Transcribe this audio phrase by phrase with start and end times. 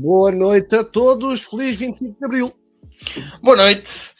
[0.00, 2.52] Boa noite a todos, feliz 25 de Abril.
[3.42, 4.12] Boa noite,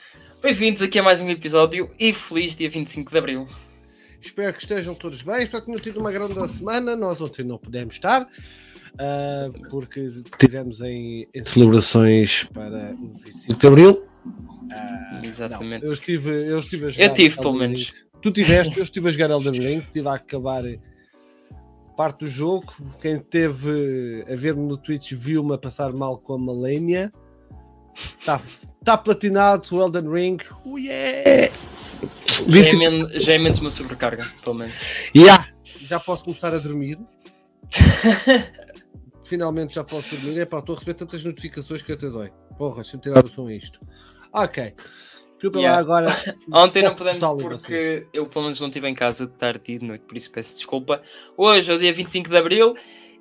[0.42, 3.46] bem-vindos aqui a mais um episódio e feliz dia 25 de Abril.
[4.20, 6.96] Espero que estejam todos bem, espero que tenham tido uma grande semana.
[6.96, 13.66] Nós ontem não pudemos estar uh, porque estivemos em, em, celebrações para o 25 de
[13.68, 14.08] Abril.
[14.26, 15.82] Uh, Exatamente.
[15.82, 17.04] Não, eu, estive, eu estive a jogar.
[17.06, 17.92] Eu tive, pelo menos.
[18.20, 20.64] Tu tiveste, eu estive a jogar Elden Ring, estive a acabar
[21.98, 22.72] parte do jogo.
[23.00, 27.12] Quem teve a ver-me no Twitch viu-me a passar mal com a Malenia.
[28.20, 28.40] Está
[28.84, 30.38] tá platinado o Elden Ring.
[30.64, 31.52] Oh yeah!
[32.48, 34.74] Já é, menos, já é menos uma sobrecarga, pelo menos.
[35.14, 35.48] Yeah.
[35.80, 37.00] Já posso começar a dormir.
[39.24, 40.38] Finalmente já posso dormir.
[40.38, 42.30] Epá, estou a receber tantas notificações que até dói.
[42.56, 43.80] Porra, deixa-me tirar o som a isto.
[44.32, 44.72] Ok.
[45.38, 45.76] Desculpa yeah.
[45.76, 46.08] lá agora.
[46.52, 49.86] Ontem não podemos porque eu pelo menos não estive em casa de tarde e de
[49.86, 51.00] noite, por isso peço desculpa.
[51.36, 52.74] Hoje é o dia 25 de Abril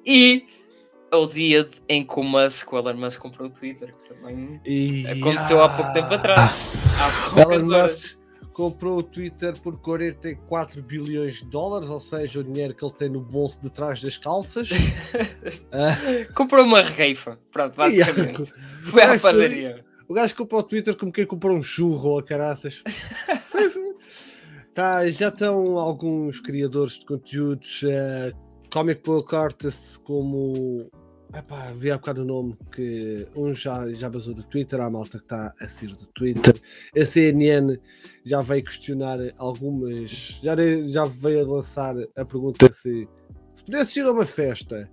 [0.04, 0.44] e
[1.12, 4.60] é o dia em que o Elon Musk comprou o Twitter, que também
[5.12, 6.70] aconteceu há pouco tempo atrás.
[7.00, 8.18] Há Elon Musk
[8.52, 13.08] comprou o Twitter por 44 bilhões de dólares, ou seja, o dinheiro que ele tem
[13.08, 14.72] no bolso de trás das calças.
[14.72, 16.34] uh...
[16.34, 18.42] Comprou uma regueifa, pronto, basicamente.
[18.42, 18.56] Yeah.
[18.86, 19.86] Foi à padaria.
[20.08, 22.82] O gajo comprou o Twitter como quem comprou um churro ou a caraças.
[24.74, 28.36] tá, já estão alguns criadores de conteúdos, uh,
[28.72, 30.90] Comic Book Artists, como.
[31.36, 35.18] Epá, vi há bocado o nome que um já, já basou do Twitter, há malta
[35.18, 36.56] que está a sair do Twitter.
[36.98, 37.78] A CNN
[38.26, 40.40] já veio questionar algumas.
[40.42, 43.10] Já, já veio a lançar a pergunta se,
[43.54, 44.90] se pudesse ir a uma festa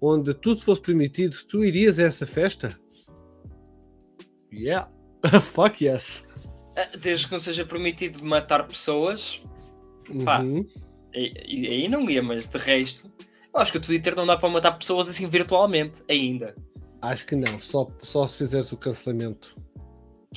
[0.00, 2.76] onde tudo fosse permitido, tu irias a essa festa?
[4.52, 4.90] Yeah.
[5.42, 6.28] Fuck yes.
[6.76, 9.42] Ah, desde que não seja permitido matar pessoas,
[10.24, 10.66] pá, uhum.
[11.14, 13.10] aí não ia, mas de resto,
[13.54, 16.54] eu acho que o Twitter não dá para matar pessoas assim virtualmente ainda.
[17.00, 19.56] Acho que não, só, só se fizeres o cancelamento.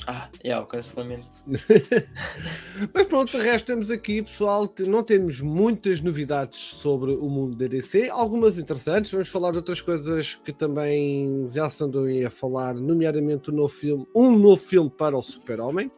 [0.06, 1.26] Ah, é o cancelamento.
[2.92, 7.66] Mas pronto, de resto temos aqui, pessoal, não temos muitas novidades sobre o mundo da
[7.66, 12.74] DC, algumas interessantes, vamos falar de outras coisas que também já se andam a falar,
[12.74, 15.90] nomeadamente um novo filme, um novo filme para o Super-Homem,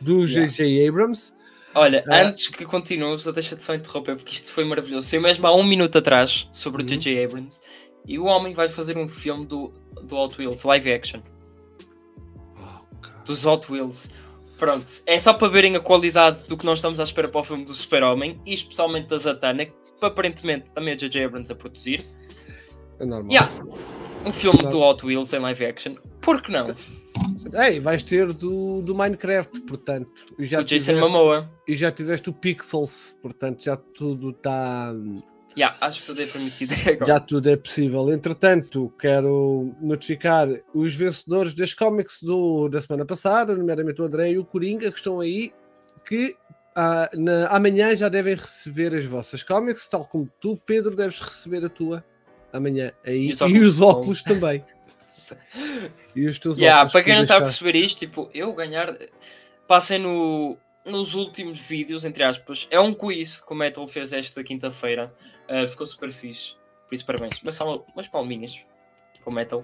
[0.00, 0.64] do J.J.
[0.64, 0.90] Yeah.
[0.90, 1.32] Abrams.
[1.74, 2.22] Olha, ah.
[2.22, 5.08] antes que continues, deixa-te só interromper, porque isto foi maravilhoso.
[5.08, 7.18] Sei mesmo há um minuto atrás sobre o J.J.
[7.18, 7.24] Uhum.
[7.24, 7.60] Abrams,
[8.04, 11.22] e o homem vai fazer um filme do, do Hot Wheels, live action
[13.24, 14.10] dos Hot Wheels.
[14.58, 17.44] Pronto, é só para verem a qualidade do que nós estamos à espera para o
[17.44, 21.24] filme do Super-Homem e especialmente da Zatanna, que aparentemente também é J.J.
[21.24, 22.04] Abrams a produzir.
[23.00, 23.32] É normal.
[23.32, 23.50] Yeah.
[24.24, 26.66] Um filme do Hot Wheels em live action, por que não?
[27.54, 30.10] Ei, vais ter do, do Minecraft, portanto.
[30.38, 31.50] E já o Jason Momoa.
[31.66, 34.94] E já tiveste o Pixels, portanto já tudo está
[35.56, 37.06] Yeah, acho que tudo é permitido agora.
[37.06, 38.12] Já tudo é possível.
[38.12, 44.38] Entretanto, quero notificar os vencedores das cómics do, da semana passada, nomeadamente o André e
[44.38, 45.52] o Coringa, que estão aí,
[46.06, 46.34] que
[46.74, 51.64] ah, na, amanhã já devem receber as vossas cómics, tal como tu, Pedro, deves receber
[51.64, 52.04] a tua
[52.52, 53.28] amanhã aí.
[53.28, 54.64] E os óculos, e os óculos também.
[56.16, 56.92] e os teus yeah, óculos.
[56.92, 58.96] Para quem não está a perceber isto, tipo, eu ganhar.
[59.66, 64.42] Passem no, nos últimos vídeos, entre aspas, é um quiz que o Metal fez esta
[64.42, 65.12] quinta-feira.
[65.52, 66.54] Uh, ficou super fixe.
[66.88, 67.38] Por isso, parabéns.
[67.44, 68.64] Mas só umas palminhas
[69.22, 69.62] para o Metal.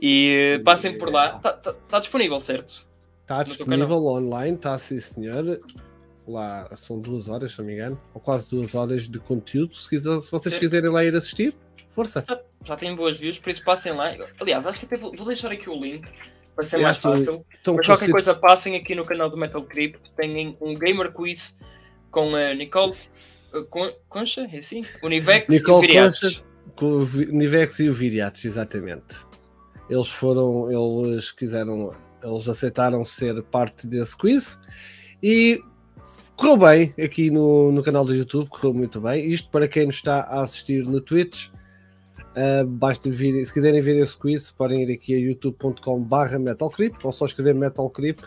[0.00, 1.36] E uh, passem por lá.
[1.36, 2.86] Está tá, tá disponível, certo?
[3.22, 5.58] Está disponível online, está sim, senhor.
[6.26, 9.74] Lá são duas horas, se não me engano, ou quase duas horas de conteúdo.
[9.74, 10.60] Se, quiser, se vocês certo.
[10.60, 11.52] quiserem lá ir assistir,
[11.88, 12.24] força.
[12.28, 14.14] Já, já tem boas views, por isso passem lá.
[14.40, 16.08] Aliás, acho que até vou, vou deixar aqui o link
[16.54, 17.44] para ser mais fácil.
[17.60, 20.12] Então, Mas qualquer coisa, passem aqui no canal do Metal Crypt.
[20.14, 21.58] Tem um Gamer Quiz
[22.10, 22.94] com a Nicole
[24.08, 24.82] Concha, é assim?
[25.02, 26.44] Univex Nicole e o Viriatos.
[26.74, 29.26] com o Univex e o Viriatos, exatamente.
[29.90, 34.58] Eles foram, eles quiseram, eles aceitaram ser parte desse quiz
[35.22, 35.60] e
[36.36, 39.30] correu bem aqui no, no canal do YouTube, correu muito bem.
[39.30, 43.96] Isto para quem nos está a assistir no Twitch, uh, basta vir, se quiserem ver
[43.96, 48.22] esse quiz, podem ir aqui a youtube.com/barra metalcreep ou só escrever metalcreep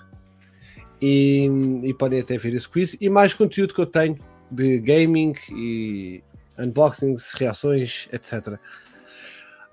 [1.02, 1.50] e,
[1.84, 4.18] e podem até ver esse quiz e mais conteúdo que eu tenho
[4.56, 6.24] de gaming e
[6.58, 8.58] unboxings, reações, etc.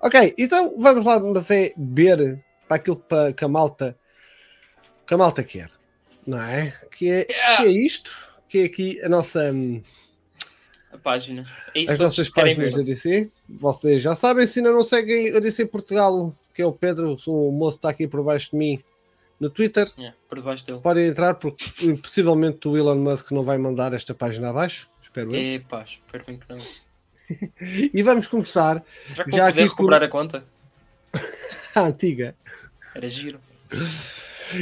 [0.01, 3.01] Ok, então vamos lá mas é ver para aquilo
[3.35, 3.97] que a malta
[5.05, 5.69] que a malta quer,
[6.25, 6.73] não é?
[6.91, 8.11] Que é, que é isto,
[8.47, 9.51] que é aqui a nossa
[10.93, 11.45] a página.
[11.75, 13.31] É as nossas páginas da DC.
[13.49, 17.51] Vocês já sabem, se ainda não seguem a DC Portugal, que é o Pedro, o
[17.51, 18.83] moço está aqui por baixo de mim,
[19.43, 19.87] no Twitter.
[19.97, 20.79] Yeah, por debaixo dele.
[20.79, 24.89] Podem entrar, porque possivelmente o Elon Musk não vai mandar esta página abaixo.
[25.01, 25.55] Espero eu.
[25.55, 26.57] Epá, espero bem que não.
[27.93, 28.83] e vamos começar.
[29.05, 30.05] Será que já vou poder recuperar com...
[30.05, 30.45] a conta?
[31.75, 32.35] a antiga.
[32.95, 33.39] Era giro.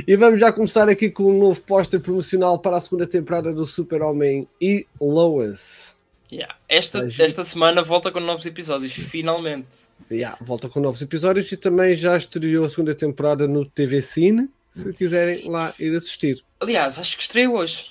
[0.07, 3.65] E vamos já começar aqui com um novo póster promocional para a segunda temporada do
[3.65, 5.97] Super-Homem e Lois.
[6.31, 6.55] Yeah.
[6.67, 9.91] Esta, esta semana volta com novos episódios, finalmente.
[10.09, 14.49] Yeah, volta com novos episódios e também já estreou a segunda temporada no TV Cine,
[14.71, 16.43] se quiserem lá ir assistir.
[16.59, 17.89] Aliás, acho que estreou hoje.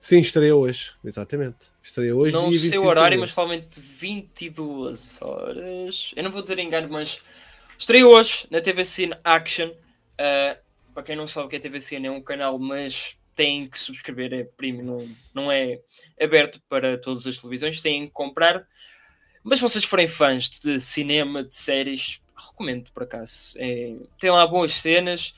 [0.00, 1.72] Sim, estreou hoje, exatamente.
[1.82, 2.32] Estreou hoje.
[2.32, 6.12] Não sei o horário, mas provavelmente 22 horas.
[6.14, 7.20] Eu não vou dizer engano, mas
[7.78, 9.68] estreou hoje na TV Cine Action.
[9.68, 10.58] Uh,
[10.92, 13.78] para quem não sabe o que é TV Cine, é um canal, mas tem que
[13.78, 15.80] subscrever, é premium, não, não é
[16.20, 18.66] aberto para todas as televisões, têm que comprar.
[19.42, 23.54] Mas se vocês forem fãs de cinema, de séries, recomendo por acaso.
[23.56, 25.34] É, tem lá boas cenas.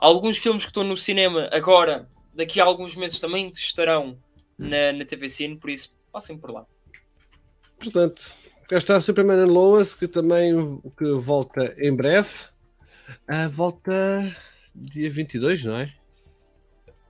[0.00, 4.18] Alguns filmes que estão no cinema agora, daqui a alguns meses também estarão
[4.58, 6.66] na, na TV Cine, por isso passem por lá.
[7.78, 8.22] Portanto,
[8.68, 12.30] cá está Superman and Lois, que também que volta em breve.
[13.28, 14.36] Uh, volta
[14.74, 15.92] dia 22, não é?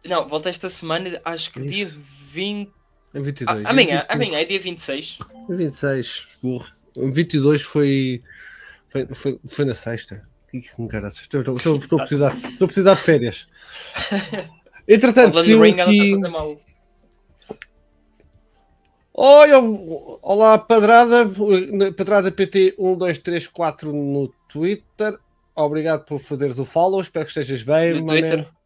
[0.05, 1.69] Não, volta esta semana, acho que Isso.
[1.69, 1.87] dia
[2.33, 2.73] 20.
[3.13, 3.67] É 22.
[3.67, 5.19] Ah, amanhã, é amanhã é dia 26.
[5.49, 6.67] 26, burro.
[6.97, 8.23] 22 foi,
[8.91, 10.29] foi, foi, foi na sexta.
[10.53, 13.49] Estou, estou, estou, estou, a precisar, estou a precisar de férias.
[14.89, 16.15] Entretanto, se eu aqui...
[19.15, 19.59] Olha,
[20.23, 21.29] olá Padrada,
[21.97, 25.19] Padrada PT 1234 no Twitter.
[25.55, 28.01] Obrigado por fazeres o follow, espero que estejas bem.
[28.01, 28.39] No Twitter.
[28.39, 28.61] Man.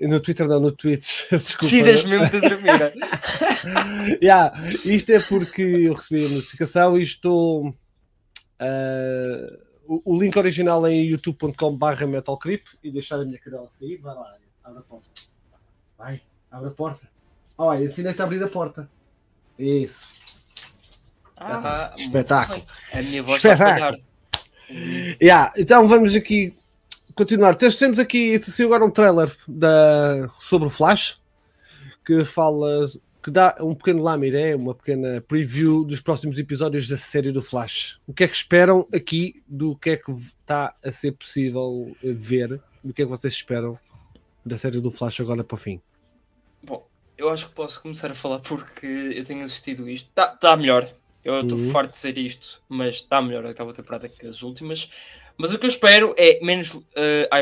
[0.00, 1.28] No Twitter não, no Twitch.
[1.32, 1.58] Desculpa.
[1.58, 2.92] Precisas mesmo de dormir.
[4.22, 4.52] yeah,
[4.84, 7.68] isto é porque eu recebi a notificação e estou.
[7.68, 13.96] Uh, o, o, link original é em youtube.com/barra metalcreep e deixar a minha cadela sair.
[13.98, 14.34] Vai lá,
[14.64, 15.08] abre a porta.
[15.98, 17.08] Vai, abre a porta.
[17.58, 18.88] Olha, ensinei-te a abrir a porta.
[19.58, 20.12] Isso.
[21.36, 22.62] Ah, Espetáculo.
[22.92, 24.02] A minha voz Espetáculo.
[25.22, 26.54] Yeah, então vamos aqui
[27.14, 27.54] continuar.
[27.54, 31.20] Temos aqui saiu agora um trailer da, sobre o Flash
[32.04, 32.86] que fala
[33.26, 37.98] que dá um pequeno lamiré, uma pequena preview dos próximos episódios da série do Flash.
[38.06, 42.62] O que é que esperam aqui do que é que está a ser possível ver?
[42.84, 43.76] Do que é que vocês esperam
[44.44, 45.82] da série do Flash agora para o fim?
[46.62, 46.86] Bom,
[47.18, 50.08] eu acho que posso começar a falar porque eu tenho assistido isto.
[50.08, 50.88] Está tá melhor.
[51.24, 51.72] Eu estou uhum.
[51.72, 54.88] farto de dizer isto, mas está melhor a oitava temporada que as últimas.
[55.36, 56.84] Mas o que eu espero é menos uh,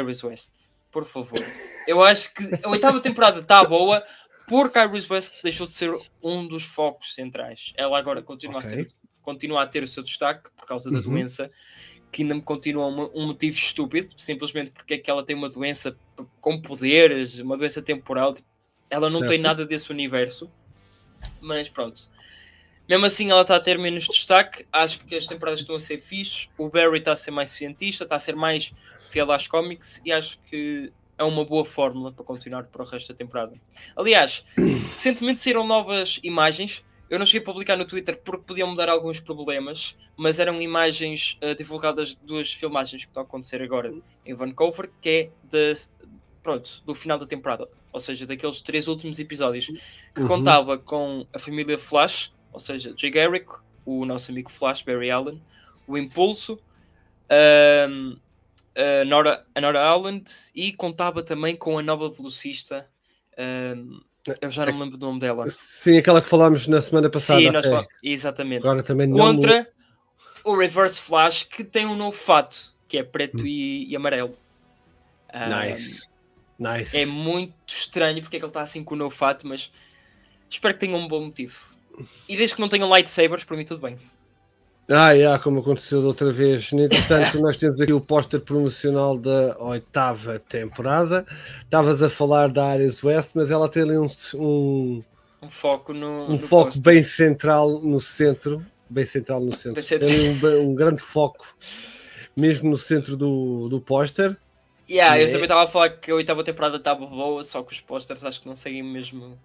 [0.00, 0.52] Iris West,
[0.90, 1.38] por favor.
[1.86, 4.02] Eu acho que a oitava temporada está boa
[4.46, 7.72] porque Iris West deixou de ser um dos focos centrais.
[7.76, 8.68] Ela agora continua, okay.
[8.68, 8.92] a, ser,
[9.22, 11.02] continua a ter o seu destaque por causa da uhum.
[11.04, 11.50] doença,
[12.12, 15.48] que ainda me continua um, um, motivo estúpido, simplesmente porque é que ela tem uma
[15.48, 15.96] doença
[16.40, 18.34] com poderes, uma doença temporal.
[18.34, 18.48] Tipo,
[18.90, 19.30] ela não certo.
[19.30, 20.50] tem nada desse universo.
[21.40, 22.02] Mas pronto.
[22.86, 24.66] Mesmo assim, ela está a ter menos destaque.
[24.70, 26.48] Acho que as temporadas estão a ser fixe.
[26.58, 28.72] O Barry está a ser mais cientista, está a ser mais
[29.10, 33.12] fiel às cómics e acho que é uma boa fórmula para continuar para o resto
[33.12, 33.54] da temporada.
[33.96, 36.84] Aliás, recentemente saíram novas imagens.
[37.08, 41.38] Eu não cheguei a publicar no Twitter porque podiam mudar alguns problemas, mas eram imagens
[41.42, 43.94] uh, divulgadas de duas filmagens que estão a acontecer agora
[44.24, 45.74] em Vancouver, que é de,
[46.42, 47.68] pronto, do final da temporada.
[47.92, 49.66] Ou seja, daqueles três últimos episódios
[50.14, 50.26] que uhum.
[50.28, 53.52] contava com a família Flash, ou seja, Jay Garrick,
[53.84, 55.40] o nosso amigo Flash, Barry Allen,
[55.86, 56.58] o Impulso,
[57.88, 58.16] um,
[58.76, 60.22] a, Nora, a Nora Allen
[60.54, 62.88] e contava também com a nova velocista.
[63.38, 64.00] Um,
[64.40, 65.46] eu já não me lembro do nome dela.
[65.48, 67.40] Sim, aquela que falámos na semana passada.
[67.40, 67.86] Sim, nós fal...
[68.02, 68.64] exatamente.
[68.64, 69.68] Agora também Contra
[70.44, 70.52] não...
[70.52, 73.46] o Reverse Flash, que tem um novo fato, que é preto hum.
[73.46, 74.36] e, e, amarelo.
[75.32, 76.08] Nice.
[76.58, 76.96] Um, nice.
[76.96, 79.70] É muito estranho porque é que ele está assim com o novo fato, mas
[80.48, 81.74] espero que tenha um bom motivo.
[82.28, 83.98] E desde que não tenham lightsabers, para mim tudo bem.
[84.88, 86.72] Ah, yeah, como aconteceu da outra vez.
[86.72, 91.26] Entretanto, nós temos aqui o póster promocional da oitava temporada.
[91.62, 95.02] Estavas a falar da Ares West, mas ela tem ali um, um,
[95.42, 96.26] um foco no.
[96.26, 96.82] Um no foco poster.
[96.82, 98.64] bem central no centro.
[98.88, 99.82] Bem central no centro.
[99.82, 101.56] Tem um, um, grande foco,
[102.36, 104.36] mesmo no centro do, do póster.
[104.88, 105.30] Yeah, eu é...
[105.30, 108.42] também estava a falar que a oitava temporada estava boa, só que os pósteres acho
[108.42, 109.38] que não seguem mesmo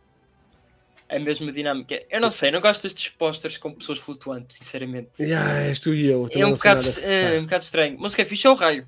[1.10, 2.04] a mesma dinâmica.
[2.10, 5.10] Eu não sei, não gosto destes posters com pessoas flutuantes, sinceramente.
[5.20, 6.30] Yeah, és tu e eu.
[6.32, 7.98] É um bocado, é, um bocado estranho.
[8.00, 8.88] Mas o que é fixe é o raio.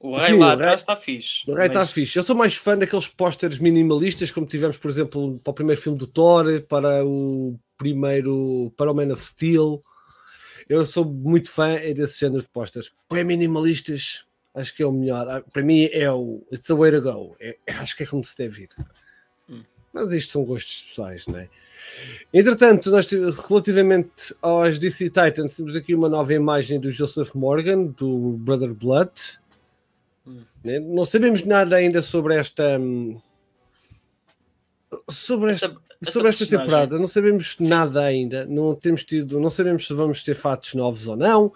[0.00, 1.50] O raio Sim, lá atrás está fixe.
[1.50, 1.90] O raio está mas...
[1.90, 2.16] fixe.
[2.16, 5.98] Eu sou mais fã daqueles posters minimalistas, como tivemos, por exemplo, para o primeiro filme
[5.98, 9.82] do Thor, para o primeiro, para o Man of Steel.
[10.68, 12.92] Eu sou muito fã é desse género de posters.
[13.10, 15.26] Bem minimalistas, acho que é o melhor.
[15.28, 17.34] Ah, para mim é o It's the way to go.
[17.40, 18.68] É, acho que é como se deve ir.
[19.98, 21.48] Mas isto são gostos pessoais, não é?
[22.32, 23.10] Entretanto, nós
[23.48, 29.12] relativamente aos DC Titans, temos aqui uma nova imagem do Joseph Morgan, do Brother Blood.
[30.26, 30.42] Hum.
[30.62, 30.78] Né?
[30.78, 32.78] Não sabemos nada ainda sobre esta.
[32.78, 33.20] Hum,
[35.10, 37.68] sobre esta, esta sobre esta temporada, não sabemos Sim.
[37.68, 38.46] nada ainda.
[38.46, 41.52] Não temos tido, não sabemos se vamos ter fatos novos ou não.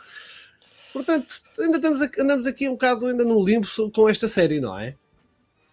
[0.93, 4.97] Portanto, ainda estamos, andamos aqui um bocado ainda no limbo com esta série, não é?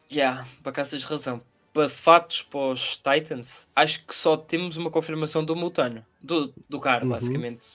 [0.07, 1.41] Já, yeah, por acaso tens razão
[1.89, 7.03] fatos para os Titans, acho que só temos uma confirmação do Mutano, do, do Car,
[7.03, 7.09] uhum.
[7.09, 7.65] basicamente.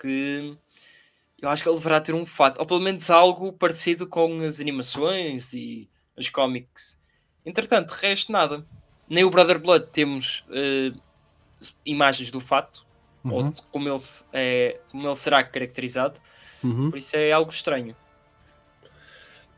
[0.00, 0.56] Que
[1.40, 4.60] eu acho que ele deverá ter um fato, ou pelo menos algo parecido com as
[4.60, 6.98] animações e os cómics.
[7.44, 8.66] Entretanto, resto nada.
[9.08, 10.98] Nem o Brother Blood temos uh,
[11.84, 12.86] imagens do fato,
[13.22, 13.32] uhum.
[13.32, 16.18] ou de como ele, é, como ele será caracterizado.
[16.62, 16.90] Uhum.
[16.90, 17.94] Por isso é algo estranho.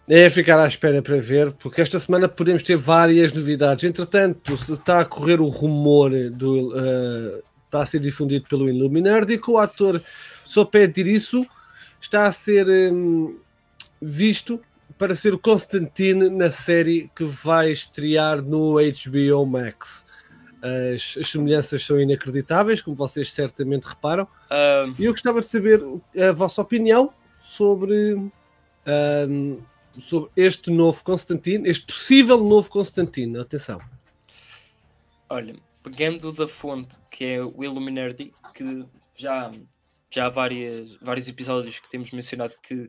[0.09, 3.83] É ficar à espera para ver, porque esta semana podemos ter várias novidades.
[3.83, 6.69] Entretanto, está a correr o rumor do.
[6.69, 10.01] Uh, está a ser difundido pelo Illuminati de que o ator
[10.45, 11.45] Sopé isso
[12.01, 13.37] está a ser um,
[14.01, 14.61] visto
[14.97, 20.07] para ser o Constantine na série que vai estrear no HBO Max.
[20.63, 24.27] As, as semelhanças são inacreditáveis, como vocês certamente reparam.
[24.97, 25.83] E eu gostava de saber
[26.17, 27.13] a vossa opinião
[27.45, 28.15] sobre.
[29.29, 29.59] Um,
[30.01, 33.41] sobre este novo Constantino, este possível novo Constantino.
[33.41, 33.81] Atenção.
[35.29, 38.85] Olha, pegando da fonte que é o Illuminati, que
[39.17, 39.53] já,
[40.11, 42.89] já há várias, vários episódios que temos mencionado que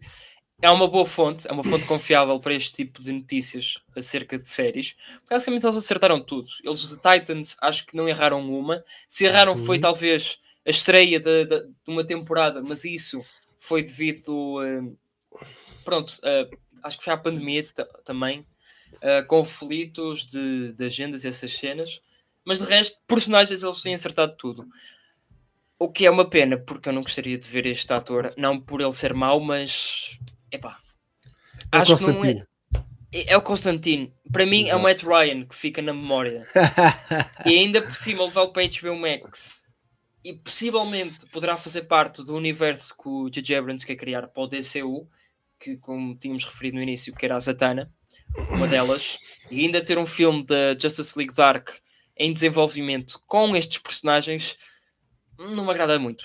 [0.62, 4.50] é uma boa fonte, é uma fonte confiável para este tipo de notícias acerca de
[4.50, 4.96] séries.
[5.30, 6.50] Basicamente eles acertaram tudo.
[6.64, 8.84] Eles de Titans acho que não erraram uma.
[9.08, 9.66] Se erraram uhum.
[9.66, 13.24] foi talvez a estreia de, de, de, uma temporada, mas isso
[13.60, 14.98] foi devido uh,
[15.86, 17.68] pronto, uh, acho que foi a pandemia
[18.06, 18.46] também,
[18.96, 22.02] uh, conflitos de, de agendas e essas cenas,
[22.46, 24.68] mas de resto, personagens eles têm acertado tudo.
[25.80, 28.82] O que é uma pena, porque eu não gostaria de ver este ator, não por
[28.82, 30.18] ele ser mau, mas
[30.52, 30.80] epá,
[31.72, 32.48] é acho que não é.
[33.12, 34.12] É, é o Constantino.
[34.32, 34.76] Para mim Exato.
[34.76, 36.42] é o Matt Ryan que fica na memória.
[37.46, 39.64] e ainda por cima levá-lo para HBO Max.
[40.24, 43.56] E possivelmente poderá fazer parte do universo que o J.J.
[43.56, 45.08] Abrams quer criar para o DCU
[45.60, 47.92] que, como tínhamos referido no início, que era a Zatanna,
[48.52, 49.18] uma delas,
[49.50, 51.70] e ainda ter um filme da Justice League Dark
[52.16, 54.58] em desenvolvimento com estes personagens
[55.38, 56.24] não me agrada muito.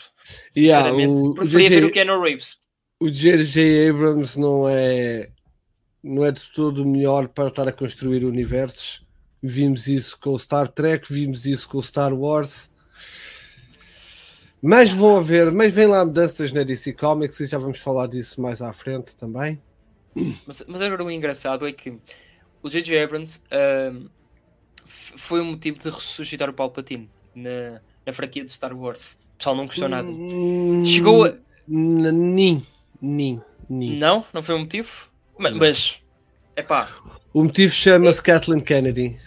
[0.53, 2.57] Sinceramente, yeah, preferia ver o Keanu Reeves.
[2.99, 3.91] O J.J.
[3.91, 5.31] Abrams não é
[6.03, 9.07] não é de todo o melhor para estar a construir universos.
[9.43, 12.71] Vimos isso com o Star Trek, vimos isso com o Star Wars
[14.63, 18.41] mas vão haver, mas vem lá mudanças na DC Comics e já vamos falar disso
[18.41, 19.61] mais à frente também.
[20.47, 21.99] Mas, mas agora o engraçado é que
[22.63, 23.03] o J.J.
[23.03, 24.09] Abrams uh,
[24.87, 29.19] foi o motivo de ressuscitar o Palpatine na, na franquia de Star Wars.
[29.35, 30.07] O pessoal não gostou nada.
[30.07, 31.35] Hum, Chegou a.
[31.67, 32.65] Nim,
[33.01, 33.99] nim, nim.
[33.99, 34.25] Não?
[34.33, 35.09] Não foi o motivo?
[35.39, 36.03] Mas, mas
[36.55, 36.89] é pá.
[37.33, 38.23] O motivo chama-se é...
[38.23, 39.19] Kathleen Kennedy.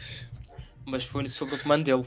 [0.85, 2.05] Mas foi sobre o comando dele.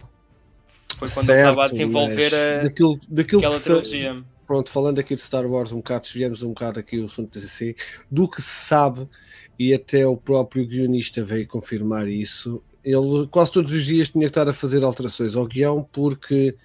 [0.98, 4.24] Foi quando certo, estava a desenvolver a, daquilo, daquilo aquela trilogia.
[4.46, 7.76] Pronto, falando aqui de Star Wars um bocado, desviamos um bocado aqui o assunto DC,
[8.10, 9.06] do que se sabe,
[9.58, 14.30] e até o próprio guionista veio confirmar isso, ele quase todos os dias tinha que
[14.30, 16.56] estar a fazer alterações ao guião, porque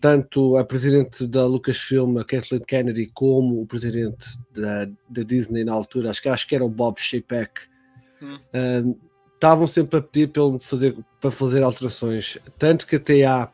[0.00, 5.72] tanto a presidente da Lucasfilm, a Kathleen Kennedy, como o presidente da, da Disney na
[5.72, 7.62] altura, acho que, acho que era o Bob Chapek,
[8.22, 8.38] hum.
[8.54, 8.96] um,
[9.44, 12.38] estavam sempre a pedir para, fazer, para fazer alterações.
[12.58, 13.50] Tanto que até há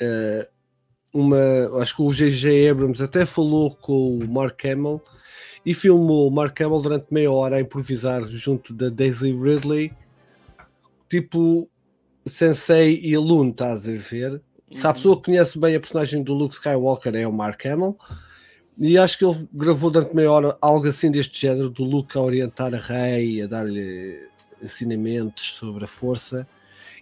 [0.00, 0.48] uh,
[1.12, 1.80] uma.
[1.80, 2.70] Acho que o J.J.
[2.70, 5.02] Abrams até falou com o Mark Hamill
[5.66, 9.92] e filmou o Mark Hamill durante meia hora a improvisar junto da Daisy Ridley,
[11.08, 11.68] tipo
[12.24, 14.32] Sensei e aluno, estás a ver?
[14.70, 14.76] Uhum.
[14.76, 14.94] Se a uhum.
[14.94, 17.96] pessoa conhece bem a personagem do Luke Skywalker é o Mark Hamill.
[18.80, 22.20] E acho que ele gravou durante meia hora algo assim deste género, do Luke a
[22.20, 24.27] orientar a Rey, a dar-lhe
[24.62, 26.46] ensinamentos sobre a força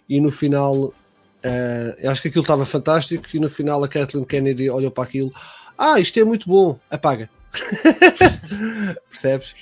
[0.07, 4.69] e no final uh, acho que aquilo estava fantástico e no final a Kathleen Kennedy
[4.69, 5.31] olhou para aquilo
[5.77, 7.29] ah, isto é muito bom, apaga
[9.09, 9.55] percebes?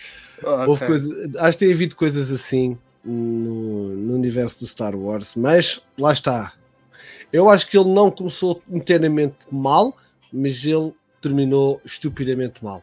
[0.44, 0.88] Oh, okay.
[0.88, 6.12] coisa, acho que tem havido coisas assim no, no universo do Star Wars, mas lá
[6.12, 6.54] está
[7.32, 9.98] eu acho que ele não começou inteiramente mal,
[10.32, 12.82] mas ele terminou estupidamente mal.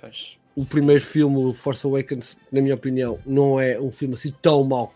[0.00, 4.34] Pois o primeiro filme, o Force Awakens, na minha opinião, não é um filme assim
[4.42, 4.94] tão mau,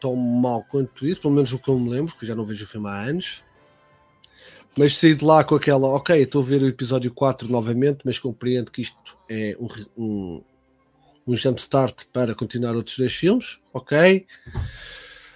[0.00, 2.64] tão mau quanto isso, pelo menos o que eu me lembro, que já não vejo
[2.64, 3.42] o filme há anos.
[4.76, 8.18] Mas saí de lá com aquela, ok, estou a ver o episódio 4 novamente, mas
[8.18, 9.68] compreendo que isto é um,
[10.02, 10.42] um,
[11.26, 14.26] um jumpstart para continuar outros dois filmes, ok.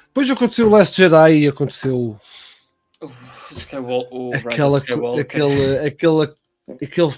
[0.06, 2.18] Depois aconteceu o Last Jedi e aconteceu.
[3.02, 3.10] O
[3.52, 6.36] Skywalker, o aquela, aquela, aquela,
[6.82, 7.14] aquele,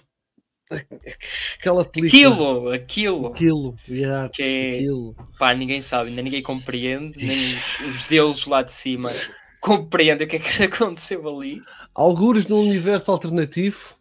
[1.58, 2.74] aquela película.
[2.74, 3.26] Aquilo, aquilo.
[3.28, 5.16] Aquilo, yeah, que é, aquilo.
[5.38, 9.08] Pá, ninguém sabe, nem ninguém compreende, nem os, os deuses lá de cima
[9.60, 11.62] compreendem o que é que aconteceu ali.
[11.94, 13.96] Algures no universo alternativo,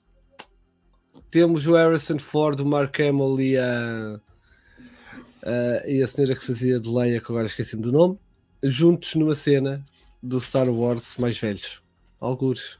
[1.29, 4.19] temos o Harrison Ford, o Mark Hamill e a,
[5.43, 8.19] a, e a senhora que fazia de Leia, que agora esqueci-me do nome,
[8.63, 9.83] juntos numa cena
[10.21, 11.81] do Star Wars mais velhos.
[12.19, 12.79] Algures.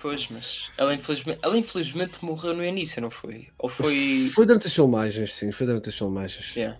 [0.00, 3.48] Pois, mas ela infelizmente, ela infelizmente morreu no início, não foi?
[3.58, 4.30] Ou foi.
[4.32, 6.54] Foi durante as filmagens, sim, foi durante as filmagens.
[6.54, 6.78] Yeah.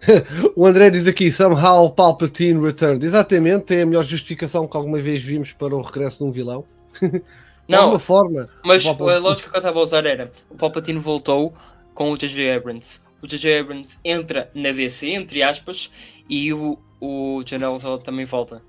[0.54, 3.04] o André diz aqui: Somehow Palpatine returned.
[3.04, 6.64] Exatamente, é a melhor justificação que alguma vez vimos para o regresso de um vilão.
[7.66, 8.48] Não, alguma forma.
[8.64, 11.54] Mas a lógica que eu estava a usar era: o Palpatine voltou
[11.94, 12.54] com o J.J.
[12.54, 13.00] Abrams.
[13.22, 13.60] O J.J.
[13.60, 15.90] Abrams entra na DC, entre aspas,
[16.28, 18.62] e o, o General também volta.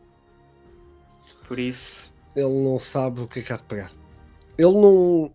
[1.48, 2.14] Por isso.
[2.36, 3.92] Ele não sabe o que é que há de pegar.
[4.58, 5.32] Ele não.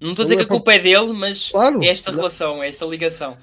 [0.00, 2.68] Não estou a dizer que a culpa é dele, mas claro, é esta relação, é
[2.68, 3.36] esta ligação.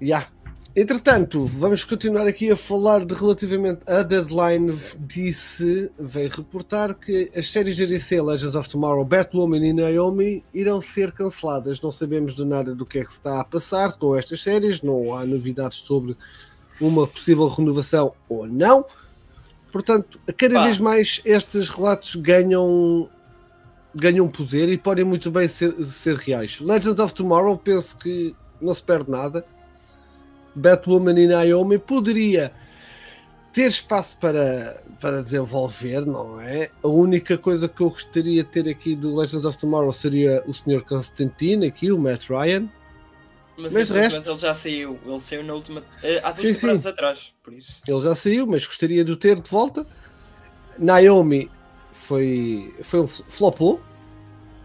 [0.00, 0.06] Já.
[0.06, 0.28] Yeah.
[0.74, 7.50] Entretanto, vamos continuar aqui a falar de relativamente a Deadline disse, veio reportar que as
[7.50, 11.80] séries de DC Legends of Tomorrow, Batwoman e Naomi irão ser canceladas.
[11.80, 15.12] Não sabemos de nada do que é que está a passar com estas séries, não
[15.12, 16.16] há novidades sobre
[16.80, 18.86] uma possível renovação ou não.
[19.70, 20.64] Portanto, cada Pá.
[20.64, 23.08] vez mais estes relatos ganham
[23.94, 26.60] ganham poder e podem muito bem ser, ser reais.
[26.60, 29.44] Legends of Tomorrow penso que não se perde nada
[30.54, 32.52] Batwoman e Naomi poderia
[33.52, 36.70] ter espaço para, para desenvolver, não é?
[36.82, 40.54] A única coisa que eu gostaria de ter aqui do Legend of Tomorrow seria o
[40.54, 40.82] Sr.
[40.82, 42.68] Constantine, aqui, o Matt Ryan.
[43.60, 44.30] Mas, mas de resto...
[44.30, 45.82] ele já saiu, ele saiu na última.
[46.02, 47.80] Eh, há duas temporadas atrás, por isso.
[47.86, 49.86] Ele já saiu, mas gostaria de o ter de volta.
[50.78, 51.50] Naomi
[51.92, 53.80] foi, foi um flopou.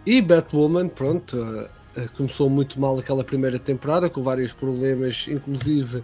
[0.06, 6.04] E Batwoman, pronto, eh, começou muito mal aquela primeira temporada, com vários problemas, inclusive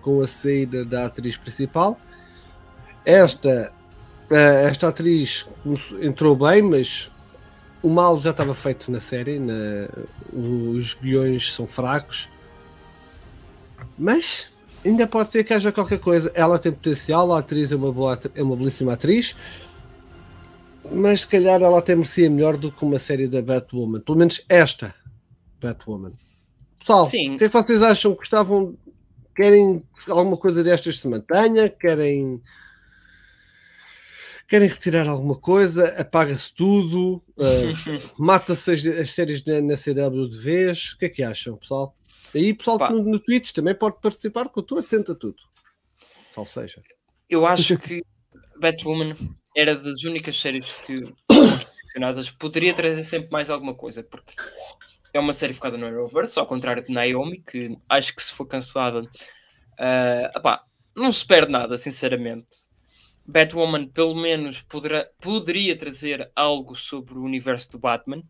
[0.00, 1.98] com a saída da atriz principal.
[3.04, 3.72] Esta,
[4.30, 5.46] eh, esta atriz
[6.00, 7.10] entrou bem, mas
[7.82, 9.88] o mal já estava feito na série, na,
[10.32, 12.30] os guiões são fracos.
[13.98, 14.46] Mas
[14.84, 16.30] ainda pode ser que haja qualquer coisa.
[16.34, 19.34] Ela tem potencial, a atriz é uma, boa, é uma belíssima atriz
[20.90, 24.00] mas se calhar ela até merecia melhor do que uma série da Batwoman.
[24.00, 24.94] Pelo menos esta
[25.60, 26.12] Batwoman.
[26.78, 27.34] Pessoal, Sim.
[27.34, 28.14] o que é que vocês acham?
[28.14, 28.76] Gostavam,
[29.34, 31.68] querem que alguma coisa destas se mantenha?
[31.68, 32.42] Querem
[34.46, 35.86] querem retirar alguma coisa?
[35.98, 37.22] Apaga-se tudo?
[37.36, 40.92] Uh, Mata-se as, as, séries na, na, CW de vez?
[40.92, 41.96] O que é que acham, pessoal?
[42.34, 45.36] E pessoal no, no Twitch também pode participar, que eu estou atento a tudo.
[46.30, 46.82] Salve seja.
[47.28, 48.02] Eu acho que
[48.60, 49.16] Batwoman
[49.56, 51.02] era das únicas séries que
[52.38, 54.34] poderia trazer sempre mais alguma coisa, porque
[55.12, 58.46] é uma série focada no Arrowverse, ao contrário de Naomi, que acho que se for
[58.46, 60.60] cancelada, uh,
[60.94, 62.48] não se perde nada, sinceramente.
[63.26, 68.22] Batwoman, pelo menos, poderá, poderia trazer algo sobre o universo do Batman,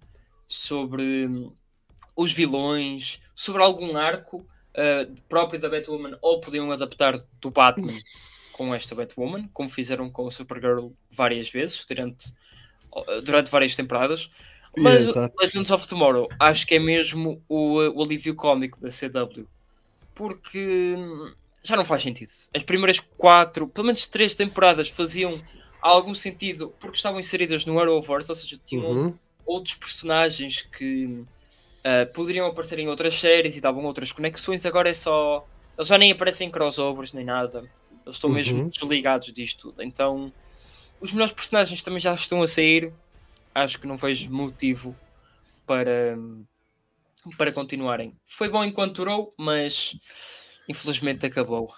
[0.46, 1.56] sobre um,
[2.16, 7.96] os vilões, sobre algum arco uh, próprio da Batwoman, ou podiam adaptar do Batman
[8.52, 12.32] com esta Batwoman, como fizeram com a Supergirl várias vezes durante,
[13.24, 14.30] durante várias temporadas.
[14.76, 15.34] Mas Exato.
[15.40, 19.46] Legends of Tomorrow acho que é mesmo o, o alívio cómico da CW.
[20.14, 20.96] Porque
[21.62, 22.30] já não faz sentido.
[22.54, 25.40] As primeiras quatro, pelo menos três temporadas faziam
[25.80, 29.14] algum sentido porque estavam inseridas no Arrowverse, ou seja, tinham uhum.
[29.46, 31.24] outros personagens que
[31.84, 34.64] uh, poderiam aparecer em outras séries e davam outras conexões.
[34.66, 35.46] Agora é só.
[35.76, 37.68] Eles já nem aparecem em crossovers nem nada.
[38.04, 38.36] Eles estão uhum.
[38.36, 39.82] mesmo desligados disto tudo.
[39.82, 40.32] Então,
[41.00, 42.92] os melhores personagens também já estão a sair
[43.54, 44.96] acho que não vejo motivo
[45.66, 46.18] para,
[47.38, 48.16] para continuarem.
[48.24, 49.96] Foi bom enquanto durou, mas
[50.68, 51.72] infelizmente acabou.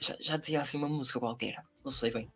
[0.00, 2.30] Já, já dizia assim uma música qualquer, não sei bem.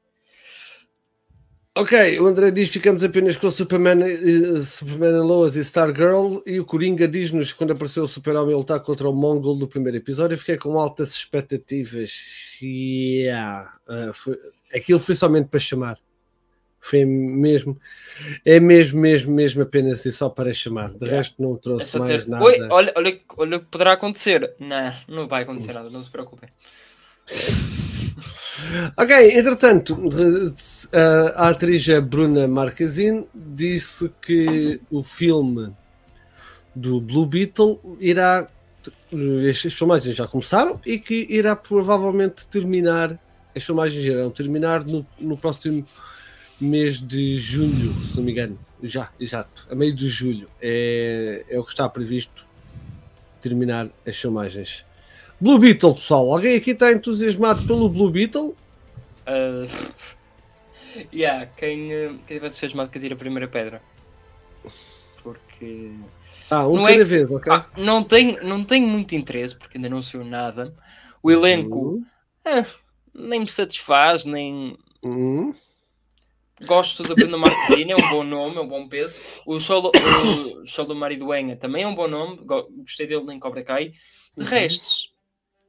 [1.77, 6.59] Ok, o André diz que ficamos apenas com Superman, uh, Superman Lois e Stargirl e
[6.59, 10.57] o Coringa diz-nos quando apareceu o Super-Homem lutar contra o Mongol no primeiro episódio fiquei
[10.57, 12.59] com altas expectativas.
[12.61, 13.71] Yeah.
[13.89, 14.37] Uh, foi,
[14.75, 15.97] aquilo foi somente para chamar.
[16.81, 17.79] Foi mesmo,
[18.45, 20.93] é mesmo, mesmo, mesmo apenas e só para chamar.
[20.95, 22.45] De resto, não trouxe é mais dizer, nada.
[22.45, 24.55] Oi, olha, olha, olha o que poderá acontecer.
[24.59, 26.49] Não, não vai acontecer nada, não se preocupem.
[28.97, 29.99] ok, entretanto,
[31.37, 35.73] a atriz Bruna Marquezine disse que o filme
[36.75, 38.49] do Blue Beetle irá.
[39.49, 43.19] Estas filmagens já começaram e que irá provavelmente terminar
[43.55, 45.85] as filmagens irão terminar no, no próximo
[46.61, 48.59] mês de julho, se não me engano.
[48.83, 49.67] Já, exato.
[49.71, 52.47] A meio de julho é, é o que está previsto
[53.41, 54.85] terminar as filmagens.
[55.41, 56.33] Blue Beetle, pessoal.
[56.33, 58.55] Alguém aqui está entusiasmado pelo Blue Beetle?
[59.27, 59.67] Uh,
[61.13, 63.83] yeah, quem, eh, quem vai entusiasmado que atira a primeira pedra.
[65.23, 65.93] Porque.
[66.51, 67.51] Ah, um não cada é, vez, ok?
[67.51, 70.75] Ah, não, tenho, não tenho muito interesse, porque ainda não saiu nada.
[71.23, 72.05] O elenco uhum.
[72.45, 72.67] eh,
[73.15, 74.77] nem me satisfaz, nem.
[75.03, 75.55] Uhum.
[76.67, 79.21] Gosto da Bruna Marquezine, é um bom nome, é um bom peso.
[79.47, 79.91] O show, o
[80.67, 83.95] show do Marido Enha também é um bom nome, gostei dele em Cobra Kai.
[84.37, 84.45] De uhum.
[84.45, 85.10] restos,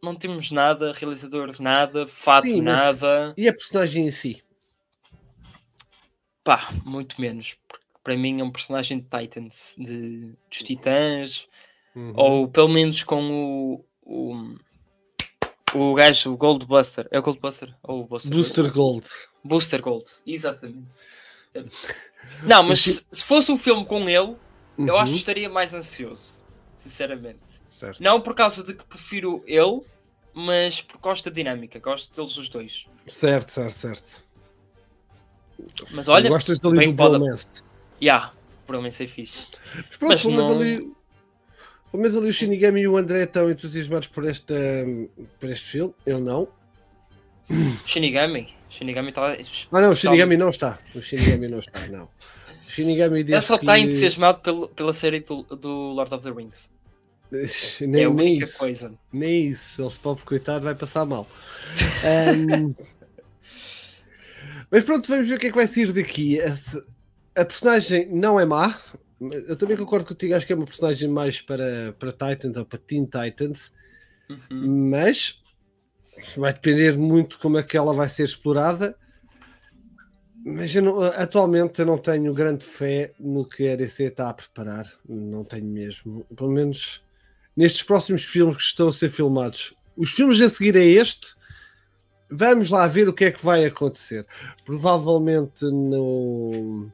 [0.02, 3.34] não temos nada, realizador nada, fato Sim, nada.
[3.38, 4.44] E a personagem em si?
[6.44, 7.56] Pá, muito menos.
[7.68, 11.48] Porque para mim é um personagem de Titans, de, dos Titãs,
[11.96, 12.14] uhum.
[12.16, 14.56] ou pelo menos com o, o
[15.74, 17.08] o gajo, o Gold Buster.
[17.12, 17.74] É o Gold Buster?
[17.84, 19.08] Ou o Buster, Booster Gold.
[19.44, 20.88] Booster Gold, exatamente.
[22.44, 24.36] Não, mas se, se fosse um filme com ele,
[24.78, 24.88] uhum.
[24.88, 26.44] eu acho que estaria mais ansioso.
[26.76, 27.51] Sinceramente.
[27.82, 28.04] Certo.
[28.04, 29.82] Não por causa de que prefiro ele,
[30.36, 31.80] mas por causa da dinâmica.
[31.80, 32.86] Gosto deles os dois.
[33.08, 34.24] Certo, certo, certo.
[35.90, 36.30] Mas olha.
[36.30, 37.18] Gostas ali do pode...
[37.18, 37.48] Bromance?
[37.54, 37.64] Já,
[38.00, 38.34] yeah,
[38.68, 39.48] Bromance é fixe.
[39.76, 40.60] Mas pronto, mas não...
[40.60, 40.94] ali
[41.92, 44.54] pelo menos ali o Shinigami e o André estão entusiasmados por, esta,
[45.40, 45.94] por este filme.
[46.06, 46.48] Eu não.
[47.86, 48.54] Shinigami?
[48.70, 49.36] Shinigami está.
[49.72, 50.80] Ah, não, o Shinigami não está.
[50.96, 52.06] O Shinigami não está, não.
[52.06, 53.66] O Shinigami diz Ele só que...
[53.66, 56.70] está entusiasmado pelo, pela série do, do, Lord of the Rings.
[57.82, 58.58] Nem, é nem isso.
[58.58, 58.94] Coisa.
[59.12, 59.82] Nem isso.
[59.82, 61.28] Ele se pode coitado vai passar mal.
[62.58, 62.74] um...
[64.70, 66.40] Mas pronto, vamos ver o que é que vai sair daqui.
[66.42, 68.78] A, a personagem não é má,
[69.48, 72.80] eu também concordo contigo, acho que é uma personagem mais para, para Titans ou para
[72.80, 73.72] Teen Titans,
[74.30, 74.90] uhum.
[74.90, 75.44] mas
[76.36, 78.96] vai depender muito como é que ela vai ser explorada.
[80.44, 84.34] Mas eu não, atualmente eu não tenho grande fé no que a DC está a
[84.34, 86.26] preparar, não tenho mesmo.
[86.36, 87.04] Pelo menos
[87.56, 89.74] nestes próximos filmes que estão a ser filmados.
[89.96, 91.36] Os filmes a seguir a este,
[92.30, 94.26] vamos lá ver o que é que vai acontecer.
[94.66, 96.90] Provavelmente no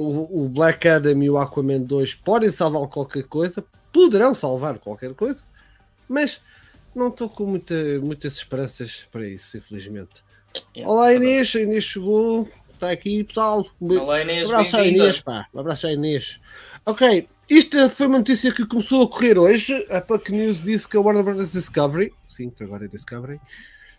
[0.00, 5.14] o, o Black Adam e o Aquaman 2 podem salvar qualquer coisa, poderão salvar qualquer
[5.14, 5.42] coisa,
[6.08, 6.40] mas
[6.94, 10.24] não estou com muita, muitas esperanças para isso, infelizmente.
[10.76, 13.66] Yeah, Olá Inês, a Inês chegou, está aqui pessoal.
[13.80, 15.46] Olá Inês, um abraço à Inês, pá.
[15.54, 16.40] Um abraço à Inês.
[16.86, 19.84] Ok, isto foi uma notícia que começou a correr hoje.
[19.90, 21.52] A Puck News disse que a Warner Bros.
[21.52, 23.40] Discovery, sim, que agora é Discovery,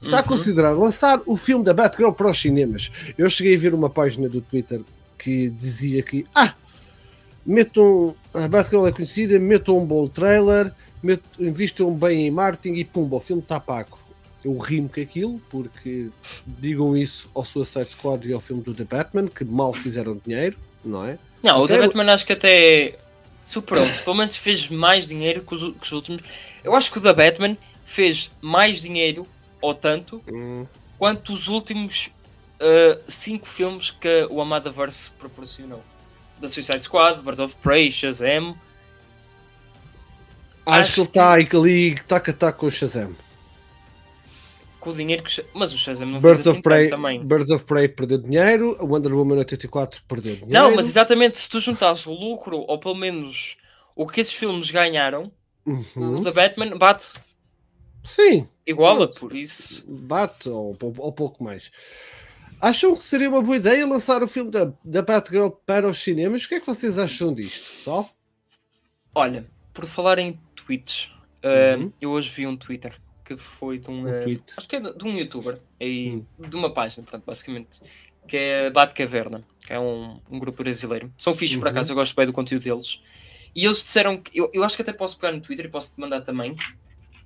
[0.02, 0.22] está uhum.
[0.22, 2.90] a considerar lançar o filme da Batgirl para os cinemas.
[3.18, 4.82] Eu cheguei a ver uma página do Twitter
[5.18, 6.56] que dizia que ah,
[7.46, 12.86] metam a Batgirl é conhecida, metam um bom trailer, metam, investam bem em marketing e
[12.86, 14.00] pumba, o filme está pago.
[14.46, 16.10] Eu rimo com aquilo, porque
[16.48, 20.58] digam isso ao Suicide Squad e ao filme do The Batman, que mal fizeram dinheiro,
[20.84, 21.20] não é?
[21.44, 22.98] Não, o The Batman acho que até
[23.46, 26.22] superou-se, pelo menos fez mais dinheiro que os, que os, últimos.
[26.64, 29.28] Eu acho que o The Batman fez mais dinheiro,
[29.62, 30.66] ou tanto, hum.
[30.98, 32.10] quanto os últimos
[32.62, 35.84] uh, cinco filmes que o Amadaverse proporcionou.
[36.40, 38.58] Da Suicide Squad, Birds of Prey, Shazam.
[40.66, 43.16] Acho, Acho que ele está ali taca taca com o Shazam.
[44.82, 45.46] Com o dinheiro que.
[45.54, 47.24] Mas o Shazam não Birds fez assim of Prey, também.
[47.24, 50.52] Birds of Prey perdeu dinheiro, a Wonder Woman 84 perdeu dinheiro.
[50.52, 53.56] Não, mas exatamente se tu juntasses o lucro, ou pelo menos
[53.96, 55.32] o que esses filmes ganharam,
[55.66, 56.18] uhum.
[56.18, 57.14] o da Batman bate.
[58.04, 58.48] Sim.
[58.66, 59.86] Iguala, por isso.
[59.88, 61.72] Bate, ou, ou, ou pouco mais.
[62.60, 66.44] Acham que seria uma boa ideia lançar o filme da, da Batgirl para os cinemas?
[66.44, 68.10] O que é que vocês acham disto, pessoal?
[69.14, 71.12] Olha, por falar em tweets,
[71.44, 71.94] uh, uhum.
[72.00, 72.96] eu hoje vi um Twitter
[73.36, 76.50] que foi de um, uh, acho que é de, um youtuber, aí, uhum.
[76.50, 77.80] de uma página, pronto, basicamente,
[78.28, 81.12] que é Batcaverna, que é um, um grupo brasileiro.
[81.18, 81.62] São fixos, uhum.
[81.62, 83.02] por acaso, eu gosto bem do conteúdo deles.
[83.56, 85.94] E eles disseram que, eu, eu acho que até posso pegar no Twitter e posso
[85.94, 86.56] te mandar também.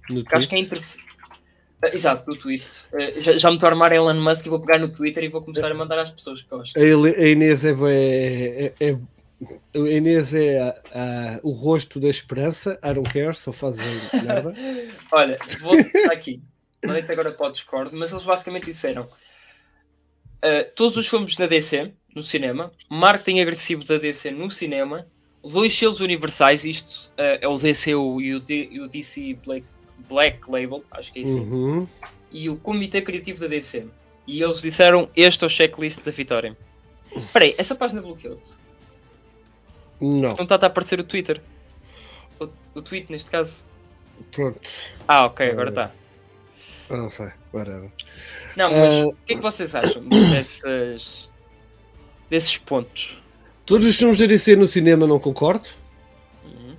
[0.10, 1.16] No acho que é interessante
[1.84, 2.66] Uh, exato, do tweet.
[2.94, 5.28] Uh, já, já me estou a armar Elon Musk e vou pegar no Twitter e
[5.28, 6.82] vou começar a mandar às pessoas que gostam.
[6.82, 8.98] A, Inês é, é, é,
[9.74, 10.60] a Inês é
[10.94, 12.80] a, o rosto da esperança.
[12.84, 13.84] I don't care, só fazem
[14.24, 14.54] nada.
[15.12, 15.76] Olha, vou
[16.12, 16.42] aqui.
[16.86, 21.92] Mandei-te agora para o Discord, mas eles basicamente disseram uh, todos os filmes da DC
[22.16, 25.08] no cinema, marketing agressivo da DC no cinema,
[25.44, 29.66] dois selos universais, isto uh, é o DC e o, DC Black
[30.08, 31.88] Black Label, acho que é assim, uhum.
[32.32, 33.88] e o Comitê Criativo da DC.
[34.28, 36.56] E eles disseram: Este é o checklist da vitória.
[37.16, 38.54] Espera aí, essa página bloqueou-te?
[40.00, 40.34] Não.
[40.34, 41.42] Não está a aparecer o Twitter.
[42.40, 43.64] O, o tweet, neste caso.
[44.32, 44.60] Pronto.
[45.08, 45.92] Ah, ok, agora está.
[46.90, 47.90] Eu não sei, whatever.
[48.56, 49.08] Não, mas uh...
[49.10, 51.30] o que é que vocês acham dessas,
[52.30, 53.22] desses pontos?
[53.66, 55.68] Todos os filmes da DC no cinema não concordo.
[56.46, 56.74] Uhum.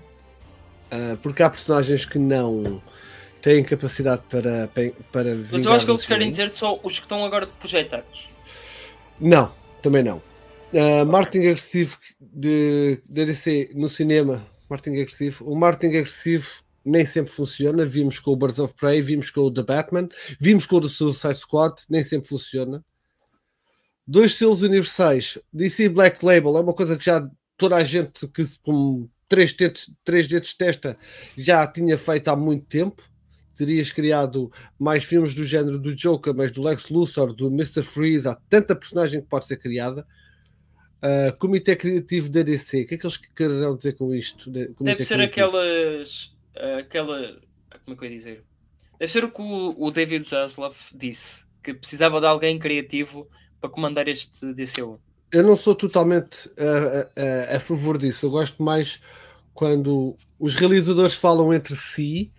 [0.93, 2.81] Uh, porque há personagens que não
[3.43, 4.69] têm capacidade para,
[5.13, 8.29] para Mas eu acho que eles querem dizer só os que estão agora projetados.
[9.21, 9.53] Não,
[9.83, 10.23] também não.
[10.73, 15.51] Uh, marketing agressivo de, de DC no cinema, marketing agressivo.
[15.51, 16.49] O marketing agressivo
[16.85, 17.87] nem sempre funciona.
[17.87, 20.09] Vimos com o Birds of Prey, vimos com o The Batman,
[20.41, 22.85] vimos com o The Suicide Squad, nem sempre funciona.
[24.07, 28.45] Dois selos universais, DC Black Label, é uma coisa que já toda a gente que
[28.63, 30.97] com três dedos, três dedos de testa
[31.37, 33.03] já tinha feito há muito tempo.
[33.57, 37.83] Terias criado mais filmes do género do Joker, mas do Lex Luthor, do Mr.
[37.83, 40.07] Freeze, há tanta personagem que pode ser criada.
[41.03, 44.51] Uh, Comitê Criativo da DC, o que é que eles quererão dizer com isto?
[44.51, 45.47] Comitê Deve ser criativo.
[45.49, 46.33] aquelas.
[46.79, 47.41] aquela.
[47.85, 48.45] Como é que eu ia dizer?
[48.99, 53.29] Deve ser o que o, o David Zaslav disse, que precisava de alguém criativo
[53.61, 54.99] para comandar este DCU.
[55.31, 58.27] Eu não sou totalmente a, a, a favor disso.
[58.27, 59.01] Eu gosto mais
[59.53, 62.33] quando os realizadores falam entre si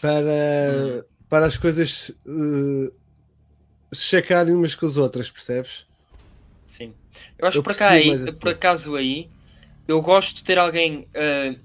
[0.00, 1.02] para, hum.
[1.28, 2.92] para as coisas uh,
[3.94, 5.86] checarem umas com as outras, percebes?
[6.66, 6.94] Sim.
[7.38, 9.28] Eu acho que por, cá aí, por acaso aí,
[9.86, 11.06] eu gosto de ter alguém.
[11.14, 11.58] Uh,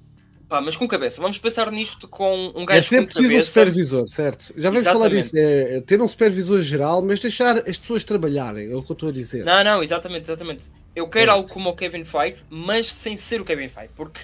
[0.47, 1.21] pá, mas com cabeça.
[1.21, 3.38] Vamos pensar nisto com um gajo é sempre com cabeça.
[3.38, 4.53] um supervisor, certo?
[4.57, 5.31] Já vamos falar disso.
[5.36, 9.10] É, ter um supervisor geral, mas deixar as pessoas trabalharem, é o que eu estou
[9.10, 9.45] a dizer.
[9.45, 10.63] Não, não, exatamente, exatamente.
[10.95, 14.21] Eu quero algo como o Kevin Feige, mas sem ser o Kevin Feige, porque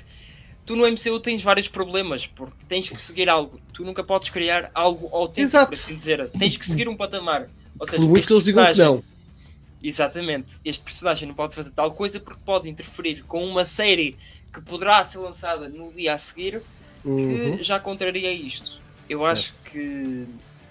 [0.66, 3.60] tu no MCU tens vários problemas, porque tens que seguir algo.
[3.74, 5.68] Tu nunca podes criar algo autêntico, Exato.
[5.68, 6.30] por assim dizer.
[6.30, 7.48] Tens que seguir um patamar.
[7.80, 9.04] Ou seja, por muito que eles digam que não.
[9.84, 10.56] Exatamente.
[10.64, 14.18] Este personagem não pode fazer tal coisa porque pode interferir com uma série
[14.54, 16.62] que poderá ser lançada no dia a seguir
[17.04, 17.62] que uhum.
[17.62, 18.82] já contraria isto.
[19.10, 19.32] Eu certo.
[19.32, 20.26] acho que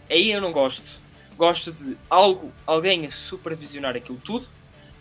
[0.09, 1.01] aí eu não gosto.
[1.37, 4.46] Gosto de algo, alguém a supervisionar aquilo tudo,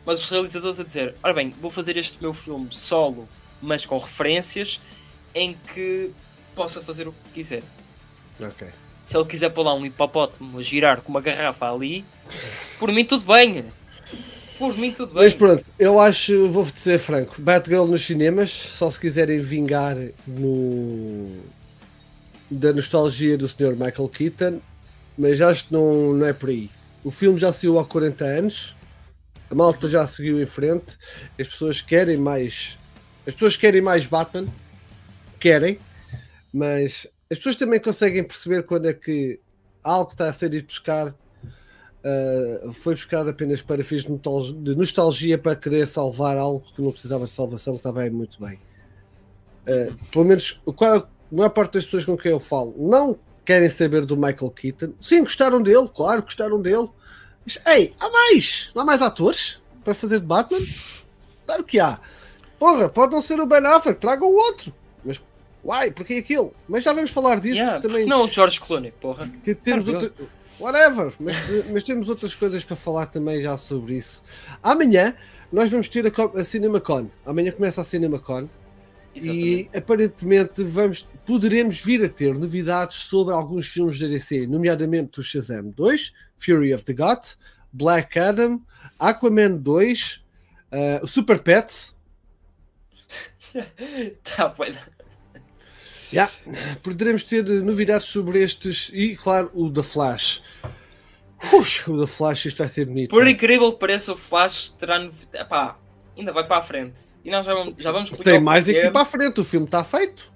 [0.06, 3.28] mas os realizadores a dizer: ora bem, vou fazer este meu filme solo,
[3.62, 4.82] mas com referências
[5.34, 6.12] em que
[6.56, 7.63] possa fazer o que quiser.
[8.39, 8.67] Ok.
[9.08, 12.04] Se ele quiser pôr lá um hipopótamo a girar com uma garrafa ali,
[12.80, 13.71] por mim tudo bem.
[14.62, 15.24] Por mim, tudo bem.
[15.24, 19.97] Mas pronto, eu acho, vou-te ser franco, Batgirl nos cinemas, só se quiserem vingar
[20.28, 21.36] no
[22.47, 23.71] da nostalgia do Sr.
[23.71, 24.62] Michael Keaton,
[25.17, 26.69] mas acho que não, não é por aí.
[27.04, 28.78] O filme já saiu há 40 anos,
[29.50, 30.95] a malta já seguiu em frente,
[31.39, 32.78] as pessoas querem mais.
[33.26, 34.47] As pessoas querem mais Batman,
[35.39, 35.80] querem,
[36.54, 39.39] mas as pessoas também conseguem perceber quando é que
[39.84, 41.15] algo está a ser ido buscar
[42.03, 47.25] Uh, foi buscar apenas para fins de nostalgia para querer salvar algo que não precisava
[47.25, 48.59] de salvação, que estava aí muito bem.
[49.67, 54.03] Uh, pelo menos a maior parte das pessoas com quem eu falo não querem saber
[54.03, 54.93] do Michael Keaton.
[54.99, 56.89] Sim, gostaram dele, claro, gostaram dele.
[57.45, 58.71] Mas, ei, há mais!
[58.73, 60.65] Não há mais atores para fazer de Batman?
[61.45, 61.99] Claro que há.
[62.57, 64.73] Porra, pode não ser o Ben Affleck, traga o outro.
[65.05, 65.21] Mas,
[65.63, 66.51] uai, porque aquilo?
[66.67, 68.07] Mas já vamos falar disso yeah, também.
[68.07, 69.31] Não, o George Clooney, porra.
[69.43, 70.13] Que temos outro
[70.62, 71.13] whatever.
[71.19, 71.36] Mas,
[71.69, 74.24] mas, temos outras coisas para falar também já sobre isso.
[74.62, 75.15] Amanhã
[75.52, 77.10] nós vamos ter a, a CinemaCon.
[77.26, 78.47] Amanhã começa a CinemaCon.
[79.13, 79.69] Exatamente.
[79.74, 85.24] E aparentemente vamos, poderemos vir a ter novidades sobre alguns filmes da DC, nomeadamente o
[85.24, 87.38] Shazam 2, Fury of the Gods,
[87.74, 88.62] Black Adam,
[88.97, 90.24] Aquaman 2,
[91.04, 91.93] uh, Super Pets.
[94.24, 94.80] tá, pode.
[96.12, 96.32] Yeah.
[96.84, 100.43] Poderemos ter novidades sobre estes e, claro, o The Flash.
[101.54, 103.10] Ui, o The Flash, isto vai ser bonito.
[103.10, 105.41] Por incrível que pareça, o Flash terá novidades.
[105.41, 105.78] Epá,
[106.17, 107.00] ainda vai para a frente.
[107.24, 109.84] E nós já vamos, já vamos Tem mais aqui para a frente, o filme está
[109.84, 110.32] feito.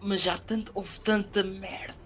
[0.00, 2.00] Mas já tanto, houve tanta merda.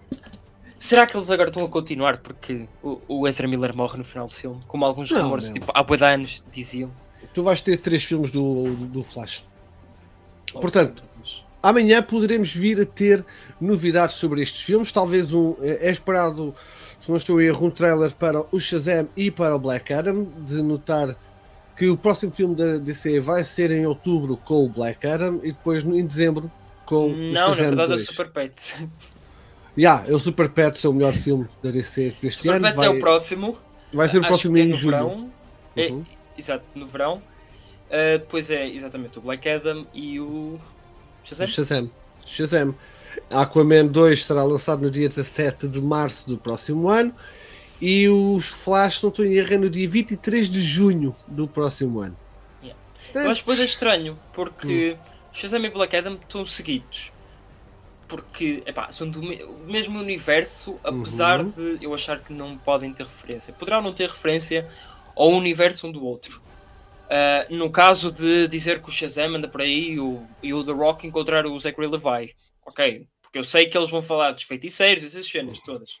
[0.77, 4.25] Será que eles agora estão a continuar porque o, o Ezra Miller morre no final
[4.27, 4.61] do filme?
[4.67, 6.91] Como alguns não, rumores, tipo, há boa anos diziam.
[7.33, 9.43] Tu vais ter três filmes do, do Flash.
[10.53, 11.03] Portanto,
[11.65, 13.25] Amanhã poderemos vir a ter
[13.59, 14.91] novidades sobre estes filmes.
[14.91, 15.55] Talvez um.
[15.63, 16.53] É esperado,
[17.01, 20.27] se não estou a erro, um trailer para o Shazam e para o Black Adam.
[20.45, 21.15] De notar
[21.75, 25.53] que o próximo filme da DC vai ser em outubro com o Black Adam e
[25.53, 26.51] depois em dezembro
[26.85, 27.33] com não, o Shazam.
[27.33, 28.87] Não, na verdade é o Super Pets.
[29.77, 32.59] Yeah, é o Super Pets é o melhor filme da DC este Super ano.
[32.59, 32.87] Super Pets vai...
[32.87, 33.57] é o próximo.
[33.91, 34.91] Vai ser o próximo é em julho.
[34.91, 35.31] Verão.
[35.75, 36.05] É, uhum.
[36.37, 37.21] exato, no verão.
[37.87, 40.57] Uh, depois é exatamente o Black Adam e o
[41.25, 41.47] Shazam?
[41.47, 41.91] Shazam.
[42.25, 42.75] Shazam.
[43.29, 47.13] Aquaman 2 será lançado no dia 17 de março do próximo ano
[47.81, 51.99] e os Flash, não estou em erro, é no dia 23 de junho do próximo
[51.99, 52.17] ano.
[52.63, 53.31] Yeah.
[53.31, 55.11] Acho que é estranho, porque hum.
[55.33, 57.11] Shazam e Black Adam estão seguidos.
[58.07, 59.21] porque epá, são do
[59.65, 61.51] mesmo universo, apesar uhum.
[61.51, 63.53] de eu achar que não podem ter referência.
[63.53, 64.67] Poderão não ter referência
[65.15, 66.41] ao universo um do outro.
[67.05, 70.63] Uh, no caso de dizer que o Shazam anda por aí e o, e o
[70.63, 74.43] The Rock encontrar o Zachary Levi, ok, porque eu sei que eles vão falar dos
[74.43, 75.91] feiticeiros, essas cenas todas,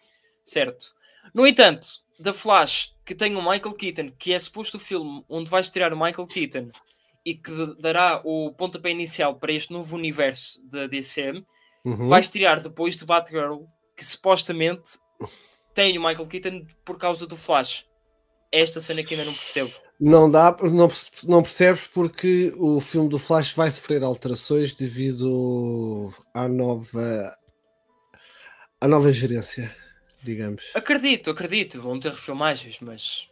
[0.43, 0.95] certo?
[1.33, 1.87] No entanto,
[2.21, 5.93] The Flash, que tem o Michael Keaton, que é suposto o filme onde vais tirar
[5.93, 6.71] o Michael Keaton
[7.23, 11.45] e que dará o pontapé inicial para este novo universo da DCM,
[11.83, 12.07] uhum.
[12.07, 13.65] vais tirar depois de Batgirl,
[13.95, 14.99] que supostamente
[15.73, 17.85] tem o Michael Keaton por causa do Flash.
[18.51, 19.71] Esta cena que ainda não percebo.
[19.99, 20.89] Não dá, não,
[21.23, 27.33] não percebes porque o filme do Flash vai sofrer alterações devido à nova
[28.79, 29.73] à nova gerência,
[30.21, 30.71] digamos.
[30.75, 33.29] Acredito, acredito, vão ter refilmagens, mas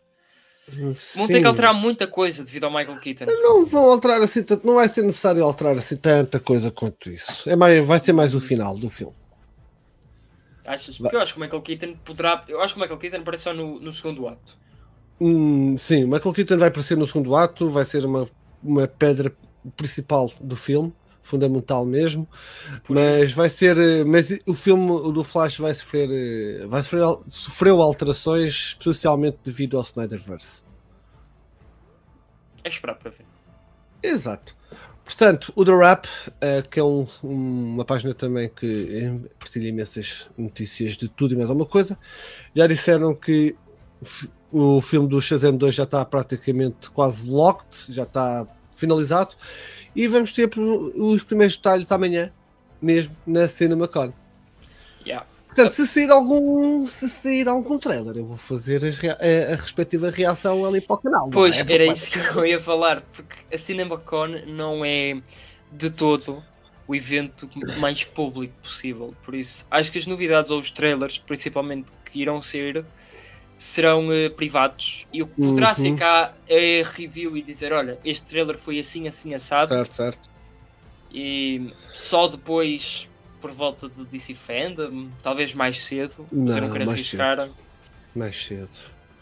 [0.96, 1.20] Sim.
[1.20, 3.26] vão ter que alterar muita coisa devido ao Michael Keaton.
[3.26, 7.50] Não vão alterar assim tanto, não vai ser necessário alterar assim tanta coisa quanto isso.
[7.50, 9.16] É mais, vai ser mais o final do filme.
[10.66, 10.98] Achas?
[10.98, 12.46] Porque eu acho que o Michael Keaton poderá.
[12.48, 14.63] Eu acho que o Michael Keaton aparece só no, no segundo ato.
[15.20, 18.28] Hum, sim, Michael Keaton vai aparecer no segundo ato, vai ser uma,
[18.64, 19.34] uma pedra
[19.78, 22.28] principal do filme, fundamental mesmo.
[22.84, 23.36] Por mas isso.
[23.36, 29.78] vai ser, mas o filme do Flash vai sofrer, vai sofrer, sofreu alterações, especialmente devido
[29.78, 30.64] ao Snyderverse.
[32.64, 33.26] É esperar para ver.
[34.02, 34.56] Exato.
[35.06, 40.96] Portanto, o The Rap, uh, que é um, uma página também que partilha imensas notícias
[40.96, 41.98] de tudo e mais alguma coisa,
[42.56, 43.56] já disseram que
[44.54, 49.36] o filme do Shazam 2 já está praticamente quase locked, já está finalizado.
[49.96, 50.50] E vamos ter
[50.96, 52.32] os primeiros detalhes amanhã,
[52.80, 54.14] mesmo na CinemaCon.
[55.06, 55.26] Yeah.
[55.48, 60.66] Portanto, se sair algum, se sair algum trailer, eu vou fazer a, a, respectiva reação
[60.66, 61.30] ali para o canal.
[61.30, 61.74] Pois, é?
[61.74, 65.20] era isso que eu ia falar, porque a CinemaCon não é
[65.72, 66.44] de todo
[66.88, 69.16] o evento mais público possível.
[69.24, 72.86] Por isso, acho que as novidades ou os trailers, principalmente que irão ser,
[73.64, 75.74] serão uh, privados e o que poderá uhum.
[75.74, 79.70] ser cá é review e dizer: olha, este trailer foi assim, assim, assado.
[79.70, 80.30] Certo, certo.
[81.10, 83.08] E só depois,
[83.40, 87.40] por volta do DC Fandom, talvez mais cedo, não, não quero arriscar.
[87.40, 87.52] Cedo.
[88.14, 88.70] Mais cedo.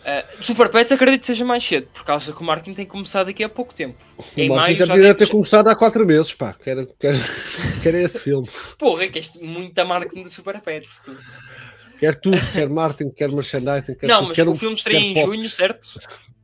[0.02, 3.30] Uh, Super Pets acredito que seja mais cedo, por causa que o marketing tem começado
[3.30, 4.04] aqui há pouco tempo.
[4.18, 6.56] O marketing já devia ter começado há 4 meses, pá.
[6.56, 7.20] Quero, quero,
[7.84, 8.50] quero esse filme.
[8.80, 11.00] Porra, é que este muita marketing do Super Pets.
[11.06, 11.16] Tu.
[12.02, 13.94] Quer tudo, quer marketing, quer merchandising.
[13.94, 15.28] Quer não, tudo, mas quer o filme estaria em pop.
[15.28, 16.00] junho, certo?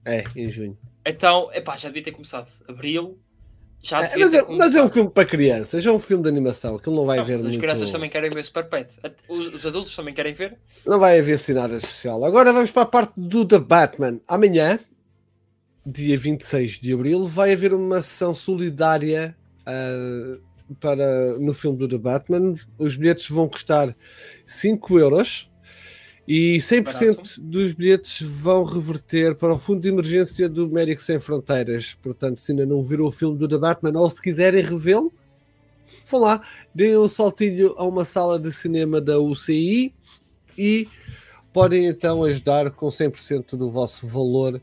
[0.06, 0.78] É, em junho.
[1.04, 2.48] Então, epá, já devia ter começado.
[2.68, 3.18] Abril.
[3.82, 6.76] Já é, mas, é, mas, é, um filme para crianças, é um filme de animação,
[6.76, 7.60] aquilo não vai não, ver As muito...
[7.60, 9.00] crianças também querem ver Super Pet.
[9.28, 10.58] Os, os, adultos também querem ver.
[10.86, 12.24] Não vai haver assim nada especial.
[12.24, 14.20] Agora vamos para a parte do The Batman.
[14.28, 14.80] Amanhã,
[15.84, 20.42] dia 26 de Abril, vai haver uma sessão solidária uh,
[20.80, 22.56] para, no filme do The Batman.
[22.78, 23.96] Os bilhetes vão custar
[24.46, 25.50] 5 euros
[26.28, 27.42] e 100% Barato.
[27.42, 31.94] dos bilhetes vão reverter para o Fundo de Emergência do Médicos Sem Fronteiras.
[31.96, 35.14] Portanto, se ainda não viram o filme do The Batman ou se quiserem revê-lo,
[36.06, 36.42] vão lá,
[36.76, 39.94] deem um saltinho a uma sala de cinema da UCI
[40.58, 40.90] e
[41.54, 44.62] podem então ajudar com 100% do vosso valor,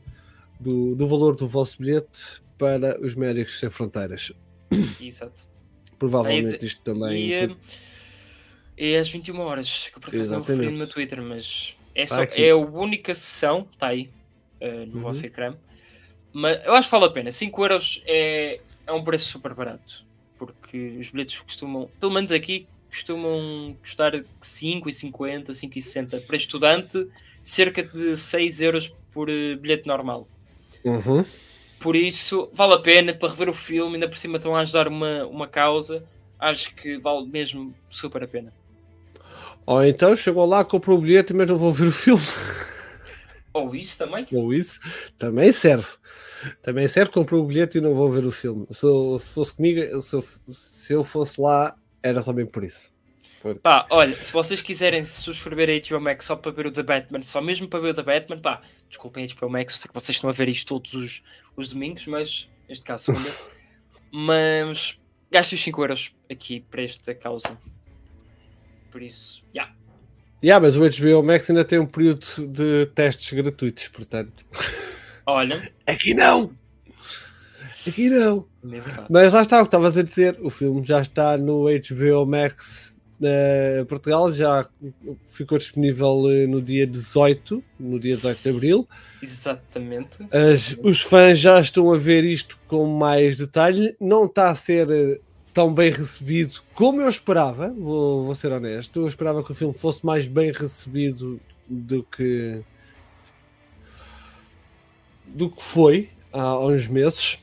[0.59, 4.31] do, do valor do vosso bilhete para os Médicos Sem Fronteiras.
[5.01, 5.54] Exato.
[5.97, 7.27] Provavelmente isto também.
[7.27, 7.49] E, eh,
[8.77, 12.05] é às 21 horas, que eu por acaso não referi no meu Twitter, mas é,
[12.05, 14.09] só, é a única sessão, está aí
[14.61, 15.01] uh, no uhum.
[15.01, 15.55] vosso ecrã.
[16.33, 17.31] Mas eu acho que vale a pena.
[17.31, 20.03] 5 euros é, é um preço super barato.
[20.37, 27.07] Porque os bilhetes costumam, pelo menos aqui, costumam custar 5,50, 5,60 para estudante,
[27.41, 30.27] cerca de 6 euros por uh, bilhete normal.
[30.83, 31.23] Uhum.
[31.79, 34.87] Por isso, vale a pena para rever o filme, ainda por cima estão a ajudar
[34.87, 36.03] uma, uma causa.
[36.39, 38.53] Acho que vale mesmo super a pena.
[39.65, 42.23] Ou então chegou lá, comprou o bilhete, mas não vou ver o filme.
[43.53, 44.27] Ou isso também?
[44.31, 44.79] Ou isso
[45.17, 45.87] também serve.
[46.61, 48.67] Também serve, comprou o bilhete e não vou ver o filme.
[48.69, 48.85] Se,
[49.19, 52.94] se fosse comigo, se eu, se eu fosse lá, era só bem por isso.
[53.45, 53.59] Porque...
[53.59, 57.21] Pá, olha, se vocês quiserem subscrever a HBO Max só para ver o The Batman,
[57.21, 60.15] só mesmo para ver o The Batman, pá, desculpem a HBO Max, sei que vocês
[60.15, 61.23] estão a ver isto todos os,
[61.55, 63.29] os domingos, mas neste caso segunda.
[64.11, 64.97] mas
[65.29, 67.55] gasto os 5 euros aqui para esta causa.
[68.89, 69.61] Por isso, já.
[69.61, 69.75] Yeah.
[70.43, 74.43] Yeah, mas o HBO Max ainda tem um período de testes gratuitos, portanto.
[75.23, 75.71] Olha.
[75.85, 76.51] Aqui não!
[77.87, 78.47] Aqui não!
[78.63, 82.25] É mas lá está o que estavas a dizer: o filme já está no HBO
[82.25, 84.67] Max uh, Portugal, já
[85.27, 88.87] ficou disponível uh, no dia 18, no dia 18 de Abril.
[89.21, 90.17] Exatamente.
[90.31, 93.95] As, os fãs já estão a ver isto com mais detalhe.
[93.99, 94.87] Não está a ser
[95.55, 98.99] tão bem recebido como eu esperava, vou, vou ser honesto.
[98.99, 101.39] Eu esperava que o filme fosse mais bem recebido
[101.69, 102.61] do que
[105.25, 107.39] do que foi há uns meses.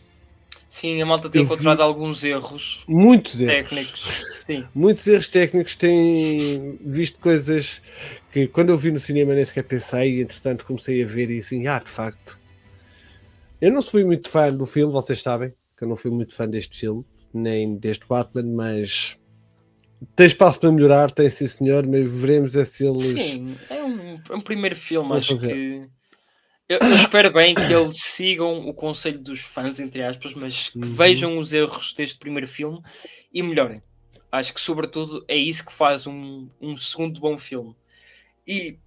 [0.73, 1.83] Sim, a malta tem encontrado vi...
[1.83, 4.21] alguns erros muitos técnicos.
[4.21, 4.43] Erros.
[4.43, 4.65] Sim.
[4.75, 7.83] Muitos erros técnicos têm visto coisas
[8.33, 11.41] que quando eu vi no cinema nem sequer pensei, e entretanto comecei a ver e
[11.41, 12.41] assim, ah, de facto.
[13.61, 16.49] Eu não fui muito fã do filme, vocês sabem que eu não fui muito fã
[16.49, 17.05] deste filme,
[17.35, 19.19] nem deste Batman, mas
[20.17, 23.03] tem espaço para melhorar, tem sim senhor, mas veremos é se eles.
[23.03, 25.53] Sim, é um, é um primeiro filme, acho fazer.
[25.53, 25.87] que
[26.69, 30.79] eu, eu, espero bem que eles sigam o conselho dos fãs, entre aspas, mas que
[30.79, 30.93] uhum.
[30.93, 32.81] vejam os erros deste primeiro filme
[33.33, 33.83] e melhorem.
[34.31, 37.77] Acho que, sobretudo, é isso que faz um, um segundo bom filme.
[38.47, 38.79] E,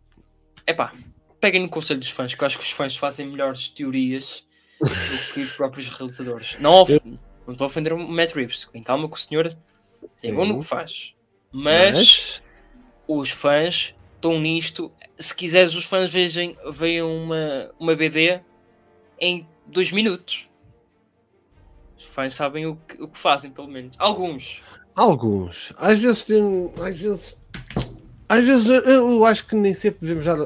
[0.65, 0.93] é pá,
[1.39, 4.43] peguem no conselho dos fãs, que eu acho que os fãs fazem melhores teorias
[4.81, 6.57] do que os próprios realizadores.
[6.59, 6.85] Não,
[7.45, 9.55] não estou a ofender o Matt Reeves, tem calma que o senhor
[10.23, 11.13] é bom no que faz.
[11.51, 12.43] Mas, mas...
[13.07, 18.41] os fãs estão nisto se quiseres, os fãs vejam, vejam uma, uma BD
[19.19, 20.47] em dois minutos.
[21.97, 23.95] Os fãs sabem o que, o que fazem, pelo menos.
[23.97, 24.61] Alguns.
[24.93, 25.73] Alguns.
[25.77, 26.71] Às vezes tem.
[26.81, 27.41] Às vezes.
[28.27, 30.39] Às vezes eu acho que nem sempre devemos dar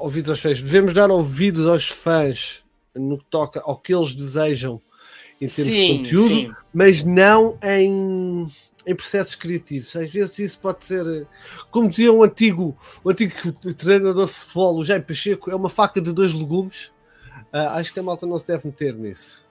[0.00, 0.60] ouvidos aos fãs.
[0.60, 2.62] Devemos dar ouvidos aos fãs
[2.94, 4.80] no que toca ao que eles desejam
[5.40, 6.50] em termos sim, de conteúdo, sim.
[6.72, 8.46] mas não em
[8.86, 9.94] em processos criativos.
[9.96, 11.26] Às vezes isso pode ser,
[11.70, 16.00] como dizia um antigo, um antigo treinador de futebol, o Jaime Pacheco, é uma faca
[16.00, 16.92] de dois legumes.
[17.52, 19.46] Uh, acho que a malta não se deve meter nisso.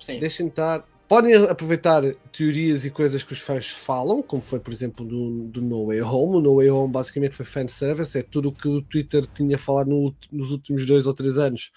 [0.00, 0.18] Sim.
[0.18, 0.84] Deixem estar.
[1.06, 5.62] Podem aproveitar teorias e coisas que os fãs falam, como foi, por exemplo, do, do
[5.62, 6.36] No Way Home.
[6.36, 9.88] O No Way Home basicamente foi fanservice, é tudo o que o Twitter tinha falado
[9.88, 11.72] no, nos últimos dois ou três anos,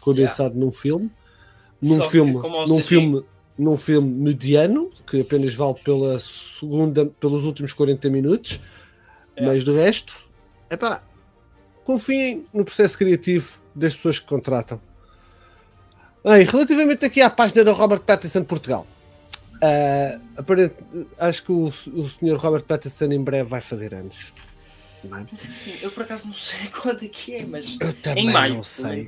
[0.00, 0.64] condensado yeah.
[0.64, 1.10] num filme.
[1.82, 3.24] Num Só filme, num filme
[3.58, 8.60] num filme mediano, que apenas vale pela segunda, pelos últimos 40 minutos,
[9.34, 9.44] é.
[9.44, 10.14] mas do resto,
[10.68, 11.02] é pá,
[11.84, 14.80] confiem no processo criativo das pessoas que contratam.
[16.24, 18.86] Bem, relativamente aqui à página da Robert Pattinson Portugal,
[19.56, 20.74] uh, aparente,
[21.18, 24.32] acho que o, o senhor Robert Pattinson em breve vai fazer anos.
[25.34, 28.54] Sim, eu por acaso não sei quando é que é, mas eu também em maio.
[28.54, 29.04] Não sei.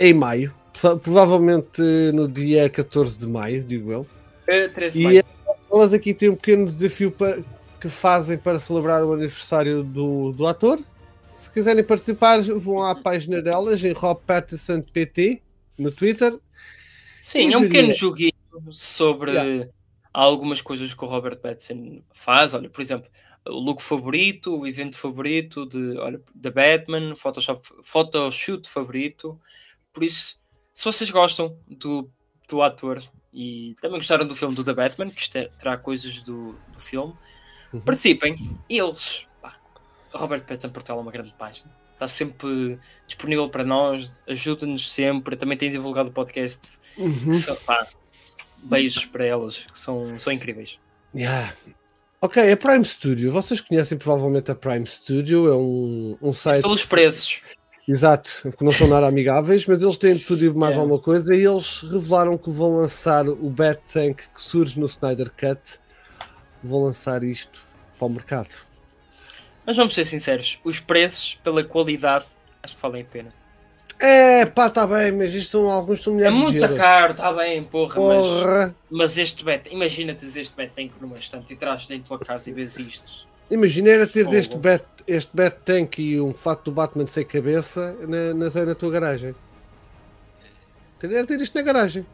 [0.00, 0.54] Em maio,
[1.02, 1.82] provavelmente
[2.12, 4.06] no dia 14 de maio, digo eu.
[4.46, 5.18] É, 13 de maio.
[5.18, 7.42] E elas aqui têm um pequeno desafio para,
[7.80, 10.80] que fazem para celebrar o aniversário do, do ator.
[11.36, 15.40] Se quiserem participar, vão à página delas em Rob Patterson PT
[15.78, 16.36] no Twitter.
[17.22, 18.32] Sim, é um pequeno joguinho
[18.72, 19.68] sobre yeah.
[20.12, 22.54] algumas coisas que o Robert Pattinson faz.
[22.54, 23.08] Olha, por exemplo,
[23.48, 29.40] o look favorito, o evento favorito de, olha, da Batman, Photoshop, photoshoot favorito.
[29.92, 30.38] Por isso,
[30.74, 32.10] se vocês gostam do,
[32.48, 36.80] do ator e também gostaram do filme do The Batman, que terá coisas do, do
[36.80, 37.14] filme,
[37.72, 37.80] uhum.
[37.80, 38.58] participem.
[38.68, 39.56] Eles, pá,
[40.12, 41.70] Robert Pattinson Portugal é uma grande página.
[41.94, 45.36] Está sempre disponível para nós, ajuda-nos sempre.
[45.36, 46.78] Também tem divulgado o podcast.
[46.96, 47.32] Uhum.
[47.32, 47.86] São, pá,
[48.62, 50.78] beijos para elas, que são, são incríveis.
[51.14, 51.54] Yeah.
[52.20, 53.30] Ok, a Prime Studio.
[53.30, 56.62] Vocês conhecem provavelmente a Prime Studio, é um, um site.
[56.62, 57.40] pelos preços.
[57.86, 61.46] Exato, que não são nada amigáveis, mas eles têm tudo e mais alguma coisa e
[61.46, 65.80] eles revelaram que vão lançar o Bat Tank que surge no Snyder Cut.
[66.62, 67.62] Vão lançar isto
[67.96, 68.54] para o mercado.
[69.64, 72.26] Mas vamos ser sinceros, os preços pela qualidade
[72.62, 73.37] acho que valem a pena.
[74.00, 77.64] É, pá, está bem, mas isto são alguns são milhares É muito caro, está bem,
[77.64, 78.74] porra, porra.
[78.90, 82.18] Mas, mas este bet, imagina-te este bet tank numa estante e traz dentro da tua
[82.26, 83.26] casa e vês isto.
[83.50, 87.96] Imagina era teres este bet, este bet tank e um fato do Batman sem cabeça
[88.00, 89.34] na, na, na tua garagem.
[91.00, 92.06] Queria ter isto na garagem.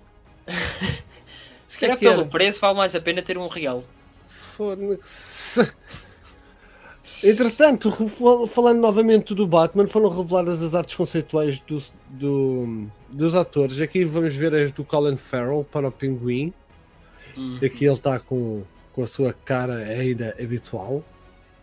[1.69, 2.31] Se calhar pelo era?
[2.31, 3.83] preço vale mais a pena ter um real.
[4.29, 5.73] Foda-se.
[7.25, 7.91] Entretanto,
[8.47, 13.81] falando novamente do Batman, foram reveladas as artes conceituais do, do, dos atores.
[13.81, 16.53] Aqui vamos ver as do Colin Farrell para o Pinguim.
[17.35, 17.57] Uhum.
[17.65, 18.63] Aqui ele está com,
[18.93, 21.03] com a sua cara ainda habitual.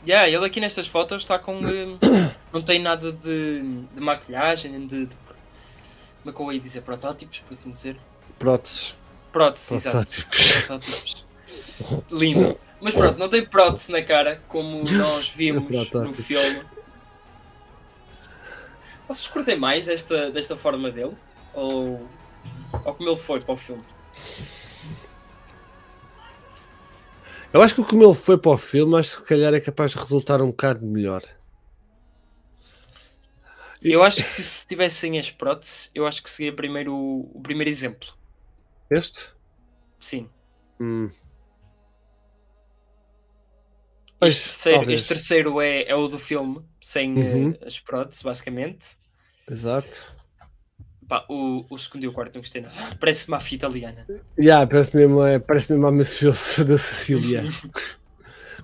[0.03, 1.59] Yeah, ele aqui nestas fotos está com.
[1.59, 1.95] Eh,
[2.51, 3.61] não tem nada de,
[3.93, 5.15] de maquilhagem, nem de, de.
[6.23, 6.81] Como é que eu ia dizer?
[6.81, 7.97] Protótipos, por assim dizer.
[8.39, 8.95] Próteses.
[9.31, 10.55] Próteses, Protótipos.
[10.55, 10.65] exato.
[10.65, 11.25] Protótipos.
[12.09, 12.57] Lindo.
[12.81, 16.63] Mas pronto, não tem prótese na cara, como nós vimos no filme.
[19.07, 21.15] Vocês curtem mais desta, desta forma dele?
[21.53, 22.09] Ou,
[22.73, 23.83] ou como ele foi para o filme?
[27.53, 29.91] Eu acho que como ele foi para o filme, acho que se calhar é capaz
[29.91, 31.21] de resultar um bocado melhor.
[33.81, 37.69] Eu acho que se tivessem as próteses, eu acho que seria primeiro o, o primeiro
[37.69, 38.07] exemplo.
[38.89, 39.33] Este?
[39.99, 40.29] Sim.
[40.79, 41.09] Hum.
[44.21, 47.49] Pois, este, terceiro, este terceiro é, é o do filme, sem uhum.
[47.49, 48.89] uh, as próteses, basicamente.
[49.49, 50.13] Exato.
[51.07, 52.75] Pá, o, o segundo e o quarto não gostei nada.
[53.01, 54.05] Parece máfia italiana.
[54.39, 57.49] Yeah, parece mesmo, é, parece mesmo a mafiosa da Sicília.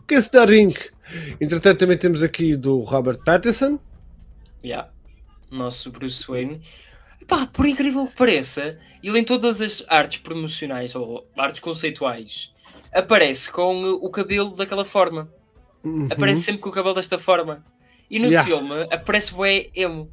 [0.07, 0.75] que é Starring?
[1.41, 3.79] Entretanto, também temos aqui do Robert Pattinson.
[4.63, 4.91] Yeah.
[5.49, 6.61] Nosso Bruce Wayne.
[7.27, 12.51] Pá, por incrível que pareça, ele em todas as artes promocionais ou artes conceituais
[12.93, 15.35] aparece com o cabelo daquela forma.
[15.87, 16.07] Uhum.
[16.11, 17.63] Aparece sempre com o cabelo desta forma.
[18.09, 18.43] E no yeah.
[18.43, 20.11] filme aparece o emo.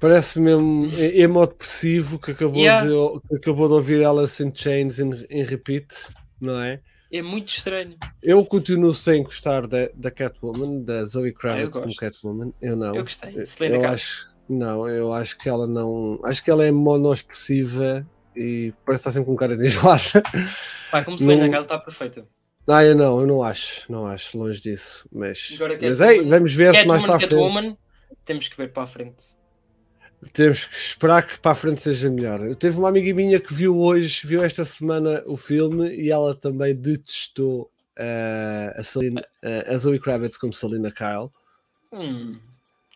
[0.00, 2.84] Parece mesmo emo depressivo que acabou, yeah.
[2.84, 6.08] de, que acabou de ouvir Alice in Chains em, repeat,
[6.40, 6.80] não é?
[7.10, 7.96] É muito estranho.
[8.22, 12.52] Eu continuo sem gostar da, da Catwoman, da Zoe Kravitz como Catwoman.
[12.60, 12.96] Eu não.
[12.96, 13.34] Eu gostei.
[13.60, 16.18] eu acho, não, eu acho que ela não.
[16.24, 20.22] Acho que ela é monoexpressiva e parece estar sempre com cara de enjoada.
[20.90, 21.60] Pá, como Selena não...
[21.60, 22.26] está perfeita.
[22.66, 25.06] Ah, eu não, eu não acho, não acho, longe disso.
[25.12, 27.30] Mas, Agora, mas ei, vamos ver se mais para a frente.
[27.30, 27.76] Catwoman,
[28.24, 29.24] temos que ver para a frente.
[30.32, 32.40] Temos que esperar que para a frente seja melhor.
[32.40, 36.34] Eu teve uma amiga minha que viu hoje, viu esta semana o filme e ela
[36.34, 41.30] também detestou uh, a, Selena, uh, a Zoe Kravitz como Selena Kyle.
[41.92, 42.38] Hum,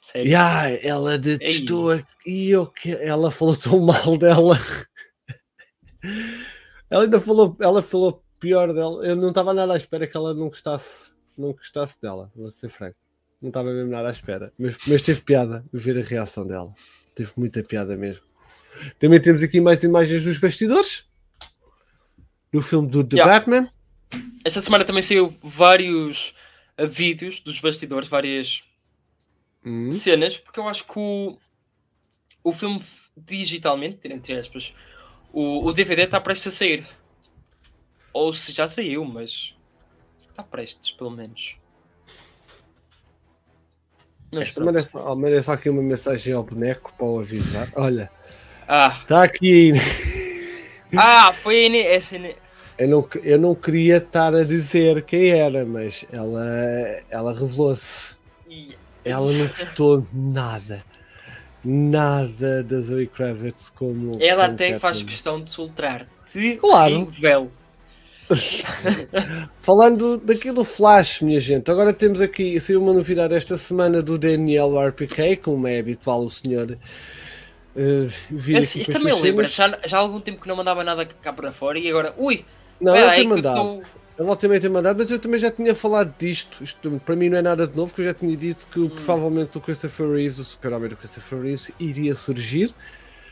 [0.02, 0.28] sério?
[0.28, 4.58] Yeah, ela detestou a, e eu, ela falou tão mal dela.
[6.88, 9.04] ela ainda falou, ela falou pior dela.
[9.04, 12.68] Eu não estava nada à espera que ela não gostasse, não gostasse dela, vou ser
[12.68, 12.96] franco.
[13.40, 14.52] Não estava mesmo nada à espera.
[14.58, 16.74] Mas, mas teve piada ver a reação dela.
[17.14, 18.22] Teve muita piada mesmo.
[18.98, 21.08] Também temos aqui mais imagens dos bastidores
[22.52, 23.38] do filme do The yeah.
[23.38, 23.70] Batman.
[24.44, 26.34] Esta semana também saiu vários
[26.78, 28.62] uh, vídeos dos bastidores, várias
[29.64, 29.92] hum.
[29.92, 31.38] cenas, porque eu acho que o,
[32.42, 32.82] o filme
[33.16, 34.72] digitalmente, entre aspas,
[35.32, 36.86] o, o DVD está prestes a sair.
[38.12, 39.54] Ou se já saiu, mas
[40.28, 41.56] está prestes, pelo menos.
[44.30, 47.72] Esta merece, merece aqui uma mensagem ao boneco para o avisar.
[47.74, 48.10] Olha,
[48.66, 48.96] ah.
[49.00, 49.72] está aqui.
[50.96, 52.16] Ah, foi essa.
[52.78, 56.42] Eu não, eu não queria estar a dizer quem era, mas ela,
[57.10, 58.16] ela revelou-se.
[59.04, 60.82] Ela não gostou nada.
[61.62, 64.16] Nada da Zoe Kravitz como.
[64.18, 66.06] Ela como até faz questão de soltar.
[66.58, 67.06] Claro.
[67.10, 67.52] Véu.
[69.58, 74.78] Falando daquilo Flash, minha gente, agora temos aqui saiu uma novidade esta semana do Daniel
[74.88, 76.78] RPK, como é habitual o senhor
[77.76, 81.32] uh, Esse, Isto também lembra, já, já há algum tempo que não mandava nada cá
[81.32, 82.44] para fora e agora, ui,
[82.80, 83.56] não, ele tem mandado.
[83.56, 83.82] Tô...
[84.18, 86.62] Ele também tem mandado, mas eu também já tinha falado disto.
[86.64, 88.88] Isto para mim não é nada de novo, que eu já tinha dito que hum.
[88.88, 92.74] provavelmente o Christopher Reeves, o super-homem do Christopher Reeves, iria surgir.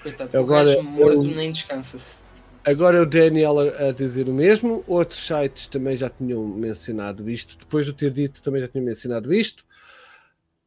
[0.01, 1.25] Coitado, agora, o morto eu...
[1.25, 2.26] nem descansa-se.
[2.67, 7.57] Agora o Daniel a, a, dizer o mesmo, outros sites também já tinham mencionado isto,
[7.57, 9.65] depois de ter dito também já tinham mencionado isto.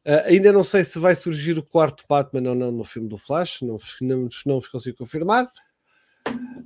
[0.06, 3.18] Uh, ainda não sei se vai surgir o quarto Batman ou não no filme do
[3.18, 5.52] Flash, não, não, não vos consigo confirmar.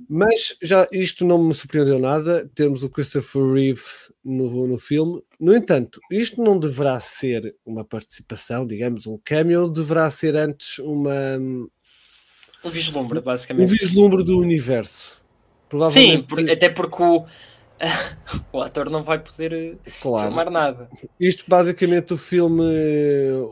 [0.07, 5.21] Mas já isto não me surpreendeu nada, termos o Christopher Reeves no, no filme.
[5.37, 11.37] No entanto, isto não deverá ser uma participação, digamos, um cameo, deverá ser antes uma.
[12.63, 13.67] Um vislumbre, basicamente.
[13.67, 15.24] Um vislumbre do universo.
[15.89, 17.25] Sim, por, até porque o,
[18.53, 20.27] o ator não vai poder eh, claro.
[20.27, 20.89] filmar nada.
[21.19, 22.63] Isto basicamente o filme,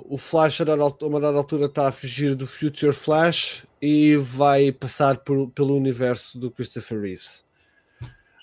[0.05, 5.17] o Flash a uma dada altura está a fugir do Future Flash e vai passar
[5.17, 7.43] por, pelo universo do Christopher Reeves.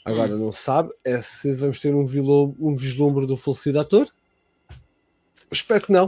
[0.05, 0.39] Agora hum.
[0.39, 4.09] não sabe é se vamos ter um, vilo, um vislumbre do falecido ator.
[5.51, 6.07] Espero que não.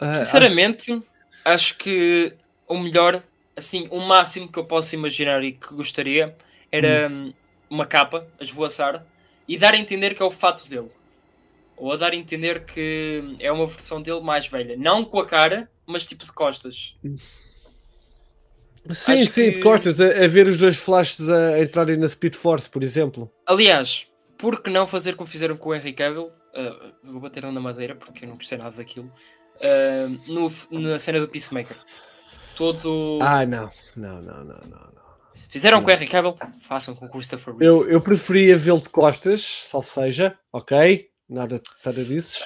[0.00, 1.04] Uh, Sinceramente, acho...
[1.44, 2.34] acho que
[2.66, 3.22] o melhor,
[3.56, 6.34] assim, o máximo que eu posso imaginar e que gostaria
[6.72, 7.32] era hum.
[7.68, 9.06] uma capa a esvoaçar
[9.46, 10.90] e dar a entender que é o fato dele.
[11.76, 14.76] Ou a dar a entender que é uma versão dele mais velha.
[14.76, 16.96] Não com a cara, mas tipo de costas.
[18.90, 19.50] Sim, Acho sim, que...
[19.52, 23.30] de costas, a, a, ver os dois flashes a entrarem na Speed Force, por exemplo.
[23.46, 24.06] Aliás,
[24.38, 26.32] por que não fazer como fizeram com o Henry Cavill?
[26.54, 29.12] Uh, vou bater na madeira porque eu não gostei nada daquilo.
[29.56, 31.76] Uh, no, na cena do Peacemaker.
[32.56, 33.18] Todo.
[33.22, 35.01] Ah, não, não, não, não, não.
[35.34, 35.84] Se fizeram Sim.
[35.84, 37.64] com o Henry Cavill, façam com o Christopher Reeve.
[37.64, 41.10] Eu, eu preferia vê-lo de costas, salvo seja, ok?
[41.28, 42.44] Nada, nada disso.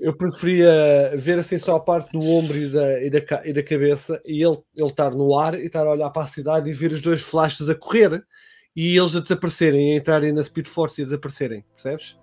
[0.00, 3.62] Eu preferia ver assim só a parte do ombro e da, e da, e da
[3.62, 6.72] cabeça e ele, ele estar no ar e estar a olhar para a cidade e
[6.72, 8.24] ver os dois flashes a correr
[8.74, 12.18] e eles a desaparecerem, a entrarem na Speed Force e a desaparecerem, percebes?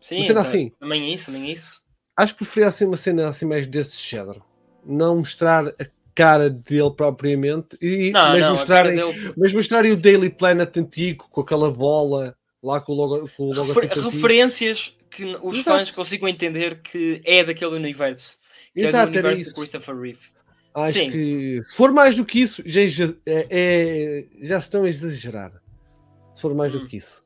[0.00, 0.70] Sim, então, assim.
[0.78, 1.82] Também isso, também isso.
[2.16, 4.44] Acho que preferia assim uma cena assim mais desse género.
[4.84, 5.84] Não mostrar a
[6.16, 9.34] cara dele propriamente, e, não, mas, não, mostrarem, dele...
[9.36, 13.30] mas mostrarem o Daily Planet antigo com aquela bola lá com o logo.
[13.36, 15.78] Com o logo Refer referências que os Exato.
[15.78, 18.38] fãs consigam entender que é daquele universo.
[18.74, 20.36] Que Exato, é do universo de Christopher Reeve.
[20.74, 21.10] Acho Sim.
[21.10, 22.80] que se for mais do que isso, já,
[23.24, 25.52] é, é, já estão a exagerar.
[26.34, 26.80] Se for mais hum.
[26.80, 27.22] do que isso.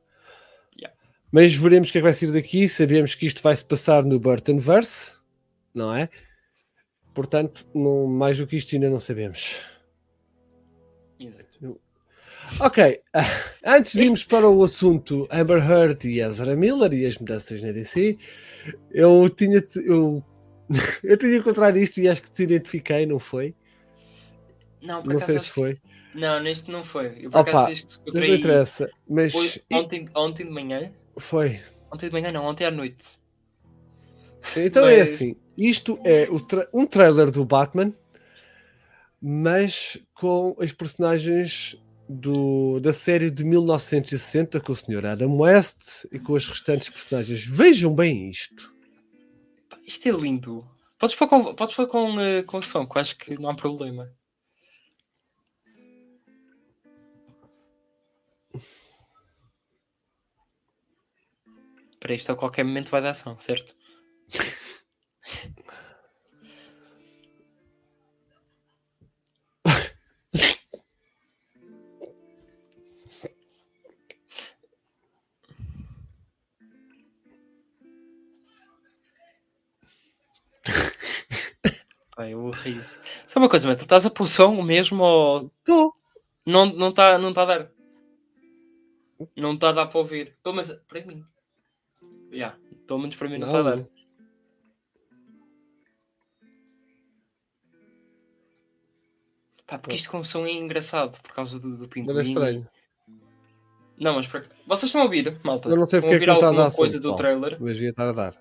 [0.77, 0.97] Yeah.
[1.31, 2.67] Mas veremos o que é que vai sair daqui.
[2.67, 5.17] Sabemos que isto vai se passar no Burtonverse,
[5.73, 6.09] não é?
[7.13, 9.61] Portanto, não, mais do que isto ainda não sabemos.
[11.19, 11.79] Exato.
[12.59, 13.01] Ok,
[13.65, 17.71] antes de irmos para o assunto Amber Heard e Ezra Miller e as mudanças na
[17.71, 18.17] DC,
[18.91, 20.23] eu tinha, eu,
[21.03, 23.55] eu tinha encontrado isto e acho que te identifiquei, não foi?
[24.81, 25.77] Não, não sei se foi.
[26.13, 27.19] Não, neste não foi.
[27.21, 29.33] Eu por Opa, acaso isto Não interessa, mas.
[29.33, 30.91] Hoje, ontem, ontem de manhã?
[31.17, 31.61] Foi.
[31.91, 33.19] Ontem de manhã não, ontem à noite.
[34.57, 35.09] Então é mas...
[35.09, 37.93] é assim: isto é tra um trailer do Batman,
[39.21, 41.77] mas com as personagens
[42.09, 45.05] do, da série de 1960 com o Sr.
[45.05, 47.45] Adam West e com as restantes personagens.
[47.45, 48.73] Vejam bem isto.
[49.85, 50.67] Isto é lindo.
[50.97, 54.13] Podes pôr com, podes pôr com, uh, com som, que acho que não há problema.
[61.99, 63.75] Para isto a qualquer momento vai dar ação, certo?
[82.15, 82.79] Pai, eu ri.
[83.25, 85.37] Só uma coisa, mas tu estás a pôr som mesmo ou.
[85.39, 85.95] Estou.
[86.45, 87.71] Não está não tá, não tá a dar.
[89.35, 90.37] Não está a dar para ouvir.
[90.43, 91.25] Pelo menos para mim.
[92.31, 94.00] Yeah, pelo menos para mim não está a dar.
[99.71, 102.11] Pá, porque isto com som é engraçado por causa do, do pinguim.
[102.11, 102.67] Era estranho.
[103.97, 104.43] Não, mas para...
[104.67, 105.69] vocês estão a ouvir, malta?
[105.69, 107.57] Eu não sei porque estão a ouvir é alguma a coisa do trailer.
[107.57, 108.35] Mas devia estar a dar.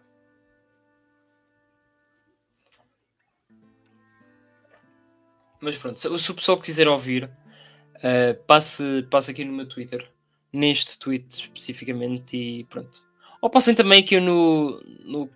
[5.61, 10.11] Mas pronto, se o pessoal quiser ouvir, uh, passe, passe aqui no meu Twitter,
[10.53, 13.05] neste tweet especificamente, e pronto.
[13.41, 15.31] Ou passem também aqui no, no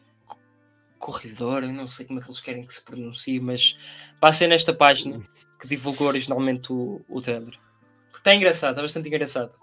[0.98, 3.78] corredor, não sei como é que eles querem que se pronuncie, mas
[4.18, 5.22] passem nesta página
[5.64, 7.54] que divulgou originalmente o, o trailer.
[8.10, 9.54] Porque está engraçado, está bastante engraçado.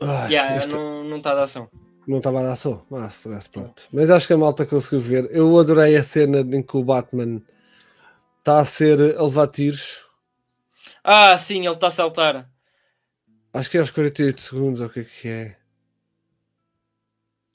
[0.00, 0.74] Ah, yeah, este...
[0.74, 1.70] Não está a dar ação.
[2.06, 3.88] Não estava a dar ação, mas, mas pronto.
[3.92, 5.28] Mas acho que a malta conseguiu ver.
[5.30, 7.40] Eu adorei a cena em que o Batman
[8.38, 10.04] está a ser a levar tiros.
[11.02, 12.50] Ah, sim, ele está a saltar.
[13.52, 15.56] Acho que é aos 48 segundos, ou o que é que é?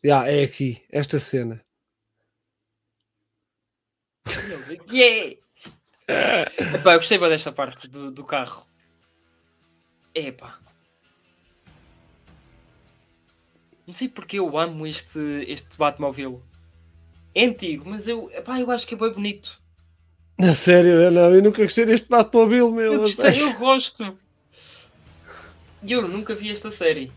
[0.04, 1.62] Yeah, é aqui, esta cena.
[4.91, 5.41] Yeah!
[6.76, 8.66] Epá, eu gostei bem desta parte do, do carro.
[10.14, 10.59] Epá.
[13.86, 16.39] Não sei porque eu amo este, este Batmobile.
[17.34, 19.59] É antigo, mas eu, epá, eu acho que é bem bonito.
[20.38, 22.93] Na sério, eu não, eu nunca gostei deste Batmobile, meu.
[22.93, 24.18] Eu gostei, eu gosto.
[25.84, 27.12] E eu nunca vi esta série.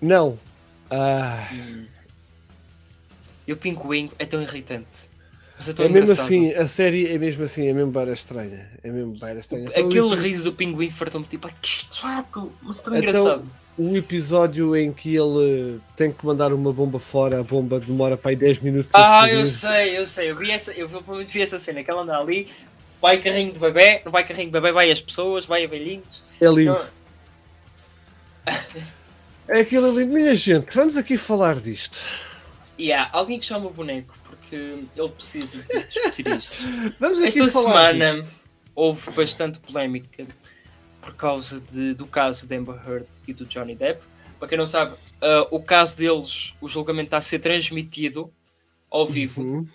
[0.00, 0.38] Não.
[0.90, 1.48] Ah.
[1.52, 1.86] Hum.
[3.46, 5.08] E o Pinguim é tão irritante.
[5.58, 8.70] É, é mesmo assim, a série é mesmo assim, é mesmo bara estranha.
[8.82, 9.68] É mesmo bara estranha.
[9.68, 13.50] Então, Aquele riso do pinguim fartou-me tipo, que chato, mas tão então, engraçado.
[13.78, 18.30] O episódio em que ele tem que mandar uma bomba fora, a bomba demora para
[18.30, 18.94] aí 10 minutos.
[18.94, 20.88] Ah, eu sei, eu sei, eu vi essa, eu
[21.28, 22.48] vi essa cena, que ela anda ali,
[23.00, 26.22] vai carrinho de bebê, não vai carrinho de bebê, vai as pessoas, vai a velhinhos.
[26.40, 26.78] É lindo.
[28.42, 28.82] Então...
[29.48, 30.12] é aquilo lindo.
[30.12, 32.02] Minha gente, vamos aqui falar disto.
[32.78, 34.14] E yeah, há alguém que chama o boneco
[34.46, 36.64] porque ele precisa de discutir isto.
[37.26, 38.36] Esta semana disto.
[38.74, 40.26] houve bastante polémica
[41.00, 44.00] por causa de, do caso de Amber Heard e do Johnny Depp.
[44.38, 48.32] Para quem não sabe, uh, o caso deles, o julgamento está a ser transmitido
[48.90, 49.42] ao vivo.
[49.42, 49.66] Uhum.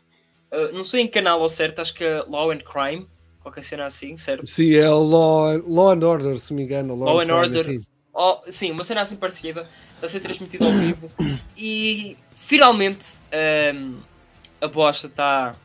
[0.52, 3.08] Uh, não sei em canal ao certo, acho que é Law and Crime,
[3.40, 4.46] qualquer cena assim, certo?
[4.48, 6.96] Sim, é Law, Law and Order, se me engano.
[6.96, 7.62] Law, Law and, Order.
[7.62, 7.82] Assim.
[8.14, 11.10] Oh, sim, uma cena assim parecida, está a ser transmitido ao vivo.
[11.58, 13.08] E finalmente
[13.74, 13.98] um,
[14.62, 15.56] a bosta está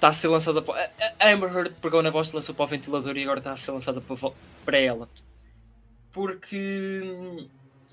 [0.00, 0.90] está a ser lançada para.
[1.20, 3.70] A Amber Heard pegou na bosta, lançou para o ventilador e agora está a ser
[3.70, 4.16] lançada para,
[4.64, 5.08] para ela.
[6.10, 7.46] Porque,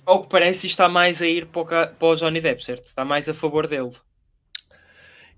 [0.06, 2.88] ao que parece, está mais a ir para o, para o Johnny Depp, certo?
[2.88, 3.92] Está mais a favor dele.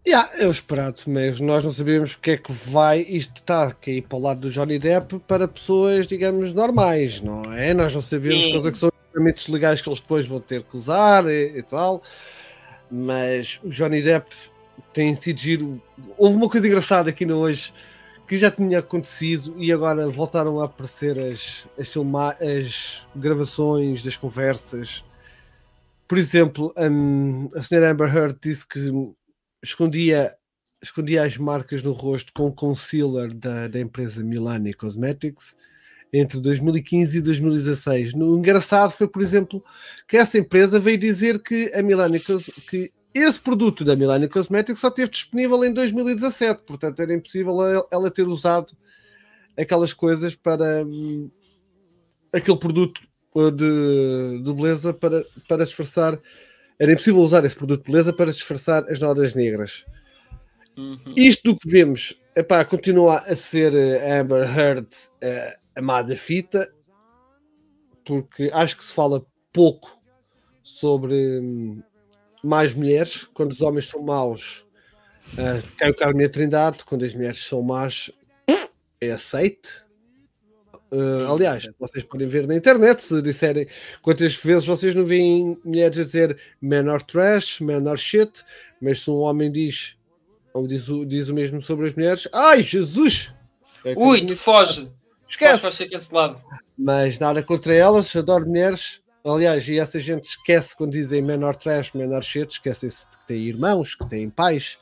[0.07, 3.01] Yeah, o esperado, mas nós não sabemos o que é que vai.
[3.01, 7.41] Isto está a cair para o lado do Johnny Depp para pessoas, digamos, normais, não
[7.53, 7.73] é?
[7.73, 10.63] Nós não sabemos quais é que são os elementos legais que eles depois vão ter
[10.63, 12.01] que usar e, e tal.
[12.89, 14.33] Mas o Johnny Depp
[14.93, 15.81] tem sido giro.
[16.17, 17.73] Houve uma coisa engraçada aqui no hoje
[18.27, 21.95] que já tinha acontecido e agora voltaram a aparecer as, as,
[22.41, 25.03] as gravações das conversas
[26.09, 28.79] por exemplo, um, a senhora Amber Heard disse que
[29.61, 30.35] escondia,
[30.81, 35.55] escondia as marcas no rosto com concealer da, da empresa Milani Cosmetics
[36.11, 38.15] entre 2015 e 2016.
[38.15, 39.63] No engraçado foi, por exemplo,
[40.07, 44.89] que essa empresa veio dizer que a Milani que esse produto da Milani Cosmetics só
[44.89, 47.57] esteve disponível em 2017, portanto era impossível
[47.91, 48.77] ela ter usado
[49.57, 51.29] aquelas coisas para hum,
[52.31, 53.01] aquele produto
[53.35, 56.19] uh, de, de, beleza para, para disfarçar.
[56.77, 59.85] Era impossível usar esse produto de beleza para disfarçar as nodas negras.
[60.77, 61.13] Uhum.
[61.17, 66.71] Isto do que vemos epá, continua a ser uh, Amber Heard uh, amada fita,
[68.05, 69.99] porque acho que se fala pouco
[70.63, 71.83] sobre hum,
[72.43, 73.23] mais mulheres.
[73.33, 74.65] Quando os homens são maus,
[75.33, 76.85] uh, cai o Carme a Trindade.
[76.85, 78.11] Quando as mulheres são más,
[79.01, 79.87] é aceite.
[80.91, 83.67] Uh, aliás, vocês podem ver na internet se disserem
[84.01, 88.43] quantas vezes vocês não veem mulheres a dizer menor trash, menor shit,
[88.81, 89.95] mas se um homem diz,
[90.51, 93.31] ou diz, diz o mesmo sobre as mulheres, ai Jesus!
[93.85, 94.91] É Ui, tu foge!
[95.27, 95.67] Esquece!
[96.75, 98.99] Mas nada contra elas, adoro mulheres.
[99.25, 103.43] Aliás, e essa gente esquece quando dizem menor trash, menor shit, esquecem-se de que têm
[103.43, 104.77] irmãos, que têm pais,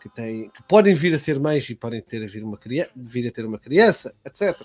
[0.00, 2.90] que, têm, que podem vir a ser mães e podem ter a vir, uma criança,
[2.94, 4.60] vir a ter uma criança, etc.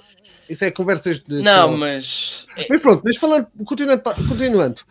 [0.50, 1.42] Isso é conversas de.
[1.42, 2.46] Não, mas.
[2.70, 4.82] Mas pronto, mas falando, continuando, continuando.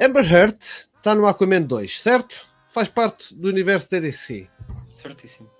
[0.00, 2.46] Amber Heard está no Aquaman 2, certo?
[2.68, 4.48] Faz parte do universo da DC.
[4.92, 5.50] Certíssimo.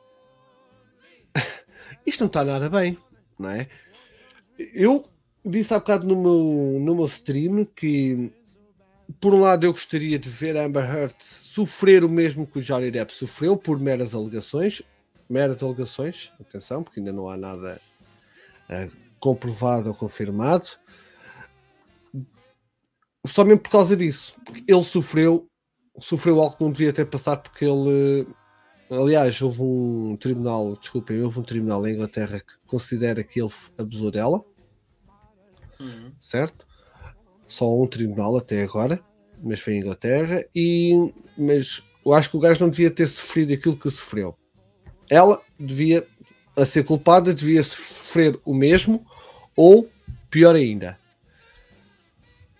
[2.07, 2.99] Isto não está nada bem,
[3.39, 3.69] não é?
[4.59, 5.09] Eu
[5.47, 8.33] disse há bocado no meu, no meu stream que
[9.21, 12.91] por um lado eu gostaria de ver Amber Heard sofrer o mesmo que o Johnny
[12.91, 14.83] Depp sofreu por meras alegações,
[15.31, 17.81] meras alegações, atenção, porque ainda não há nada
[18.69, 20.71] uh, comprovado ou confirmado.
[23.27, 24.35] Só mesmo por causa disso,
[24.67, 25.49] ele sofreu,
[26.01, 28.27] sofreu algo que não devia ter passado porque ele
[28.89, 34.11] aliás, houve um tribunal, desculpem, houve um tribunal em Inglaterra que considera que ele abusou
[34.13, 34.45] dela
[35.81, 36.13] uhum.
[36.19, 36.67] certo?
[37.47, 39.01] Só um tribunal até agora,
[39.43, 40.45] mas foi em Inglaterra.
[40.55, 44.37] E, mas eu acho que o gajo não devia ter sofrido aquilo que sofreu.
[45.09, 46.07] Ela devia,
[46.57, 49.07] a ser culpada, devia sofrer o mesmo,
[49.55, 49.89] ou
[50.31, 50.99] pior ainda.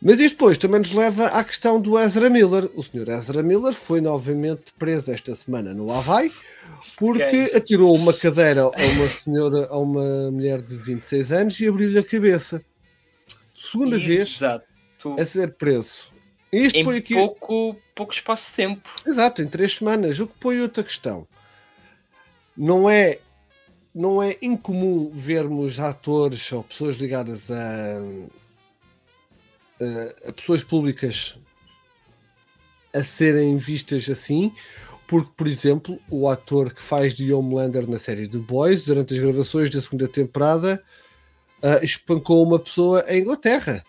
[0.01, 2.71] Mas isto depois também nos leva à questão do Ezra Miller.
[2.77, 6.31] O senhor Ezra Miller foi novamente preso esta semana no Havaí
[6.99, 11.99] porque atirou uma cadeira a uma senhora, a uma mulher de 26 anos e abriu-lhe
[11.99, 12.63] a cabeça
[13.57, 14.65] segunda Exato.
[15.05, 16.11] vez a ser preso.
[16.53, 17.15] Isto em aqui...
[17.15, 18.89] pouco, pouco espaço de tempo.
[19.07, 20.19] Exato, em três semanas.
[20.21, 21.27] O que põe outra questão.
[22.57, 23.19] Não é,
[23.95, 27.99] não é incomum vermos atores ou pessoas ligadas a,
[29.81, 31.39] a, a pessoas públicas
[32.95, 34.51] a serem vistas assim,
[35.07, 39.21] porque, por exemplo, o ator que faz de Homelander na série The Boys, durante as
[39.21, 40.83] gravações da segunda temporada,
[41.63, 43.85] uh, espancou uma pessoa em Inglaterra.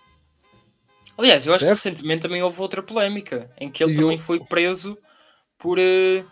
[1.18, 1.82] Aliás, eu acho certo?
[1.82, 4.24] que recentemente também houve outra polémica em que ele e também eu...
[4.24, 4.97] foi preso
[5.57, 5.80] por.
[5.80, 6.26] Uh,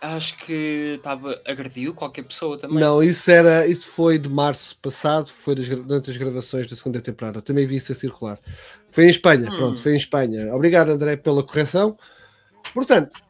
[0.00, 2.78] acho que estava agrediu qualquer pessoa também.
[2.78, 7.00] Não, isso era isso foi de março passado, foi das, durante as gravações da segunda
[7.00, 7.38] temporada.
[7.38, 8.38] Eu também vi isso a circular.
[8.90, 9.56] Foi em Espanha, hum.
[9.56, 10.54] pronto, foi em Espanha.
[10.54, 11.96] Obrigado, André, pela correção.
[12.74, 13.20] Portanto,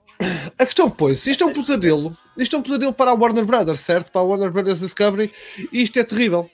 [0.59, 2.17] a questão, pois, isto é um pesadelo.
[2.37, 4.11] Isto é um pesadelo para a Warner Brothers, certo?
[4.11, 5.31] Para a Warner Brothers Discovery.
[5.73, 6.51] E isto é terrível.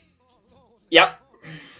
[0.92, 1.18] Yeah.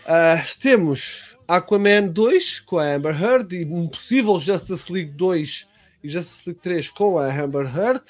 [0.07, 5.69] Uh, temos Aquaman 2 com a Amber Heard e um possível Justice League 2
[6.03, 8.03] e Justice League 3 com a Amber Heard.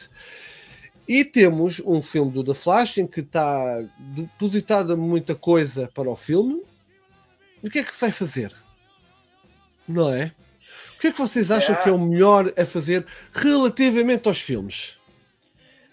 [1.09, 6.15] E temos um filme do The Flash em que está depositada muita coisa para o
[6.15, 6.63] filme.
[7.61, 8.55] O que é que se vai fazer?
[9.89, 10.33] Não é?
[10.95, 11.83] O que é que vocês acham é.
[11.83, 14.99] que é o melhor a fazer relativamente aos filmes?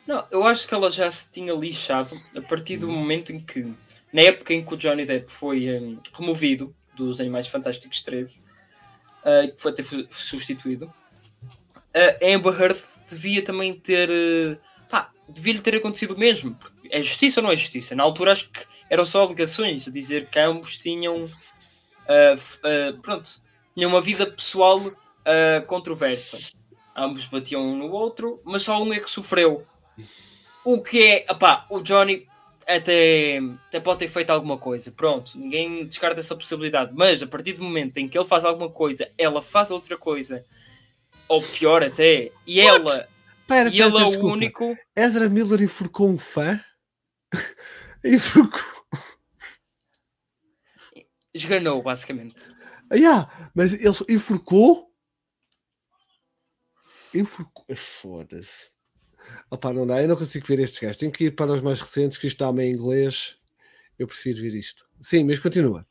[0.05, 3.73] Não, eu acho que ela já se tinha lixado a partir do momento em que
[4.11, 9.55] na época em que o Johnny Depp foi um, removido dos Animais Fantásticos 3, uh,
[9.55, 14.09] que foi até substituído, uh, Amber Heard devia também ter.
[14.09, 14.57] Uh,
[14.89, 16.57] pá, devia-lhe ter acontecido o mesmo.
[16.89, 17.95] É justiça ou não é justiça?
[17.95, 21.25] Na altura acho que eram só alegações a dizer que ambos tinham.
[21.25, 23.29] Uh, pronto,
[23.75, 24.91] tinham uma vida pessoal
[25.67, 26.39] controversa.
[26.97, 29.63] Ambos batiam um no outro, mas só um é que sofreu.
[30.65, 31.25] O que é.
[31.29, 32.27] Opá, o Johnny
[32.77, 34.91] até, até pode ter feito alguma coisa.
[34.91, 36.91] Pronto, ninguém descarta essa possibilidade.
[36.93, 40.45] Mas a partir do momento em que ele faz alguma coisa, ela faz outra coisa,
[41.27, 42.75] ou pior até, e What?
[42.75, 43.09] ela.
[43.47, 44.77] Pera, e pera, ele é o único.
[44.95, 46.63] Ezra Miller enforcou um fã?
[48.05, 48.79] enforcou.
[51.33, 52.43] Esganou, basicamente.
[52.91, 54.89] Ah, yeah, mas ele enforcou?
[57.75, 58.69] Foda-se.
[59.49, 60.97] Opa, não dá, eu não consigo ver estes gajos.
[60.97, 63.37] Tenho que ir para os mais recentes, que isto está em inglês.
[63.97, 64.85] Eu prefiro ver isto.
[65.01, 65.85] Sim, mas continua.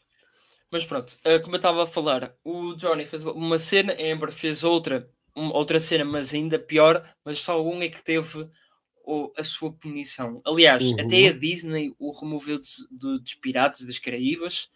[0.70, 4.30] Mas pronto, eh, como eu estava a falar, o Johnny fez uma cena, a Amber
[4.30, 8.48] fez outra, outra cena, mas ainda pior, mas só um é que teve
[9.36, 10.42] a sua punição.
[10.44, 11.00] Aliás, uhum.
[11.00, 14.68] até a Disney o removeu dos, dos Piratas das Caraíbas,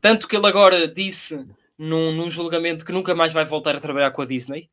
[0.00, 1.46] tanto que ele agora disse
[1.78, 4.70] num, num julgamento que nunca mais vai voltar a trabalhar com a Disney.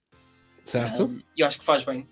[0.64, 1.06] Certo.
[1.06, 2.08] Um, e eu acho que faz bem.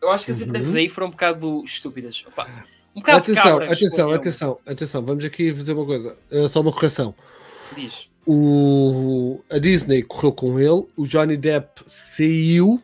[0.00, 0.78] Eu acho que as empresas uhum.
[0.78, 2.24] aí foram um bocado estúpidas.
[2.26, 2.46] Opa,
[2.94, 5.02] um bocado atenção, cabras, atenção, atenção, atenção.
[5.02, 6.16] Vamos aqui dizer uma coisa.
[6.30, 7.14] Uh, só uma correção.
[7.74, 8.08] Diz.
[8.26, 12.82] O, a Disney correu com ele, o Johnny Depp saiu,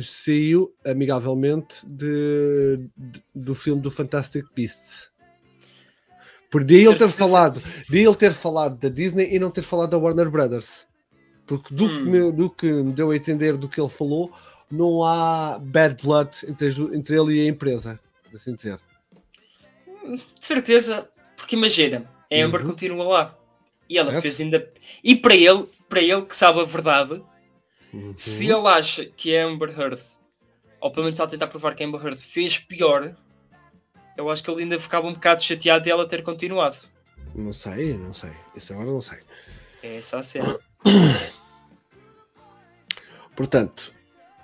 [0.00, 5.10] saiu amigavelmente de, de do filme do Fantastic Beasts.
[6.50, 9.90] Por de ele ter falado, de ele ter falado da Disney e não ter falado
[9.90, 10.86] da Warner Brothers.
[11.46, 12.10] Porque do, hum.
[12.10, 14.32] que, do que me deu a entender do que ele falou,
[14.70, 17.98] não há bad blood entre, entre ele e a empresa,
[18.32, 18.78] assim dizer.
[20.04, 22.68] De certeza, porque imagina, a Amber uhum.
[22.68, 23.38] continua lá.
[23.88, 24.22] E ela certo.
[24.22, 24.72] fez ainda.
[25.02, 27.20] E para ele, para ele que sabe a verdade,
[27.92, 28.14] uhum.
[28.16, 30.00] se ele acha que a Amber Heard,
[30.80, 33.16] ou pelo menos está a tentar provar que a Amber Heard fez pior,
[34.16, 36.76] eu acho que ele ainda ficava um bocado chateado de ela ter continuado.
[37.34, 38.30] Não sei, não sei.
[38.54, 39.18] Isso agora não sei.
[39.82, 40.58] É essa a cena.
[43.34, 43.92] Portanto,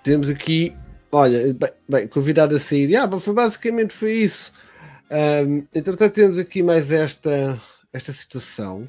[0.07, 0.73] temos aqui,
[1.11, 2.95] olha, bem, bem, convidado a sair.
[2.95, 4.53] Ah, foi basicamente foi isso.
[5.11, 7.61] Um, entretanto, temos aqui mais esta,
[7.93, 8.89] esta situação.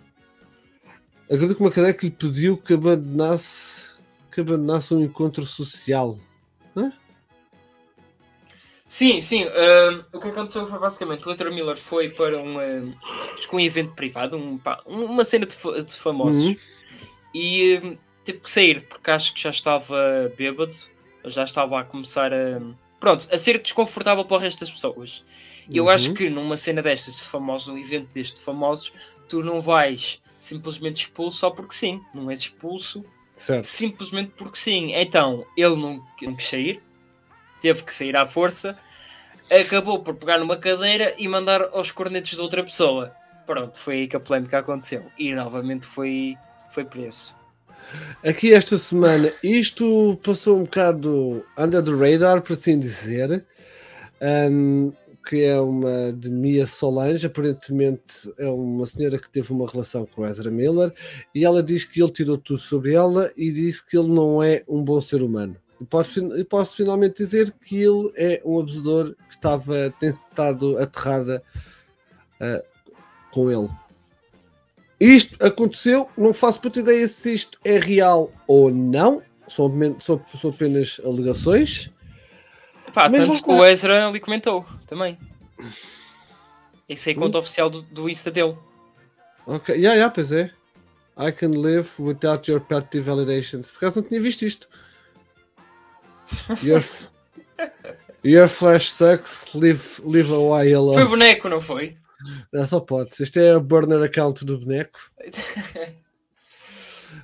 [1.26, 3.94] Acredito que uma cadeia que lhe pediu que abandonasse,
[4.32, 6.20] que abandonasse um encontro social.
[6.76, 6.94] Hã?
[8.88, 9.46] Sim, sim.
[9.46, 12.94] Uh, o que aconteceu foi basicamente o Ezra Miller foi para um, uh,
[13.52, 16.56] um evento privado, um, uma cena de, de famosos, uhum.
[17.34, 20.76] e teve que sair porque acho que já estava bêbado,
[21.30, 22.62] já estava a começar a.
[23.00, 25.24] Pronto, a ser desconfortável para o resto das pessoas.
[25.70, 25.86] E uhum.
[25.86, 28.92] eu acho que numa cena destas de famosos, um evento deste de famosos,
[29.30, 32.02] tu não vais simplesmente expulso só porque sim.
[32.14, 33.06] Não és expulso
[33.36, 33.66] certo.
[33.66, 34.94] simplesmente porque sim.
[34.94, 36.82] Então, ele não, não quis sair,
[37.62, 38.78] teve que sair à força,
[39.50, 43.16] acabou por pegar numa cadeira e mandar aos cornetos de outra pessoa.
[43.46, 45.06] Pronto, foi aí que a polémica aconteceu.
[45.18, 46.36] E novamente foi,
[46.70, 47.37] foi preso.
[48.24, 53.46] Aqui esta semana isto passou um bocado under the radar, por assim dizer.
[54.22, 54.92] Um,
[55.28, 60.26] que é uma de Mia Solange, aparentemente é uma senhora que teve uma relação com
[60.26, 60.94] Ezra Miller
[61.36, 64.64] e ela diz que ele tirou tudo sobre ela e disse que ele não é
[64.68, 65.58] um bom ser humano.
[65.82, 71.44] E posso, posso finalmente dizer que ele é um abusador que estava, tem estado aterrada
[72.42, 72.64] uh,
[73.30, 73.70] com ele.
[75.00, 80.50] Isto aconteceu, não faço puta ideia se isto é real ou não, são, são, são
[80.50, 81.92] apenas alegações.
[82.94, 85.18] Pá, Mas tanto que o Ezra ali comentou também.
[86.90, 87.42] Esse é a conta hum?
[87.42, 88.58] oficial do, do Insta dele.
[89.46, 90.52] Ok, yeah, yeah, pois é.
[91.18, 93.72] I can live without your petty validations.
[93.72, 94.68] Por acaso não tinha visto isto.
[96.64, 96.84] Your,
[98.24, 101.98] your flash sucks, live, live a while Foi boneco, não foi?
[102.58, 103.12] Não, só pode.
[103.22, 104.98] Este é o burner account do boneco.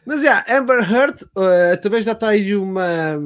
[0.06, 3.18] Mas é, yeah, Amber Heard uh, também já está aí uma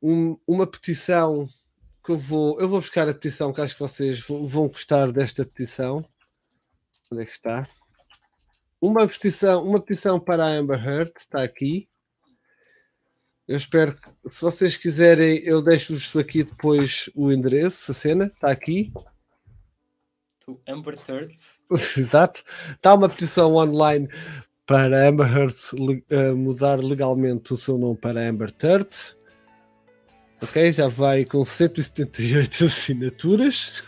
[0.00, 1.48] um, uma petição
[2.04, 5.44] que eu vou eu vou buscar a petição que acho que vocês vão gostar desta
[5.44, 6.08] petição.
[7.10, 7.68] Onde é que está?
[8.80, 11.88] Uma petição, uma petição para a Amber Heard está aqui.
[13.48, 18.48] Eu espero que, se vocês quiserem, eu deixo-vos aqui depois o endereço, a cena, está
[18.48, 18.92] aqui.
[20.68, 21.34] Amber Heard.
[21.70, 22.42] Exato.
[22.70, 24.08] Está uma petição online
[24.66, 28.88] para Amber Heard uh, mudar legalmente o seu nome para Amber Heard.
[30.42, 33.82] Ok, já vai com 178 assinaturas.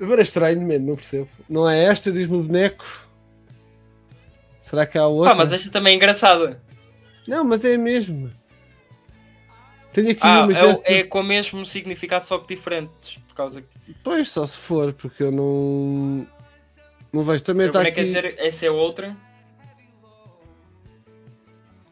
[0.00, 1.28] Agora é estranho, mesmo, não percebo.
[1.48, 2.86] Não é esta, diz-me o boneco.
[4.60, 5.32] Será que há outra?
[5.32, 6.62] Ah, mas esta também é engraçada.
[7.26, 8.30] Não, mas é mesmo.
[9.92, 10.52] Tenho aqui ah, uma
[10.84, 13.18] é, é com o mesmo significado, só que diferentes.
[13.26, 13.94] Por causa que...
[14.04, 16.26] Pois, só se for, porque eu não.
[17.12, 17.66] Não vejo também.
[17.66, 17.92] Está aqui...
[17.92, 19.16] quer dizer, essa é outra.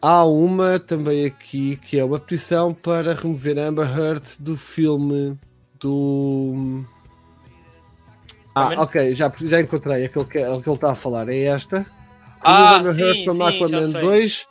[0.00, 5.36] Há uma também aqui que é uma petição para remover Amber Heard do filme
[5.80, 6.84] do.
[8.54, 11.28] Ah, ok, já, já encontrei aquele que, aquele que ele está a falar.
[11.28, 11.84] É esta.
[12.40, 14.46] Ah, Amber sim, Heard Aquaman 2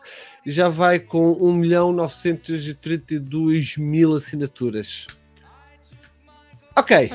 [0.48, 5.08] já vai com 1 milhão 932 mil assinaturas.
[6.74, 7.12] Ok.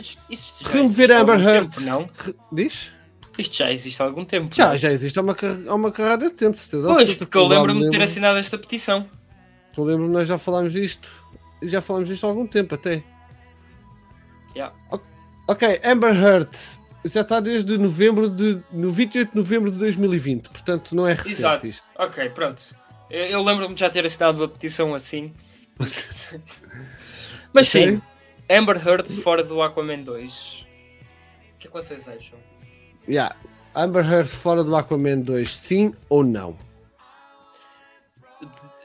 [0.65, 1.75] Remover Amber Heard.
[1.75, 2.11] Tempo, não?
[2.53, 2.93] Diz?
[3.39, 4.55] Isto já existe há algum tempo.
[4.55, 4.77] Já, não?
[4.77, 5.35] já existe há uma,
[5.69, 6.87] há uma carrada de tempo, certeza.
[6.93, 9.09] Pois, porque eu lembro-me de ter assinado esta petição.
[9.77, 11.11] Eu lembro nós já falámos disto.
[11.63, 13.03] Já falámos disto há algum tempo até.
[14.55, 14.75] Yeah.
[15.49, 16.51] Ok, Amber Heard
[17.05, 18.61] já está desde novembro de.
[18.71, 21.67] no 28 de novembro de 2020, portanto não é recente Exato.
[21.67, 21.85] isto.
[21.97, 22.75] Ok, pronto.
[23.13, 25.35] Eu, eu lembro-me de já ter assinado uma petição assim.
[27.53, 28.01] Mas sim,
[28.49, 30.67] Amber Heard fora do Aquaman 2.
[31.55, 32.39] O que é que vocês acham?
[33.07, 33.37] Yeah.
[33.75, 36.57] Amber Heard fora do Aquaman 2, sim ou não?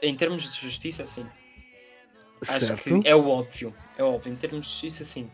[0.02, 1.26] Em termos de justiça, sim.
[2.42, 2.74] Certo.
[2.74, 3.74] Acho que é o óbvio.
[3.96, 4.30] É óbvio.
[4.30, 5.30] Em termos de justiça, sim.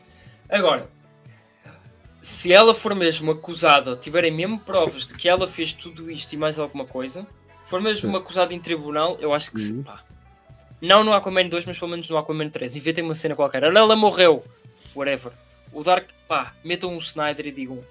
[0.48, 0.88] Agora,
[2.22, 6.36] se ela for mesmo acusada, tiverem mesmo provas de que ela fez tudo isto e
[6.36, 7.26] mais alguma coisa,
[7.64, 8.16] for mesmo sim.
[8.16, 9.82] acusada em tribunal, eu acho que uhum.
[9.82, 10.02] Pá.
[10.80, 12.76] Não no Aquaman 2, mas pelo menos no Aquaman 3.
[12.76, 13.62] Inventem uma cena qualquer.
[13.62, 14.44] Ela morreu.
[14.94, 15.32] Whatever.
[15.72, 17.82] O Dark, pá, metam um Snyder e digam: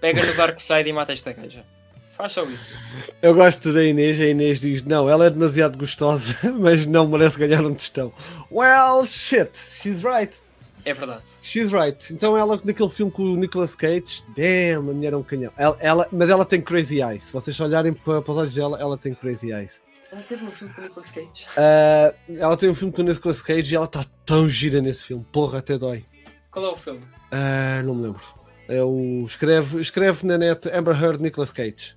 [0.00, 1.64] pega no Dark Side e mata esta gaja.
[2.06, 2.78] Faz só isso.
[3.22, 4.20] Eu gosto da Inês.
[4.20, 8.12] A Inês diz: Não, ela é demasiado gostosa, mas não merece ganhar um tostão.
[8.50, 10.38] Well, shit, she's right.
[10.84, 11.22] É verdade.
[11.40, 12.12] She's right.
[12.12, 15.52] Então ela naquele filme com o Nicolas Cage, damn, a mulher é um canhão.
[15.56, 17.24] Ela, ela, mas ela tem crazy eyes.
[17.24, 19.80] Se vocês olharem para, para os olhos dela, ela tem crazy eyes.
[20.10, 21.46] Ela teve um filme com o Nicolas Cage.
[21.56, 25.04] Uh, ela tem um filme com o Nicolas Cage e ela está tão gira nesse
[25.04, 25.24] filme.
[25.32, 26.04] Porra, até dói.
[26.50, 27.00] Qual é o filme?
[27.00, 28.20] Uh, não me lembro.
[28.68, 29.24] É o.
[29.26, 31.96] Escreve, escreve na net Amber Heard Nicolas Cage.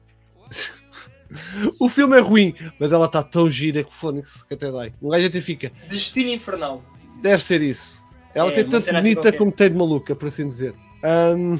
[1.80, 4.94] o filme é ruim, mas ela está tão gira que Fônix que até dói.
[5.02, 5.72] Um gajo até fica.
[5.90, 6.82] Destino Infernal.
[7.22, 8.05] Deve ser isso.
[8.36, 10.76] Ela é, tem tanto assim bonita como tem de maluca, por assim dizer.
[11.02, 11.58] Um,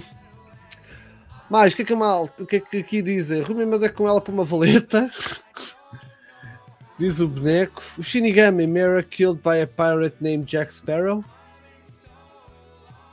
[1.50, 3.42] mais, o que é que a mal, o que é que aqui dizem?
[3.42, 5.10] Rumi, mas é com ela para uma valeta.
[7.00, 7.82] Diz o boneco.
[7.98, 11.24] O Shinigami Mera killed by a pirate named Jack Sparrow.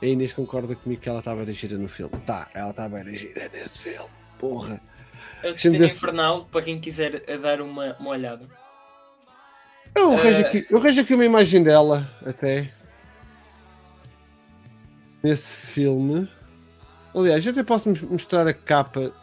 [0.01, 2.17] A Inês concorda comigo que ela estava a gira no filme.
[2.25, 4.09] Tá, ela estava a gira nesse filme.
[4.39, 4.81] Porra.
[5.41, 8.47] É o Destino Infernal, para quem quiser dar uma, uma olhada.
[9.95, 10.45] Eu arranjo, uh...
[10.45, 12.71] aqui, eu arranjo aqui uma imagem dela, até
[15.23, 16.27] nesse filme.
[17.15, 19.13] Aliás, até posso mostrar a capa.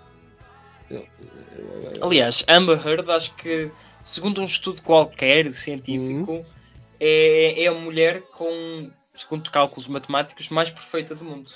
[2.01, 3.71] Aliás, Amber Heard, acho que,
[4.05, 6.45] segundo um estudo qualquer científico, uhum.
[6.99, 11.51] é, é a mulher com, segundo os cálculos matemáticos, mais perfeita do mundo.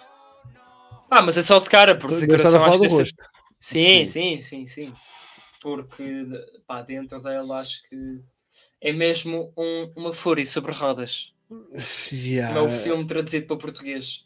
[1.10, 3.24] Ah, mas é só de cara, porque decoração acho que rosto.
[3.60, 4.92] Sim, sim, sim, sim.
[5.62, 6.26] Porque
[6.66, 8.20] pá, dentro dela acho que
[8.80, 11.33] é mesmo um, uma fúria sobre rodas.
[12.12, 12.58] Yeah.
[12.58, 14.22] É o filme traduzido para português.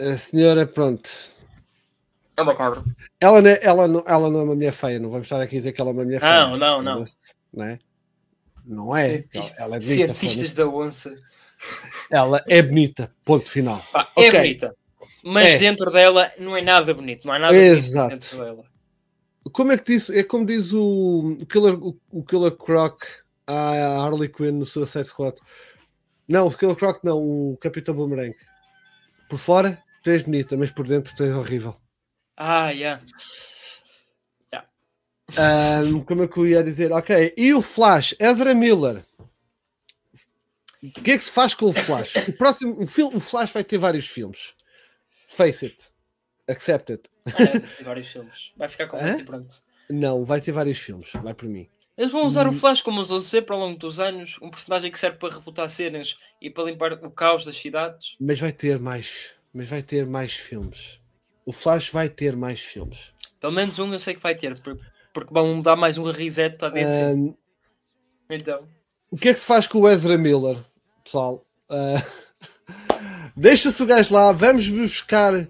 [0.00, 1.10] A senhora, pronto.
[2.36, 2.84] É uma cabra.
[3.20, 5.56] Ela, não é, ela, não, ela não é uma mulher feia, não vamos estar aqui
[5.56, 6.46] a dizer que ela é uma mulher feia.
[6.46, 7.04] Não, não, não.
[7.52, 7.78] Não é?
[8.64, 9.08] Não é.
[9.08, 10.14] Cientista, ela é bonita.
[10.14, 11.18] Cientistas da onça.
[12.10, 13.84] Ela é bonita, ponto final.
[13.92, 14.40] Pá, é okay.
[14.40, 14.76] bonita.
[15.24, 15.58] Mas é.
[15.58, 18.10] dentro dela não é nada bonito, não há nada Exato.
[18.10, 18.64] bonito dentro dela.
[19.52, 20.10] Como é que diz?
[20.10, 23.02] É como diz o Killer, o, o Killer Croc
[23.48, 25.38] à Harley Quinn no Suicide Squad.
[26.28, 28.36] Não, o Killer Croc não, o Capitão Boomerang.
[29.30, 31.74] Por fora, tu és bonita, mas por dentro tu és horrível.
[32.36, 33.02] Ah, yeah.
[34.52, 34.68] yeah.
[35.82, 36.92] Um, como é que eu ia dizer?
[36.92, 39.04] Ok, e o Flash, Ezra Miller.
[40.82, 42.14] O que é que se faz com o Flash?
[42.28, 44.54] O próximo o, filme, o Flash vai ter vários filmes.
[45.28, 45.90] Face it.
[46.46, 47.10] Accept it.
[47.26, 48.52] É, vai ter vários filmes.
[48.56, 49.56] Vai ficar com e pronto.
[49.90, 51.10] Não, vai ter vários filmes.
[51.12, 51.68] Vai por mim.
[51.98, 52.50] Eles vão usar hum.
[52.50, 55.68] o Flash como usou sempre ao longo dos anos, um personagem que serve para rebutar
[55.68, 58.14] cenas e para limpar o caos das cidades.
[58.20, 61.00] Mas vai ter mais, mas vai ter mais filmes.
[61.44, 63.12] O Flash vai ter mais filmes.
[63.40, 64.56] Pelo menos um eu sei que vai ter,
[65.12, 67.02] porque vão dar mais um reset a DC.
[67.02, 67.34] Um,
[68.30, 68.68] então.
[69.10, 70.56] O que é que se faz com o Ezra Miller,
[71.02, 71.44] pessoal?
[71.68, 72.28] Uh,
[73.36, 75.48] Deixa-se o gajo lá, vamos buscar,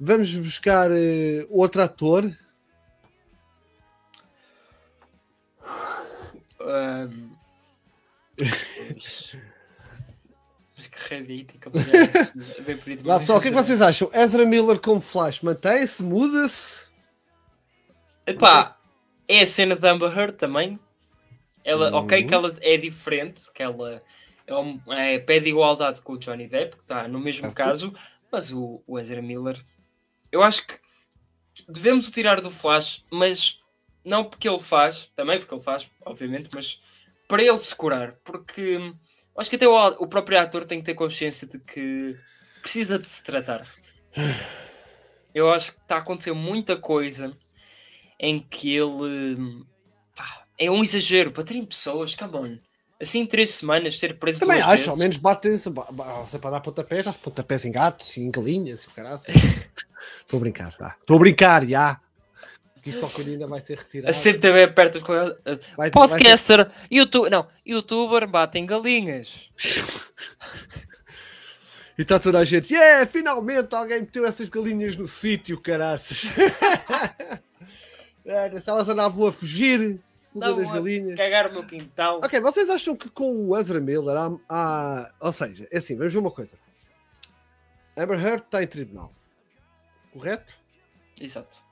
[0.00, 2.28] vamos buscar uh, outro ator
[6.60, 7.30] Um...
[10.78, 13.04] Mas que rabítica, bem bonito.
[13.04, 14.08] Lá, pessoal, o que é que vocês acham?
[14.14, 16.04] Ezra Miller como Flash mantém-se?
[16.04, 16.88] Muda-se?
[18.24, 18.78] Epá,
[19.26, 20.78] é a cena da Amber Heard também.
[21.64, 21.96] Ela, uhum.
[21.98, 24.00] ok, que ela é diferente, que ela
[24.46, 27.56] é, um, é, pede igualdade com o Johnny Depp, que está no mesmo certo.
[27.56, 27.94] caso,
[28.30, 29.60] mas o, o Ezra Miller,
[30.30, 30.78] eu acho que
[31.68, 33.60] devemos o tirar do Flash, mas
[34.08, 36.80] não porque ele faz, também porque ele faz, obviamente, mas
[37.28, 38.78] para ele se curar, porque
[39.36, 42.16] acho que até o, o próprio ator tem que ter consciência de que
[42.62, 43.66] precisa de se tratar.
[45.34, 47.36] Eu acho que está a acontecer muita coisa
[48.18, 49.64] em que ele
[50.16, 52.58] pá, é um exagero para terem pessoas, come on.
[53.00, 54.88] Assim, três semanas, ser preso Também acho, vezes.
[54.88, 58.82] ao menos batem-se você para dar pontapés, já se pontapés em gatos e em galinhas
[58.82, 59.20] e o caralho.
[60.20, 62.00] Estou a brincar, Estou a brincar, já.
[62.82, 64.10] Que isto qualquer ainda vai ser retirado.
[64.10, 65.36] A CMTV aperta com uh,
[65.76, 66.72] vai, Podcaster, vai ser...
[66.90, 69.50] YouTube, não, youtuber batem galinhas.
[71.98, 76.26] e está toda a gente, yeah, finalmente alguém meteu essas galinhas no sítio, caraças.
[78.62, 80.00] Se elas andavam a fugir,
[80.32, 81.16] fuga das galinhas.
[81.16, 82.20] Cagar no quintal.
[82.22, 85.12] Ok, vocês acham que com o Ezra Miller há, há.
[85.20, 86.58] Ou seja, é assim, vamos ver uma coisa.
[87.96, 89.12] Amber Heard está em tribunal.
[90.12, 90.54] Correto?
[91.20, 91.67] Exato.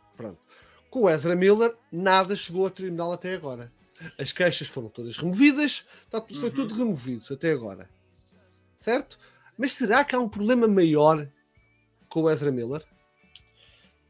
[0.97, 3.71] Com o Ezra Miller, nada chegou ao tribunal até agora.
[4.19, 6.51] As queixas foram todas removidas, está, foi uhum.
[6.51, 7.87] tudo removido até agora.
[8.79, 9.19] Certo?
[9.59, 11.29] Mas será que há um problema maior
[12.09, 12.83] com o Ezra Miller?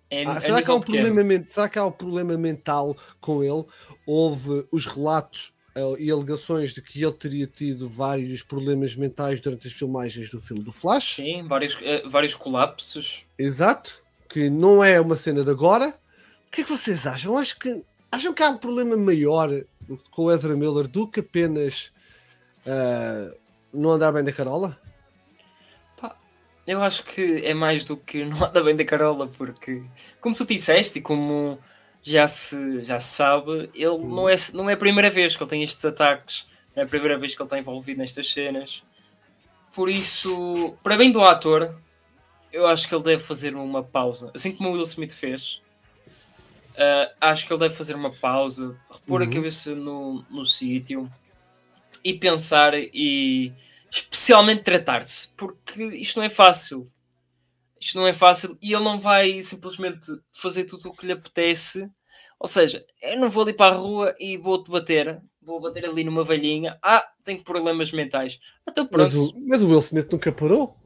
[0.09, 3.65] É, ah, será, que há um problema, será que há um problema mental com ele?
[4.07, 9.67] Houve os relatos uh, e alegações de que ele teria tido vários problemas mentais durante
[9.67, 11.17] as filmagens do filme do Flash.
[11.17, 13.25] Sim, vários, uh, vários colapsos.
[13.37, 15.99] Exato, que não é uma cena de agora.
[16.57, 17.37] O que é que vocês acham?
[17.37, 19.51] Acho que, acham que há um problema maior
[20.11, 21.93] com o Ezra Miller do que apenas
[22.65, 23.37] uh,
[23.75, 24.81] não andar bem da Carola?
[26.67, 29.85] Eu acho que é mais do que não anda bem da Carola, porque,
[30.19, 31.59] como tu disseste e como
[32.03, 34.09] já se, já se sabe, ele uhum.
[34.09, 36.89] não, é, não é a primeira vez que ele tem estes ataques, não é a
[36.89, 38.83] primeira vez que ele está envolvido nestas cenas.
[39.75, 41.79] Por isso, para bem do ator,
[42.51, 45.61] eu acho que ele deve fazer uma pausa, assim como o Will Smith fez.
[46.77, 49.29] Uh, acho que ele deve fazer uma pausa, repor uhum.
[49.29, 51.11] a cabeça no, no sítio
[52.05, 53.51] e pensar e
[53.91, 56.87] especialmente tratar-se, porque isto não é fácil.
[57.81, 61.91] Isto não é fácil e ele não vai simplesmente fazer tudo o que lhe apetece.
[62.39, 66.05] Ou seja, eu não vou ali para a rua e vou-te bater, vou bater ali
[66.05, 66.79] numa velhinha.
[66.83, 68.39] Ah, tenho problemas mentais.
[68.69, 68.87] Então.
[68.93, 70.77] Mas o, mas o Will Smith nunca parou?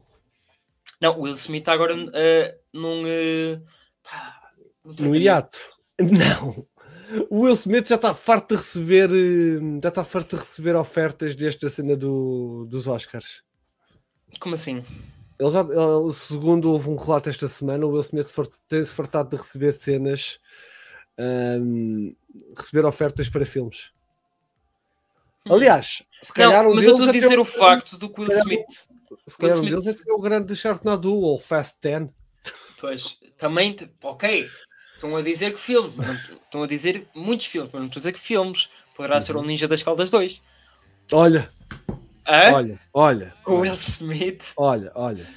[1.01, 3.03] Não, o Will Smith agora uh, num.
[3.03, 3.61] Uh,
[4.03, 4.51] pá,
[4.85, 5.59] no hiato.
[5.99, 6.65] Não.
[7.29, 11.35] O Will Smith já está farto de receber eh, já está farto de receber ofertas
[11.35, 13.43] desde a cena do, dos Oscars.
[14.39, 14.83] Como assim?
[15.37, 18.31] Ele já, ele, segundo houve um relato esta semana, o Will Smith
[18.67, 20.39] tem-se fartado de receber cenas,
[21.19, 22.15] um,
[22.55, 23.91] receber ofertas para filmes.
[25.45, 25.55] Hum.
[25.55, 26.99] Aliás, se calhar não, um mas deles.
[26.99, 28.87] eu estou a dizer o facto do Will Smith.
[29.27, 32.09] Se calhar um deles é, é o grande Sharknado ou Fast 10.
[32.79, 34.47] Pois, também, ok,
[35.01, 35.95] Estão a dizer que filmes,
[36.29, 38.69] estão a dizer muitos filmes, mas não estou a dizer que filmes.
[38.95, 39.21] Poderá uhum.
[39.21, 40.39] ser o Ninja das Caldas 2.
[41.11, 41.51] Olha,
[42.27, 42.53] Hã?
[42.53, 43.33] olha, olha.
[43.47, 44.53] O Will Smith.
[44.55, 45.27] Olha, olha.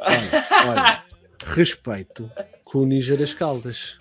[0.00, 1.04] Olha, olha.
[1.54, 2.28] Respeito
[2.64, 3.96] com o Ninja das Caldas.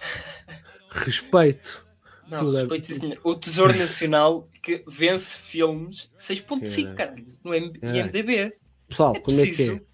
[0.89, 1.85] Respeito.
[2.27, 8.53] Não, é respeito, sim, O Tesouro Nacional que vence filmes 6.5, caralho, no IMDB.
[8.89, 9.73] Pessoal, é como preciso...
[9.73, 9.85] é que é?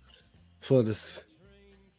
[0.62, 1.20] Foda-se.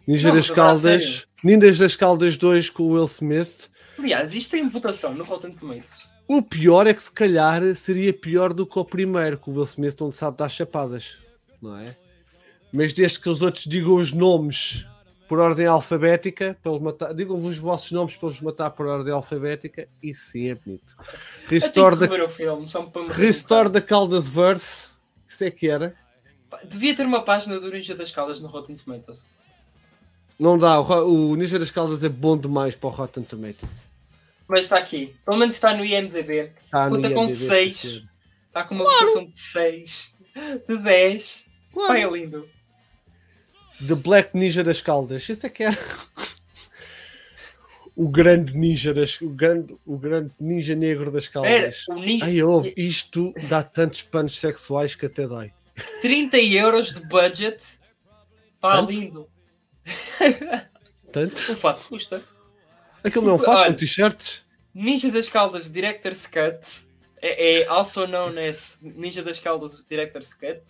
[0.07, 1.28] Ninja não, das Caldas.
[1.43, 3.71] Ninjas das Caldas 2 com o Will Smith.
[3.99, 6.11] Aliás, isto tem votação no Rotten Tomatoes.
[6.27, 9.65] O pior é que se calhar seria pior do que o primeiro, que o Will
[9.65, 11.19] Smith não sabe dar chapadas,
[11.63, 11.97] não é?
[12.73, 14.87] Mas desde que os outros digam os nomes
[15.27, 20.33] por ordem alfabética, matar, digam-vos os vossos nomes para os matar por ordem alfabética, isso
[20.33, 20.97] sim é bonito.
[21.47, 22.67] Restore da, filme,
[23.11, 24.89] Restore da Caldas Verse,
[25.27, 25.95] isso é que era.
[26.65, 29.23] Devia ter uma página do Ninja das Caldas no Rotten Tomatoes.
[30.39, 33.89] Não dá, o, Ninja das Caldas é bom demais para o Rotten Tomatoes.
[34.47, 36.53] Mas está aqui, pelo menos está no IMDB.
[36.65, 38.03] Está Conta com 6.
[38.47, 39.01] Está com uma claro.
[39.01, 40.15] votação de 6,
[40.69, 41.45] de 10.
[41.73, 41.89] Claro.
[41.89, 42.49] Pai, é lindo.
[43.87, 45.29] The Black Ninja das Caldas.
[45.29, 45.71] Isso é que é.
[47.99, 51.51] o grande ninja das o grande, o grande ninja negro das caldas.
[51.51, 52.25] Era, o ninja...
[52.25, 55.53] Ai, ouve, isto dá tantos panos sexuais que até dói.
[56.01, 57.61] 30 euros de budget.
[58.61, 59.29] Pá, lindo.
[61.13, 61.53] Tanto?
[61.53, 62.23] O fato custa.
[63.03, 64.45] Aquilo não é um fato, são t-shirts.
[64.75, 66.61] Ninja das Caldas Director's Cut
[67.21, 70.61] é, é also known as Ninja das Caldas Director's Cut.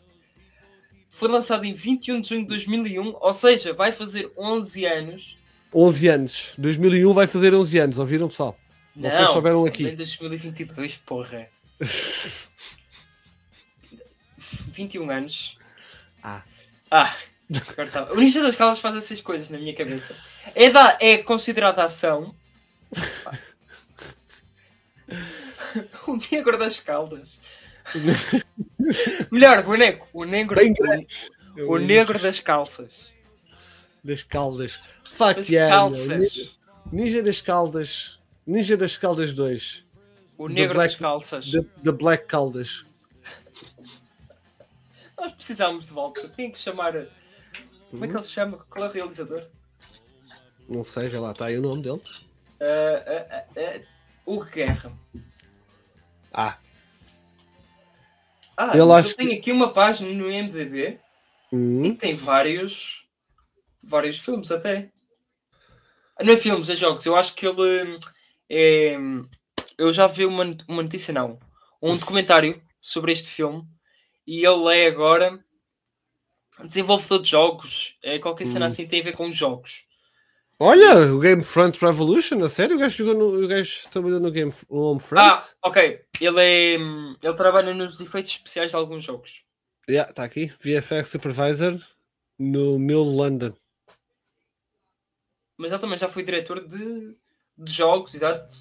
[1.10, 5.38] Foi lançado em 21 de junho de 2001, ou seja, vai fazer 11 anos.
[5.74, 6.54] 11 anos.
[6.58, 8.56] 2001 vai fazer 11 anos, ouviram pessoal?
[8.94, 9.88] Não, Vocês souberam aqui.
[9.88, 11.48] Em 2022, porra.
[14.72, 15.56] 21 anos.
[16.22, 16.42] Ah.
[16.90, 17.14] Ah,
[18.12, 20.14] o Ninja das Caldas faz essas coisas na minha cabeça.
[20.54, 22.34] É, da, é considerada ação.
[26.06, 27.40] o negro das caldas.
[29.30, 30.08] Melhor, boneco.
[30.12, 30.60] O negro,
[31.56, 33.06] o, o negro das calças.
[34.04, 34.80] Das caldas.
[35.12, 36.58] Fuck das calças.
[36.92, 38.18] Ninja das caldas.
[38.46, 39.86] Ninja das caldas 2.
[40.38, 41.50] O negro Black, das calças.
[41.50, 42.86] The, Black Caldas.
[45.18, 46.28] Nós precisamos de volta.
[46.28, 46.94] Tem que chamar
[47.90, 48.58] como é que ele se chama?
[48.70, 49.46] Qual é o realizador?
[50.68, 52.02] Não sei, já lá está aí o nome dele.
[52.60, 53.86] Uh, uh, uh,
[54.26, 54.92] o Guerra.
[56.32, 56.58] Ah.
[58.56, 59.36] Ah, eu acho tenho que...
[59.36, 60.98] aqui uma página no MDB
[61.52, 61.84] hum.
[61.84, 63.06] e tem vários
[63.82, 64.90] vários filmes até.
[66.20, 67.06] Não é filmes, é jogos.
[67.06, 67.98] Eu acho que ele
[68.50, 68.96] é.
[69.78, 71.38] Eu já vi uma, uma notícia, não.
[71.80, 73.62] Um documentário sobre este filme
[74.26, 75.42] e ele é agora
[76.64, 77.96] desenvolvedor de jogos.
[78.02, 78.68] É qualquer cena hum.
[78.68, 79.86] assim tem a ver com jogos.
[80.60, 82.74] Olha, o Game Front Revolution, a sério?
[82.74, 85.22] O gajo, jogou no, o gajo trabalhou no Game no Homefront?
[85.22, 86.00] Ah, ok.
[86.20, 89.44] Ele, é, ele trabalha nos efeitos especiais de alguns jogos.
[89.88, 90.52] Yeah, está aqui.
[90.60, 91.80] VFX Supervisor
[92.36, 93.52] no Mill London.
[95.56, 97.16] Mas ele também já foi diretor de,
[97.56, 98.56] de jogos, exato.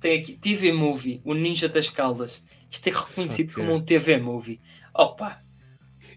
[0.00, 2.42] Tem aqui TV Movie, o Ninja das Caldas.
[2.68, 3.62] Isto é reconhecido okay.
[3.62, 4.60] como um TV Movie.
[4.92, 5.43] Opa!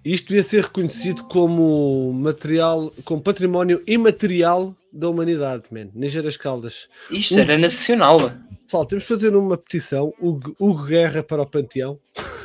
[0.04, 5.90] Isto devia ser reconhecido como material, como património imaterial da humanidade, man.
[5.94, 6.88] Ninja das Caldas.
[7.12, 8.32] Isto era nacional.
[8.66, 10.14] Pessoal, temos de fazer uma petição.
[10.20, 12.00] Hugo, Hugo Guerra para o Panteão.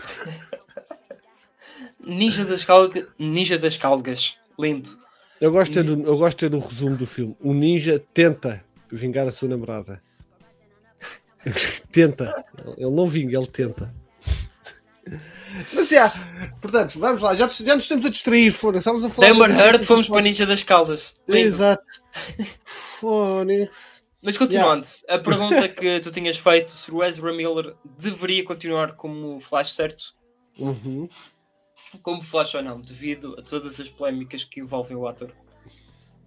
[2.04, 3.06] Ninja das Calgas.
[3.18, 4.36] Ninja das Calgas.
[4.58, 4.90] Lindo.
[5.40, 7.36] Eu gosto, é do, eu gosto é do resumo do filme.
[7.40, 10.00] O ninja tenta vingar a sua namorada.
[11.90, 12.44] tenta.
[12.76, 13.92] Ele não vinga, ele tenta.
[15.72, 16.08] Mas é,
[16.60, 18.78] portanto, vamos lá, já, já nos estamos a distrair, fora.
[18.78, 19.30] Estamos a falar.
[19.30, 21.14] Amber Heard, fomos para a Ninja das Caldas.
[21.28, 21.84] Exato.
[22.64, 24.02] Fónix.
[24.22, 25.16] Mas continuando, yeah.
[25.16, 30.14] a pergunta que tu tinhas feito se o Ezra Miller deveria continuar como Flash, certo?
[30.56, 31.08] Uhum.
[32.02, 35.32] Como Flash ou não, devido a todas as polémicas que envolvem o ator.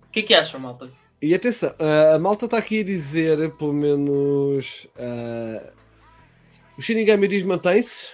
[0.07, 0.91] O que é que acham, malta?
[1.21, 1.73] E atenção,
[2.13, 4.85] a malta está aqui a dizer, pelo menos.
[4.97, 5.73] Uh,
[6.77, 8.09] o Shinigami diz mantém-se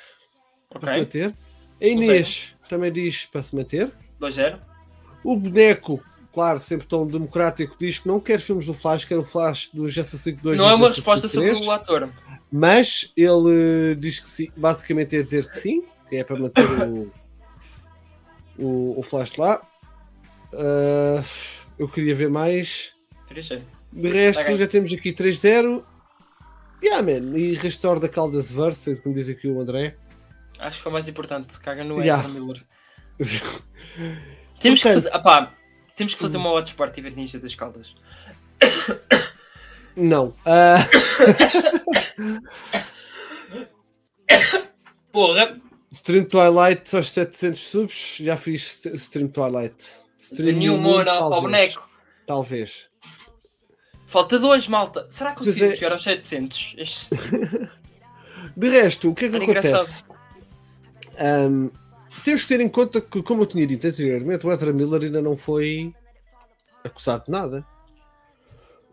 [0.76, 0.80] okay.
[0.80, 1.34] para se manter.
[1.82, 3.92] A Inês também diz para se manter.
[4.20, 4.60] 2-0.
[5.24, 6.04] O boneco,
[6.34, 9.88] claro, sempre tão democrático, diz que não quer filmes do Flash, quer o Flash do
[9.90, 10.58] Justice League 2.
[10.58, 12.10] Não é uma resposta sobre o ator.
[12.52, 17.12] Mas ele diz que sim, basicamente é dizer que sim, que é para manter o,
[18.58, 19.62] o, o Flash lá.
[20.54, 21.24] Uh,
[21.80, 22.94] eu queria ver mais.
[23.92, 24.58] De resto, okay.
[24.58, 25.84] já temos aqui 3-0.
[26.84, 27.38] Yeah, man.
[27.38, 29.96] E restore da Caldas Verse, como diz aqui o André.
[30.62, 31.60] Acho que é o mais importante.
[31.60, 32.24] Caga no yeah.
[32.24, 32.64] Ezra Miller.
[34.60, 35.54] temos, que fazer, apá,
[35.96, 37.92] temos que fazer uma Watch Party ver Ninja das Caldas.
[39.96, 40.34] Não.
[40.46, 40.78] Uh...
[45.12, 45.60] Porra!
[45.92, 48.18] Stream Twilight aos 700 subs.
[48.20, 49.84] Já fiz Stream Twilight.
[50.18, 51.90] Stream New Moon ao boneco.
[52.26, 52.88] Talvez.
[54.06, 55.08] Falta dois, malta.
[55.10, 55.76] Será que conseguimos é...
[55.76, 56.76] chegar aos 700?
[56.78, 57.16] Este...
[58.56, 60.04] De resto, o que é que acontece?
[61.22, 61.70] Um,
[62.24, 65.22] temos que ter em conta que, como eu tinha dito anteriormente, o Ezra Miller ainda
[65.22, 65.94] não foi
[66.84, 67.66] acusado de nada.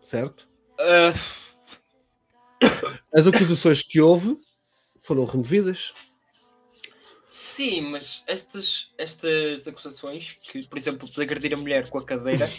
[0.02, 0.48] Certo?
[0.78, 1.48] Uh...
[3.12, 4.38] As acusações que houve
[5.00, 5.94] foram removidas.
[7.28, 12.50] Sim, mas estas, estas acusações, que por exemplo, de agredir a mulher com a cadeira,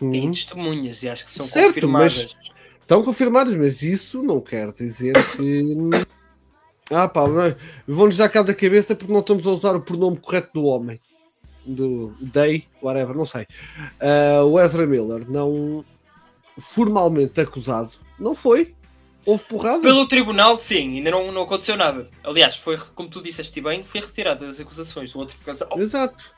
[0.00, 0.10] uhum.
[0.10, 2.36] têm testemunhas e acho que são certo, confirmadas.
[2.80, 5.62] estão confirmadas, mas isso não quer dizer que.
[6.90, 7.22] Ah, pá,
[7.86, 11.00] vão-nos dar cabo da cabeça porque não estamos a usar o pronome correto do homem.
[11.64, 13.42] Do day, whatever, não sei.
[14.00, 15.84] Uh, o Ezra Miller não
[16.56, 18.74] formalmente acusado, não foi.
[19.24, 19.80] Houve porrada?
[19.80, 22.08] Pelo tribunal, sim, ainda não, não aconteceu nada.
[22.22, 25.68] Aliás, foi, como tu disseste bem, foi retirada das acusações do outro casal.
[25.72, 25.80] Oh.
[25.80, 26.36] Exato.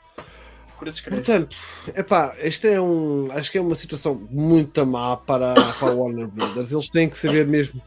[0.79, 1.57] Portanto,
[1.93, 3.27] epá, esta é um.
[3.33, 6.71] Acho que é uma situação muito má para, para a Warner Brothers.
[6.71, 7.81] Eles têm que saber mesmo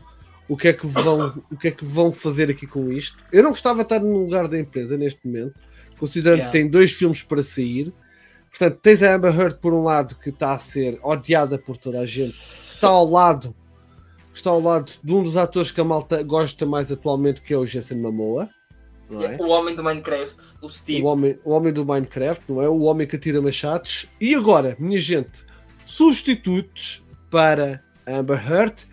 [0.49, 3.17] o que é que vão, o que é que vão fazer aqui com isto.
[3.33, 5.55] Eu não gostava de estar no lugar da empresa neste momento,
[5.99, 6.51] considerando yeah.
[6.51, 7.93] que tem dois filmes para sair.
[8.51, 12.01] Portanto, tens a Amber Heard por um lado que está a ser odiada por toda
[12.01, 12.37] a gente,
[12.75, 13.55] está ao lado
[14.35, 17.57] está ao lado de um dos atores que a malta gosta mais atualmente, que é
[17.57, 18.49] o Jason Momoa.
[19.11, 19.37] É?
[19.43, 21.03] O homem do Minecraft, o Steve.
[21.03, 22.69] O homem, o homem do Minecraft, não é?
[22.69, 24.11] O homem que atira machados.
[24.19, 25.45] E agora, minha gente,
[25.85, 28.87] substitutos para Amber Heard,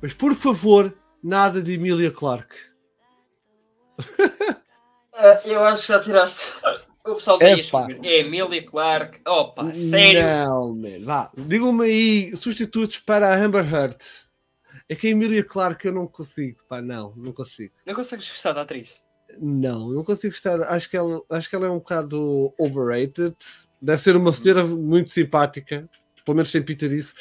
[0.00, 2.56] mas por favor, nada de Emilia Clarke.
[3.98, 5.14] uh,
[5.44, 6.52] eu acho que já tiraste.
[7.04, 8.00] O pessoal já ia escrever.
[8.04, 9.20] É Emilia Clarke.
[9.26, 10.22] Opa, sério?
[10.22, 11.04] Não, man.
[11.04, 13.98] Vá, digam-me aí substitutos para a Amber Heard.
[14.88, 17.74] É que a Emília, claro que eu não consigo, pá, não, não consigo.
[17.84, 19.00] Não consegues gostar da atriz?
[19.38, 20.62] Não, não consigo gostar.
[20.62, 23.34] Acho que ela, acho que ela é um bocado overrated.
[23.82, 25.88] Deve ser uma senhora muito simpática,
[26.24, 27.14] pelo menos sem pita disso.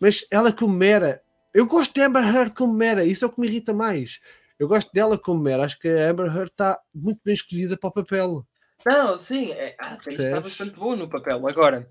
[0.00, 1.22] Mas ela como Mera,
[1.54, 4.20] eu gosto de Amber Heard como Mera, isso é o que me irrita mais.
[4.58, 7.88] Eu gosto dela como Mera, acho que a Amber Heard está muito bem escolhida para
[7.88, 8.46] o papel.
[8.84, 11.46] Não, sim, é, a atriz está bastante boa no papel.
[11.46, 11.90] Agora,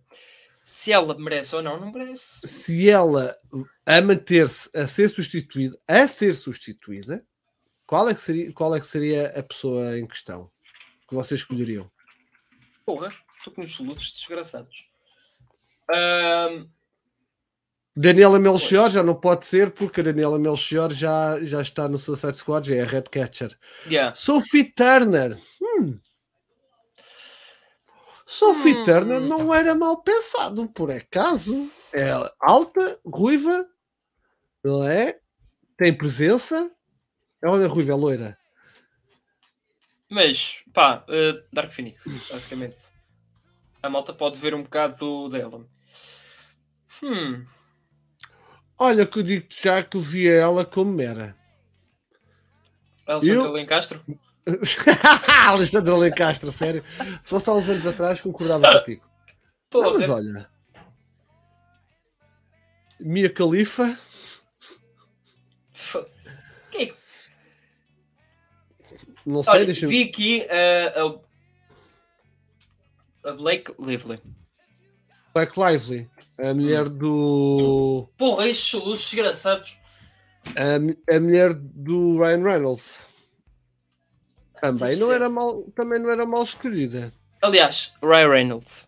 [0.64, 2.48] Se ela merece ou não, não merece.
[2.48, 3.36] Se ela
[3.86, 7.26] a manter-se a ser substituída, a ser substituída,
[7.86, 10.52] qual é que seria, qual é que seria a pessoa em questão
[11.08, 11.92] que vocês escolheriam?
[12.86, 14.86] Porra, estou com uns solutos desgraçados.
[15.90, 16.70] Um...
[17.96, 22.38] Daniela Melchior já não pode ser porque a Daniela Melchior já, já está no Suicide
[22.38, 23.58] Squad, já é a Red Catcher.
[23.86, 24.16] Yeah.
[24.16, 25.38] Sophie Turner.
[25.62, 26.00] Hum.
[28.26, 28.84] Sophie hum.
[28.84, 31.70] Turner não era mal pensado, por acaso.
[31.94, 33.68] É alta, ruiva,
[34.64, 35.20] não é?
[35.78, 36.72] Tem presença.
[37.44, 38.38] Ela é ruiva, é loira.
[40.10, 42.84] Mas, pá, uh, Dark Phoenix, basicamente.
[43.84, 45.66] A malta pode ver um bocado dela.
[47.04, 47.44] Hum.
[48.84, 51.38] Olha, que eu digo já que eu via ela como Mera.
[53.06, 53.52] Alexandre eu...
[53.52, 54.04] Lencastro?
[55.46, 56.84] Alexandre Lencastro, sério.
[57.22, 59.08] Só está uns anos atrás concordava contigo.
[59.70, 60.50] Pô, ah, mas olha.
[63.00, 63.96] Mia Khalifa.
[66.72, 66.96] Que...
[69.24, 71.22] Não sei, olha, deixa Vi aqui uh,
[73.26, 73.30] a...
[73.30, 74.20] a Blake Lively.
[75.36, 76.10] Blake Lively.
[76.38, 78.10] A mulher do.
[78.18, 79.78] Porra, estes soluços desgraçados.
[80.56, 83.08] A, a mulher do Ryan Reynolds.
[84.60, 87.12] Também não, era mal, também não era mal escolhida.
[87.42, 88.88] Aliás, Ryan Reynolds.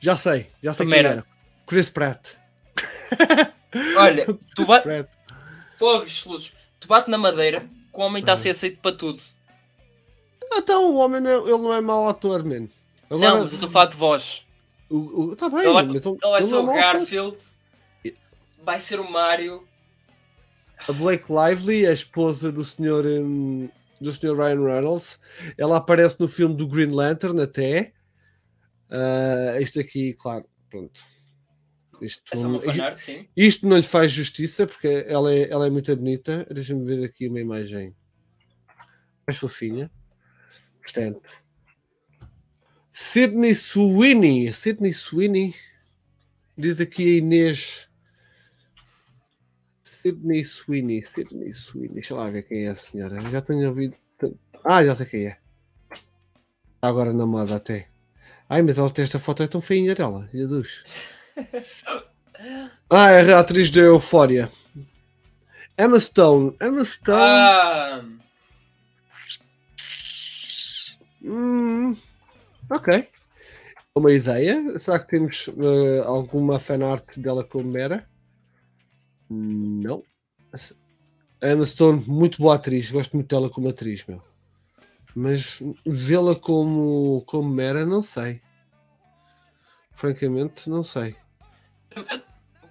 [0.00, 1.24] Já sei, já sei quem era.
[1.66, 2.36] Chris Pratt.
[3.96, 4.88] Olha, tu bate.
[5.78, 6.52] Porra, soluços.
[6.78, 9.20] Tu bate na madeira que o homem está a ser aceito para tudo.
[10.52, 12.68] Então o homem não é, ele não é mau ator, mano.
[13.08, 13.30] Agora...
[13.30, 14.43] Não, mas eu estou a falar de voz.
[14.90, 17.38] O, o, tá bem, vai, então, ele vai ser o Garfield,
[18.62, 19.66] vai ser o Mario.
[20.86, 23.68] A Blake Lively, a esposa do senhor, um,
[24.00, 25.18] do senhor Ryan Reynolds,
[25.56, 27.92] ela aparece no filme do Green Lantern até.
[28.90, 31.00] Uh, isto aqui, claro, pronto.
[32.02, 36.46] Isto, é fanart, isto não lhe faz justiça porque ela é, ela é muito bonita.
[36.50, 37.94] Deixa-me ver aqui uma imagem
[39.26, 39.90] mais fofinha.
[40.82, 41.43] Portanto,
[42.94, 44.54] Sidney Sweeney.
[44.54, 45.52] Sidney Sweeney.
[46.56, 47.88] Diz aqui a Inês.
[49.82, 51.04] Sidney Sweeney.
[51.04, 51.94] Sidney Sweeney.
[51.94, 53.18] Deixa lá ver quem é a senhora.
[53.20, 53.96] Já tenho ouvido.
[54.64, 55.38] Ah, já sei quem é.
[55.90, 57.88] Está agora na moda até.
[58.48, 60.30] Ai, mas ela tem esta foto é tão feinha dela.
[60.32, 60.84] Jesus.
[62.88, 64.48] ah, é a atriz da Eufória.
[65.76, 66.56] Emma Stone.
[66.62, 67.18] Emma Stone.
[67.18, 68.04] Ah.
[71.24, 71.96] Hum.
[72.70, 73.08] Ok.
[73.94, 74.78] Uma ideia.
[74.78, 78.08] Será que temos uh, alguma fanart dela como Mera?
[79.30, 80.02] Não.
[81.42, 82.90] Emma Stone, muito boa atriz.
[82.90, 84.22] Gosto muito dela como atriz, meu.
[85.14, 88.40] Mas vê-la como, como Mera, não sei.
[89.92, 91.14] Francamente, não sei.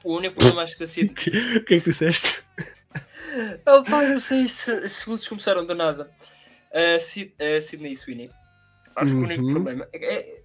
[0.03, 1.13] O único problema acho que sido.
[1.57, 2.43] O que é que disseste?
[3.65, 6.11] Oh, pá, não sei se, se começaram do nada.
[6.69, 8.29] Uh, Sid, uh, Sidney Sweeney
[8.95, 9.19] Acho uhum.
[9.19, 9.53] que o único uhum.
[9.53, 10.41] problema é, é,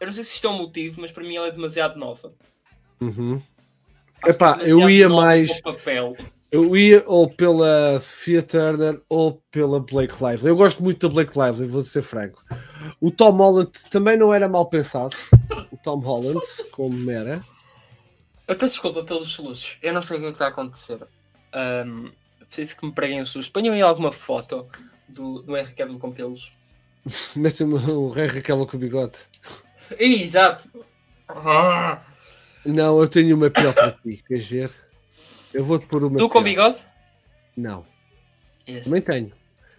[0.00, 2.32] Eu não sei se isto é um motivo, mas para mim ela é demasiado nova.
[3.00, 3.40] Uhum.
[4.24, 5.60] Epá, é eu ia mais.
[5.60, 6.16] Papel.
[6.50, 10.48] Eu ia ou pela Sophia Turner ou pela Blake Lively.
[10.48, 12.44] Eu gosto muito da Blake Lively, vou ser franco.
[13.00, 15.16] O Tom Holland também não era mal pensado.
[15.72, 16.40] O Tom Holland,
[16.72, 17.42] como era.
[18.46, 19.78] Eu peço desculpa pelos soluços.
[19.82, 20.98] Eu não sei o que é que está a acontecer.
[21.54, 22.10] Um,
[22.46, 23.50] preciso que me preguem o susto.
[23.50, 24.66] Ponham aí alguma foto
[25.08, 26.52] do, do Cavill com pelos.
[27.36, 29.20] Mete-me um rei Raquel com o bigode.
[29.98, 30.70] Exato.
[32.64, 34.70] Não, eu tenho uma pior para ti, queres ver?
[35.52, 36.18] Eu vou-te pôr uma.
[36.18, 36.78] Tu com bigode?
[37.56, 37.86] Não.
[38.66, 38.84] Esse.
[38.84, 39.32] Também tenho.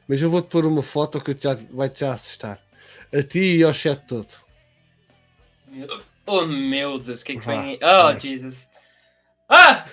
[0.07, 2.59] Mas eu vou-te pôr uma foto que já, vai-te já assustar.
[3.11, 4.27] A ti e ao chat todo.
[6.25, 7.79] Oh meu Deus, o que é que vem aí?
[7.81, 8.67] Oh Jesus.
[9.49, 9.85] Ah!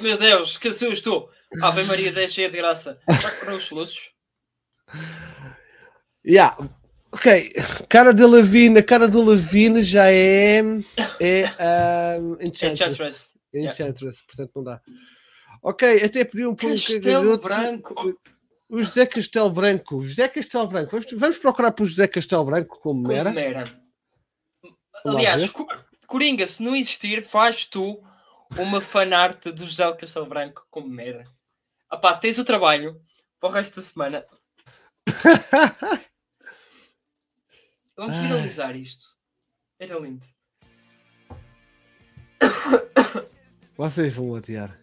[0.00, 1.28] Meu Deus, que susto!
[1.62, 3.00] Ave Maria, deixa de graça.
[3.08, 4.10] Já que os soluços?
[6.28, 6.56] Yeah.
[7.10, 7.54] Ok,
[7.88, 10.60] cara de Levine, a cara de Levine já é,
[11.18, 12.72] é um, Enchantress.
[12.72, 13.32] Enchantress.
[13.54, 14.82] Enchantress, portanto não dá.
[15.62, 18.18] Ok, até pediu um pouco Castelo Branco.
[18.68, 20.04] O José Castelo Branco.
[20.04, 20.90] José Castelo Branco.
[20.90, 23.40] Vamos, vamos procurar por José Castelo Branco como, como era.
[23.40, 23.64] era.
[25.06, 25.50] Aliás,
[26.06, 28.02] Coringa, se não existir, faz tu
[28.58, 31.24] uma fanart do José Castelo Branco como era.
[31.88, 33.00] Ah pá, tens o trabalho
[33.40, 34.26] para o resto da semana.
[37.98, 38.22] Vamos Ai.
[38.22, 39.08] finalizar isto.
[39.76, 40.24] Era lindo.
[43.76, 44.80] Vocês vão odiar.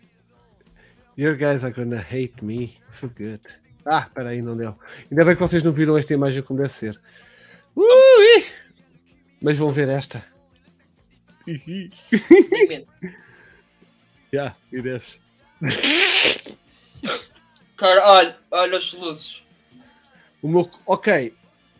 [1.18, 3.42] Your guys are gonna hate me for good.
[3.86, 4.78] Ah, peraí, não deu.
[5.10, 7.02] Ainda bem que vocês não viram esta imagem como deve ser.
[7.74, 8.46] Ui!
[9.42, 10.26] Mas vão ver esta.
[14.34, 15.22] Já, iremos.
[17.78, 19.42] Cara, olha, olha os luzes.
[20.42, 21.34] O meu, ok,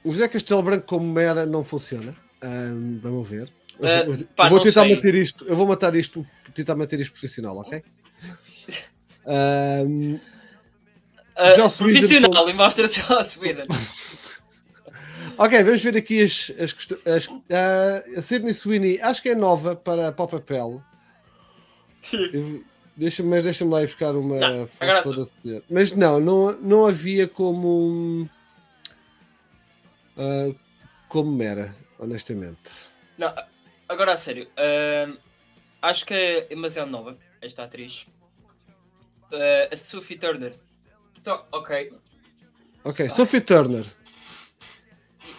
[0.06, 2.16] o José Castelo Branco como Mera não funciona.
[2.44, 3.52] Um, vamos ver.
[3.80, 4.96] Uh, eu, pá, eu vou tentar sei.
[4.96, 5.46] manter isto.
[5.46, 7.84] Eu vou matar isto, tentar manter isto profissional, ok?
[9.26, 12.50] Um, uh, profissional como...
[12.50, 13.66] e mostra-se a subida.
[15.38, 16.76] ok, vamos ver aqui as, as,
[17.06, 20.84] as uh, a Sidney Sweeney, acho que é nova para, para o papel.
[22.04, 22.64] Sim.
[22.96, 25.64] Deixa, mas deixa-me lá ir buscar uma não, foto da senhora.
[25.70, 28.30] Mas não, não, não havia como.
[30.18, 30.56] Uh,
[31.10, 32.88] como era, honestamente.
[33.18, 33.34] Não,
[33.88, 35.18] agora a sério, uh,
[35.82, 38.08] acho que é demasiado nova esta atriz.
[39.32, 40.54] Uh, a Sophie Turner.
[41.18, 41.94] Então, ok.
[42.84, 43.86] Ok, Sophie Turner.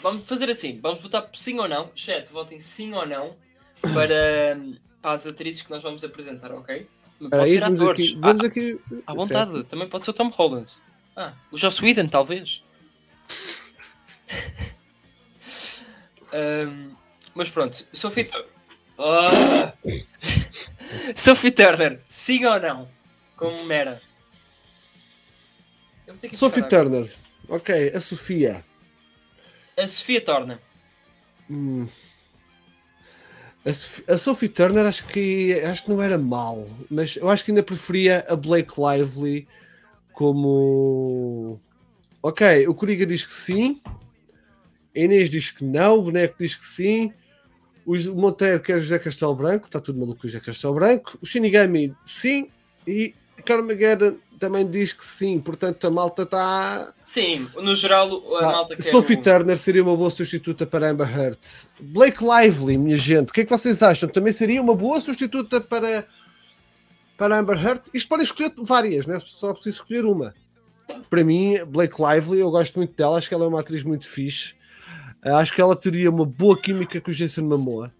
[0.02, 1.90] Vamos fazer assim, vamos votar por sim ou não.
[1.94, 3.36] Chat, votem sim ou não
[3.80, 4.58] para,
[5.00, 6.88] para as atrizes que nós vamos apresentar, ok?
[7.18, 8.06] Pode aí, ser vamos atores.
[8.10, 8.80] Aqui, vamos ah, aqui.
[9.06, 9.68] À vontade, certo.
[9.68, 10.70] também pode ser o Tom Holland.
[11.16, 12.62] Ah, o Joss Whedon, talvez.
[16.32, 16.94] Um,
[17.34, 18.30] mas pronto, Sophie.
[18.98, 19.26] Oh!
[21.14, 22.88] Sophie Turner, sim ou não?
[23.36, 24.00] Como Mera.
[26.32, 27.10] Sophie Turner.
[27.48, 28.64] Ok, a Sofia.
[29.76, 30.58] A Sofia Turner.
[31.50, 31.86] Hum.
[33.64, 37.50] A, a Sophie Turner acho que, acho que não era mal, mas eu acho que
[37.50, 39.46] ainda preferia a Blake Lively
[40.12, 41.60] como.
[42.22, 43.80] Ok, o Coringa diz que sim,
[44.96, 47.12] a Inês diz que não, o Boneco diz que sim,
[47.84, 51.94] o Monteiro quer José Castelo Branco, está tudo maluco com José Castelo Branco, o Shinigami
[52.04, 52.48] sim,
[52.86, 53.14] e
[53.44, 56.92] Carmageddon também diz que sim, portanto a malta está.
[57.04, 58.90] Sim, no geral a ah, malta quer.
[58.90, 61.38] Sophie Turner seria uma boa substituta para Amber Heard.
[61.80, 64.08] Blake Lively, minha gente, o que é que vocês acham?
[64.08, 66.06] Também seria uma boa substituta para,
[67.16, 67.82] para Amber Heard?
[67.94, 69.20] Isto pode escolher várias, né?
[69.24, 70.34] só preciso escolher uma.
[71.08, 74.06] Para mim, Blake Lively, eu gosto muito dela, acho que ela é uma atriz muito
[74.06, 74.54] fixe.
[75.26, 77.92] Ah, acho que ela teria uma boa química com o Jason Momoa,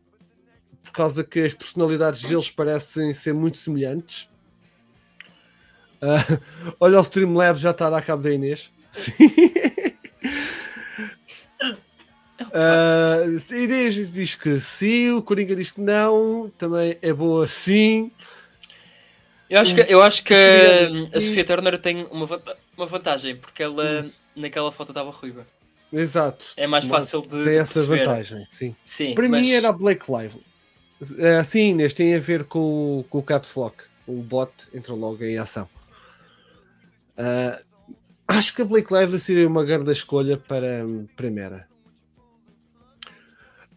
[0.83, 4.31] por causa que as personalidades deles parecem ser muito semelhantes
[5.97, 6.41] Uh,
[6.81, 8.71] olha o Streamlabs já está a dar cabo da Inês.
[8.93, 9.13] Sim.
[12.41, 18.11] Uh, Inês diz que sim, o Coringa diz que não, também é boa sim.
[19.49, 20.35] Eu acho que, eu acho que
[21.15, 22.27] a Sofia Turner tem uma,
[22.77, 24.11] uma vantagem, porque ela hum.
[24.35, 25.47] naquela foto estava ruiva.
[25.93, 26.47] Exato.
[26.57, 27.45] É mais fácil de.
[27.45, 28.75] Tem essa vantagem, sim.
[28.85, 29.41] sim Para mas...
[29.41, 30.37] mim era a Blake Live.
[31.01, 33.85] Uh, sim, Inês, tem a ver com, com o Caps Lock.
[34.07, 35.69] O bot entra logo em ação.
[37.19, 37.65] Uh,
[38.27, 40.85] acho que a Blake Lively seria uma grande escolha para
[41.15, 41.69] primeira.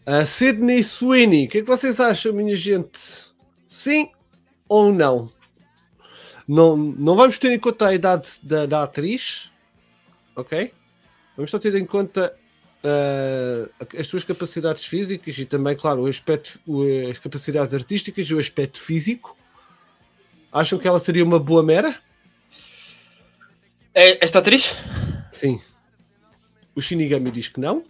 [0.06, 3.00] A Sydney Sweeney, o que é que vocês acham, minha gente?
[3.68, 4.10] Sim
[4.68, 5.32] ou não?
[6.48, 9.52] Não, não vamos ter em conta a idade da, da atriz,
[10.36, 10.74] ok?
[11.40, 12.36] Vamos só ter em conta
[12.84, 16.60] uh, as suas capacidades físicas e também, claro, o aspecto,
[17.10, 19.38] as capacidades artísticas e o aspecto físico.
[20.52, 21.98] Acham que ela seria uma boa mera?
[23.96, 24.76] É esta atriz?
[25.32, 25.62] Sim.
[26.76, 27.84] O Shinigami diz que não.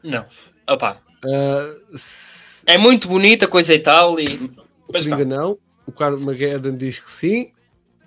[0.00, 0.24] Não.
[0.68, 1.02] Opa.
[1.24, 2.62] Uh, se...
[2.66, 4.20] É muito bonita, coisa e tal.
[4.20, 4.48] E...
[4.92, 5.24] Mas não.
[5.24, 5.58] não.
[5.84, 7.50] O Carlos Mageddon diz que sim.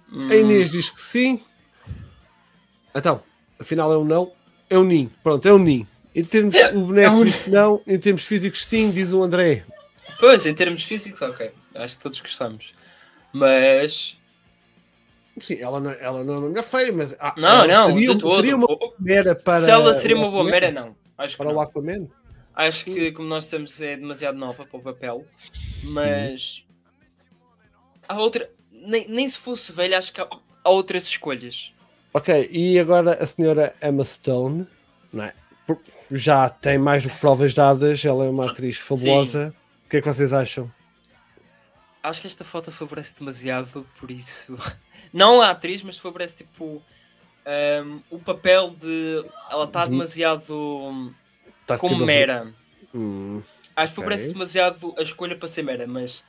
[0.09, 0.29] Hum.
[0.29, 1.41] A Inês diz que sim.
[2.95, 3.21] Então,
[3.59, 4.31] afinal é um não.
[4.69, 5.09] É um nin.
[5.23, 5.87] Pronto, é um nin.
[6.15, 7.25] Em termos, é, o boneco é um...
[7.25, 7.81] diz que não.
[7.87, 9.63] Em termos físicos, sim, diz o André.
[10.19, 11.51] Pois, em termos físicos, ok.
[11.75, 12.73] Acho que todos gostamos.
[13.31, 14.15] Mas
[15.39, 18.67] Sim, ela não, ela não é uma feia, mas ah, não, não, seria, seria uma
[18.67, 19.61] boa mera para.
[19.61, 20.95] Se ela seria uma boa mera, não.
[21.17, 22.07] Acho para o Aquaman?
[22.53, 25.25] Acho que, como nós dissemos, é demasiado nova para o papel,
[25.85, 26.63] mas
[28.07, 28.49] há outra.
[28.71, 30.27] Nem, nem se fosse velha, acho que há,
[30.63, 31.72] há outras escolhas.
[32.13, 34.67] Ok, e agora a senhora Emma Stone,
[35.11, 35.33] não é?
[36.11, 39.49] já tem mais do que provas dadas, ela é uma atriz fabulosa.
[39.49, 39.55] Sim.
[39.85, 40.71] O que é que vocês acham?
[42.01, 44.57] Acho que esta foto favorece demasiado, por isso
[45.13, 46.83] não a atriz, mas favorece tipo
[47.45, 49.25] um, o papel de.
[49.49, 51.13] Ela está demasiado
[51.65, 52.53] tá como mera.
[52.93, 53.41] Hum,
[53.75, 54.33] Acho que favorece okay.
[54.33, 56.23] demasiado a escolha para ser mera, mas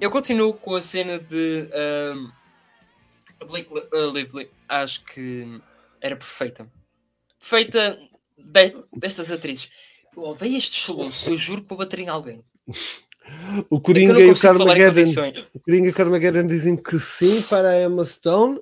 [0.00, 1.68] eu continuo com a cena de
[2.14, 2.30] um,
[3.40, 3.70] a Blake
[4.12, 4.50] Lively.
[4.68, 5.60] Acho que
[6.00, 6.66] era perfeita.
[7.38, 7.98] Perfeita
[8.36, 9.70] de, destas atrizes.
[10.16, 12.44] Eu odeio estes soluços, eu juro que vou bater em alguém.
[13.70, 15.02] O é Coringa é e o Carmageddon.
[15.54, 18.58] O Coringa e o Carmageddon dizem que sim para a Emma Stone.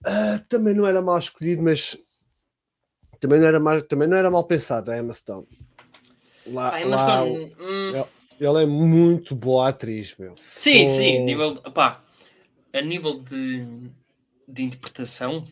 [0.00, 1.98] Uh, também não era mal escolhido, mas
[3.20, 5.46] também não era mal, também não era mal pensado a Emma Stone.
[6.46, 7.56] Lá, a Emma lá, Stone.
[7.60, 8.04] Hum,
[8.40, 10.34] Ela é muito boa atriz, meu.
[10.36, 12.03] Sim, sim, nível, pá,
[12.74, 13.64] a nível de,
[14.48, 15.46] de interpretação,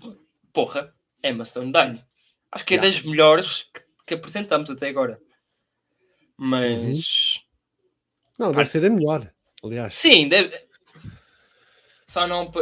[0.53, 0.93] porra,
[1.23, 1.97] Emma Stone dá
[2.51, 5.19] Acho que é das melhores que, que, apresentamos até agora.
[6.36, 7.36] Mas.
[8.39, 8.47] Uhum.
[8.47, 9.32] Não, deve ser a melhor,
[9.62, 9.94] aliás.
[9.94, 10.61] Sim, deve.
[12.07, 12.53] Só, não,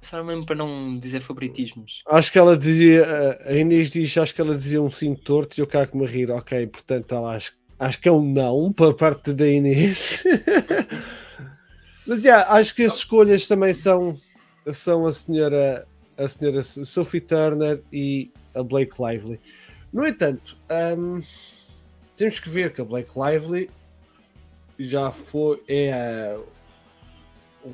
[0.00, 2.02] só mesmo para não dizer favoritismos.
[2.08, 3.06] Acho que ela dizia,
[3.44, 6.30] a Inês diz, acho que ela dizia um sim torto e eu cago-me a rir.
[6.30, 10.24] Ok, portanto, ela acho, acho que é um não para parte da Inês.
[12.06, 14.16] Mas yeah, acho que as escolhas também são,
[14.72, 19.40] são a senhora, a senhora Sophie Turner e a Blake Lively.
[19.92, 20.56] No entanto,
[20.96, 21.20] um,
[22.16, 23.70] temos que ver que a Blake Lively
[24.78, 26.38] já foi é
[27.64, 27.70] o,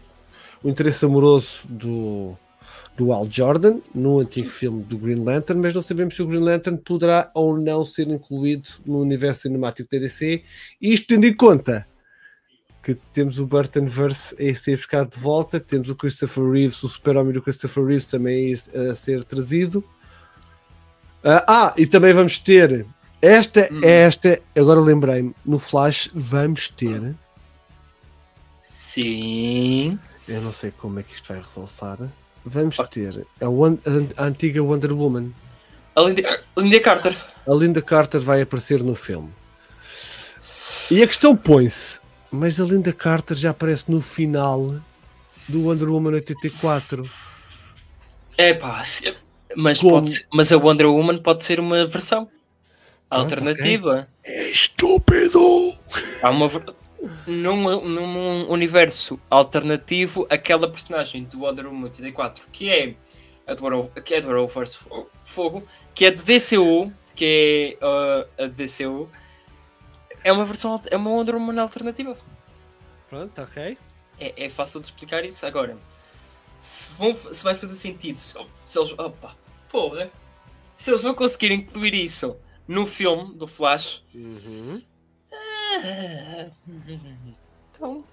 [0.63, 2.39] o interesse amoroso do,
[2.97, 6.41] do Al Jordan no antigo filme do Green Lantern, mas não sabemos se o Green
[6.41, 10.43] Lantern poderá ou não ser incluído no universo cinemático da DC.
[10.81, 11.87] Isto tendo em conta
[12.83, 17.33] que temos o Burtonverse a ser buscado de volta, temos o Christopher Reeves, o super-homem
[17.33, 19.79] do Christopher Reeves também a ser trazido.
[21.25, 22.85] Uh, ah, e também vamos ter
[23.21, 23.81] esta, hum.
[23.85, 27.15] esta, agora lembrei-me, no Flash vamos ter.
[28.69, 29.97] Sim.
[30.27, 31.99] Eu não sei como é que isto vai resultar.
[32.45, 35.31] Vamos ter a, a, a antiga Wonder Woman.
[35.95, 37.17] A Linda, Linda Carter.
[37.47, 39.31] A Linda Carter vai aparecer no filme.
[40.91, 42.02] E a questão põe-se:
[42.33, 44.77] mas a Linda Carter já aparece no final
[45.49, 47.09] do Wonder Woman 84.
[48.39, 48.83] É pá,
[49.55, 52.29] mas, pode, mas a Wonder Woman pode ser uma versão
[53.11, 54.09] alternativa.
[54.23, 54.35] Okay.
[54.35, 55.75] É estúpido!
[56.23, 56.51] Há uma.
[57.27, 62.95] Num, num universo alternativo, aquela personagem do Wonder Woman 84 que é
[63.45, 64.79] a do, que é do Arrowverse
[65.25, 69.11] Fogo, que é de DCU, que é uh, a DCU,
[70.25, 72.17] é uma versão, é uma Woman alternativa.
[73.09, 73.77] Pronto, ok.
[74.19, 75.45] É, é fácil de explicar isso.
[75.45, 75.77] Agora,
[76.61, 78.35] se, vão, se vai fazer sentido, se,
[78.67, 78.93] se eles.
[78.99, 79.37] Opa,
[79.69, 80.11] porra!
[80.77, 82.37] Se eles vão conseguir incluir isso
[82.67, 84.05] no filme do Flash.
[84.15, 84.83] Uhum.
[87.75, 88.05] então.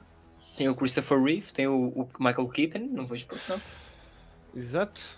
[0.57, 3.61] Tem o Christopher Reeve, tem o, o Michael Keaton, não vejo por não.
[4.56, 5.18] Exato.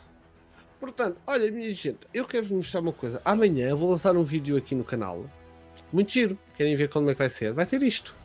[0.79, 3.21] Portanto, olha, minha gente, eu quero-vos mostrar uma coisa.
[3.23, 5.25] Amanhã eu vou lançar um vídeo aqui no canal
[5.91, 6.37] muito giro.
[6.55, 7.53] Querem ver como é que vai ser?
[7.53, 8.15] Vai ser isto.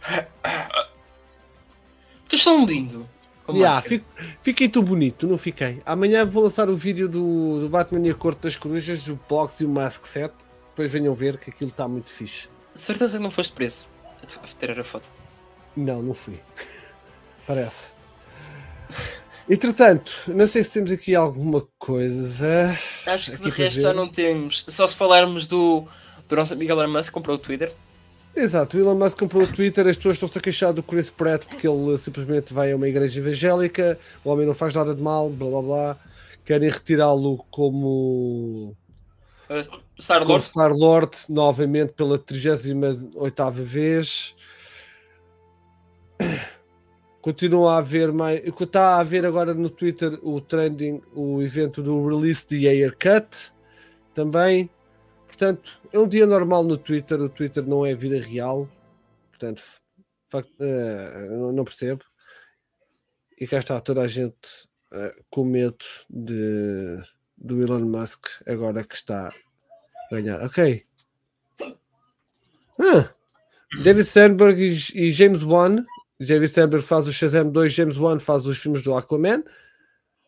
[2.22, 3.08] Porque estão lindo.
[3.48, 4.06] Yeah, fico,
[4.40, 5.82] fiquei tão bonito, não fiquei.
[5.84, 9.60] Amanhã vou lançar o vídeo do, do Batman e a Corte das Corujas, o Box
[9.62, 10.32] e o Mask 7.
[10.68, 12.48] Depois venham ver que aquilo está muito fixe.
[12.74, 13.86] De certeza que não foste preso
[14.22, 15.08] a tirar a foto.
[15.76, 16.38] Não, não fui.
[17.46, 17.92] Parece.
[19.48, 22.78] Entretanto, não sei se temos aqui alguma coisa.
[23.06, 24.64] Acho que de resto já não temos.
[24.68, 25.88] Só se falarmos do,
[26.30, 27.72] do nosso amigo Elon Musk comprou o Twitter.
[28.34, 31.44] Exato, o Elon Musk comprou o Twitter, as pessoas estão-se a queixar do Chris Pratt
[31.46, 35.28] porque ele simplesmente vai a uma igreja evangélica, o homem não faz nada de mal,
[35.28, 35.96] blá blá blá.
[36.44, 38.74] Querem retirá-lo como
[39.98, 44.34] Star-Lord Star Lord, novamente pela 38 vez.
[47.20, 48.40] Continua a haver mais.
[48.44, 53.52] Está a haver agora no Twitter o trending, o evento do Release the Haircut
[54.14, 54.70] também.
[55.40, 57.18] Portanto, é um dia normal no Twitter.
[57.18, 58.68] O Twitter não é vida real.
[59.30, 59.62] Portanto,
[60.34, 62.04] uh, não percebo.
[63.40, 67.00] E cá está toda a gente uh, com medo de,
[67.38, 70.42] do Elon Musk agora que está a ganhar.
[70.42, 70.84] Ok.
[72.78, 73.08] Ah,
[73.82, 75.86] David Sandberg e, e James Wan.
[76.20, 79.42] David Sandberg faz o Shazam 2, James Wan faz os filmes do Aquaman.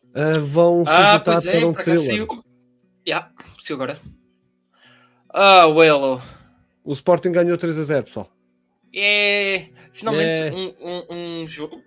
[0.05, 2.27] Uh, vão se ah, juntar é, para um thriller.
[3.05, 3.31] Yeah,
[3.69, 4.01] agora.
[5.33, 6.21] Ah, o Elo.
[6.83, 8.31] O Sporting ganhou 3 a 0, pessoal.
[8.93, 10.51] É, finalmente é.
[10.51, 11.81] Um, um, um, jogo.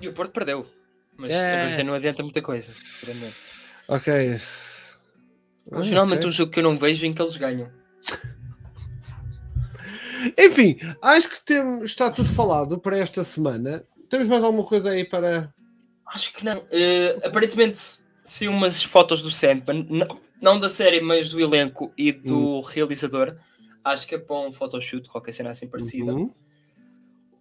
[0.00, 0.64] E o Porto perdeu.
[1.16, 1.74] Mas é.
[1.76, 3.52] já não adianta muita coisa, sinceramente.
[3.88, 4.38] Ok.
[5.68, 6.28] Mas, finalmente okay.
[6.28, 7.68] um jogo que eu não vejo em que eles ganham.
[10.38, 13.84] Enfim, acho que temos, está tudo falado para esta semana.
[14.08, 15.52] Temos mais alguma coisa aí para.
[16.06, 16.58] Acho que não.
[16.58, 17.80] Uh, aparentemente,
[18.22, 19.86] se umas fotos do Sandman.
[19.90, 22.60] Não, não da série, mas do elenco e do hum.
[22.60, 23.36] realizador.
[23.82, 26.14] Acho que é para um photoshoot, qualquer cena assim parecida.
[26.14, 26.32] Uhum.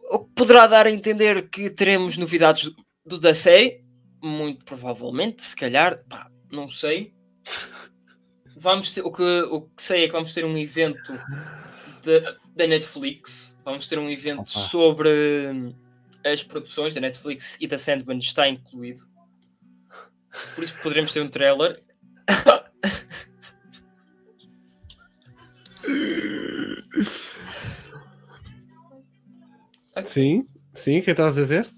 [0.09, 2.75] O que poderá dar a entender que teremos novidades do,
[3.05, 3.83] do da série,
[4.23, 7.13] muito provavelmente, se calhar, pá, não sei.
[8.57, 11.11] Vamos ter, o, que, o que sei é que vamos ter um evento
[12.55, 13.55] da Netflix.
[13.65, 14.59] Vamos ter um evento Opa.
[14.59, 15.75] sobre
[16.25, 19.05] as produções da Netflix e da Sandman está incluído.
[20.55, 21.83] Por isso poderemos ter um trailer.
[30.03, 31.69] Sim, sim, o que estás a dizer?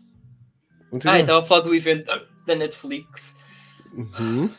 [0.90, 1.16] Continua.
[1.16, 2.12] Ah, estava a falar do evento
[2.46, 3.36] da Netflix.
[3.94, 4.50] Uhum.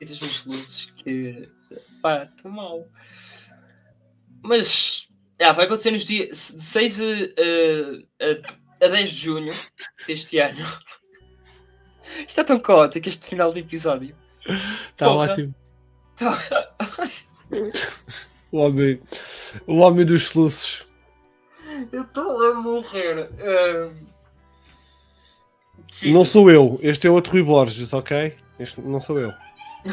[0.00, 1.48] E das minhas luzes que.
[2.02, 2.86] pá, está mal.
[4.42, 5.08] Mas.
[5.40, 7.04] Ah, vai acontecer nos dias de 6 a,
[8.82, 9.52] a, a 10 de junho
[10.06, 10.64] deste ano.
[12.26, 14.16] Está tão caótico este final de episódio.
[14.90, 15.54] Está ótimo.
[16.16, 16.36] Tá...
[18.50, 19.00] o, homem,
[19.66, 20.86] o homem dos soluços.
[21.92, 23.30] Eu estou a morrer.
[23.30, 23.94] Uh...
[26.04, 28.36] Não sou eu, este é outro Rui Borges, ok?
[28.58, 29.32] Este não sou eu.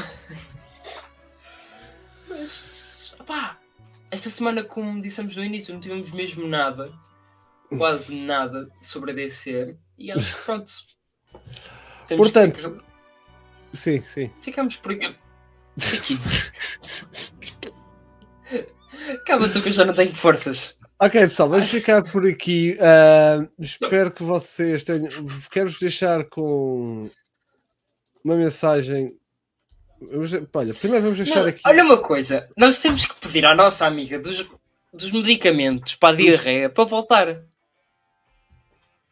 [2.28, 3.58] Mas, pá,
[4.12, 6.92] esta semana, como dissemos no início, não tivemos mesmo nada,
[7.78, 9.76] quase nada sobre a DC.
[9.98, 10.72] E acho que pronto.
[12.18, 12.84] Portanto, ficar...
[13.74, 14.30] sim, sim.
[14.42, 15.16] Ficamos por aqui.
[19.14, 20.76] Acaba tu que eu já não tenho forças.
[20.98, 22.78] Ok, pessoal, vamos ficar por aqui.
[22.80, 25.10] Uh, espero que vocês tenham.
[25.52, 27.10] Quero-vos deixar com
[28.24, 29.18] uma mensagem.
[30.02, 31.62] Vamos, olha, primeiro vamos deixar Não, aqui.
[31.66, 34.46] Olha uma coisa, nós temos que pedir à nossa amiga dos,
[34.94, 37.42] dos medicamentos para a diarreia para voltar.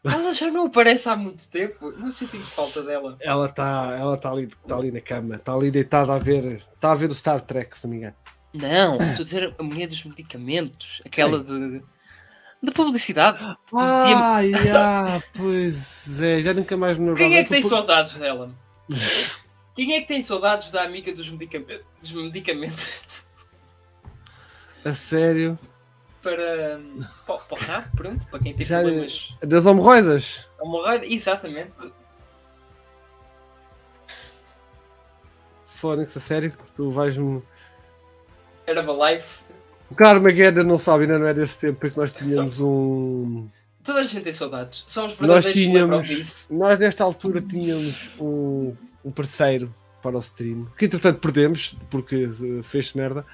[0.05, 1.91] Ela já não aparece há muito tempo.
[1.91, 3.17] Não sentimos falta dela.
[3.21, 6.45] Ela está ela tá ali, tá ali na cama, está ali deitada a ver.
[6.57, 8.15] Está a ver o Star Trek, se não me engano.
[8.53, 11.83] Não, estou a dizer a mulher dos medicamentos, aquela de,
[12.61, 13.39] de publicidade.
[13.75, 18.51] Ah, yeah, pois é, já nunca mais me Quem é que tem saudades dela?
[19.75, 21.85] Quem é que tem saudades da amiga dos medicamentos?
[21.99, 23.25] Dos medicamentos?
[24.85, 25.57] A sério?
[26.21, 26.79] Para,
[27.25, 29.33] para, para o pronto, para quem tem já, problemas.
[29.41, 30.47] Das hemorroidas?
[30.61, 31.73] Hemorroida, exatamente.
[35.65, 36.53] Fónix, a sério?
[36.73, 37.41] Tu vais-me
[38.67, 39.41] Herbalife.
[39.89, 43.47] O Carmageddon não sabe, ainda não é desse tempo que nós tínhamos um.
[43.83, 44.83] Toda a gente tem saudades.
[44.87, 48.73] Somos nós tínhamos, Nós nesta altura tínhamos um,
[49.03, 53.25] um parceiro para o stream, que entretanto perdemos porque uh, fez merda.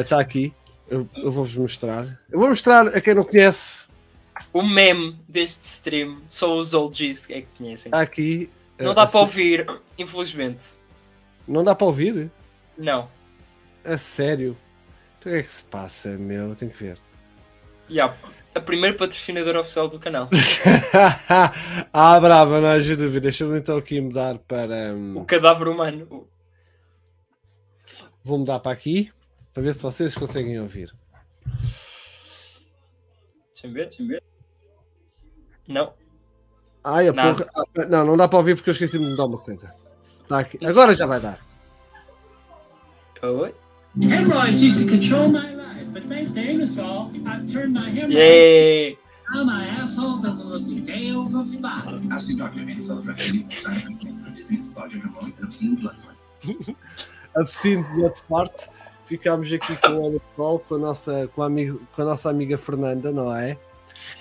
[0.00, 0.52] Está uh, aqui.
[0.88, 2.20] Eu, eu vou-vos mostrar.
[2.30, 3.86] Eu vou mostrar a quem não conhece.
[4.52, 7.90] O meme deste stream, só os OGs é que conhecem.
[7.90, 8.50] Está aqui.
[8.78, 9.66] Uh, não dá para ouvir,
[9.98, 10.64] infelizmente.
[11.46, 12.30] Não dá para ouvir?
[12.76, 13.08] Não.
[13.84, 14.56] A sério?
[15.18, 16.54] Então o que é que se passa, meu?
[16.54, 16.98] Tenho que ver.
[17.88, 18.16] Yeah.
[18.54, 20.28] A primeira patrocinadora oficial do canal.
[21.92, 23.20] ah, brava, não haja dúvida.
[23.20, 24.92] Deixa-me então aqui mudar para.
[24.94, 25.18] Um...
[25.18, 26.28] O cadáver humano.
[28.22, 29.10] Vou mudar para aqui
[29.54, 30.92] para ver se vocês conseguem ouvir.
[33.52, 34.22] Deixa-me ver, deixa-me ver.
[35.66, 35.94] Não.
[36.84, 37.46] Ai, a porra.
[37.56, 39.74] Ah, não, não dá para ouvir porque eu esqueci de mudar uma coisa.
[40.28, 40.58] Tá aqui.
[40.64, 41.40] Agora já vai dar.
[43.22, 43.54] Oi?
[44.00, 48.14] Hemorrhoids used to control my life, but thanks to Anusol, I've turned my hemorrhoids.
[48.14, 48.96] Yay!
[49.34, 52.10] Now my asshole doesn't look a day over five.
[52.10, 55.44] Ask your doctor if Anusol is recommended side effects can include dizziness, larger hemorrhoids, and
[55.44, 56.74] obscene blood flow.
[57.36, 58.68] obscene blood parte.
[59.04, 62.56] Ficámos aqui com o Anusol, com a nossa, com a, amiga, com a nossa amiga
[62.56, 63.58] Fernanda, não é?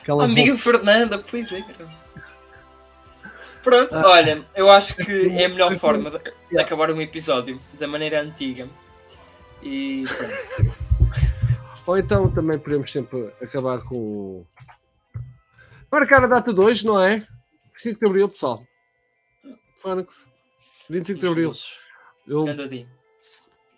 [0.02, 0.64] Aquela amiga volta...
[0.64, 1.90] Fernanda, pois é, cara.
[3.64, 6.20] Pronto, ah, olha, eu acho que é a melhor forma de,
[6.50, 8.68] de acabar um episódio da maneira antiga.
[9.62, 10.04] E.
[11.86, 14.46] Ou então também podemos sempre acabar com.
[15.92, 17.26] Marcar a data de hoje, não é?
[17.74, 18.66] 25 de Abril, pessoal.
[19.76, 20.30] Fónix.
[20.90, 21.54] 25 de Abril.
[22.28, 22.46] Eu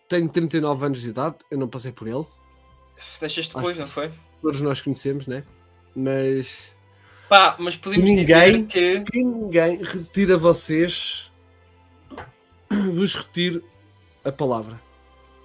[0.07, 2.25] tenho 39 anos de idade, eu não passei por ele.
[3.19, 4.11] Deixaste depois, não foi?
[4.41, 5.43] Todos nós conhecemos, né?
[5.95, 6.75] Mas.
[7.29, 9.03] Pá, mas podemos ninguém, dizer que.
[9.11, 11.31] que ninguém retira vocês.
[12.69, 13.63] Vos retiro
[14.23, 14.79] a palavra.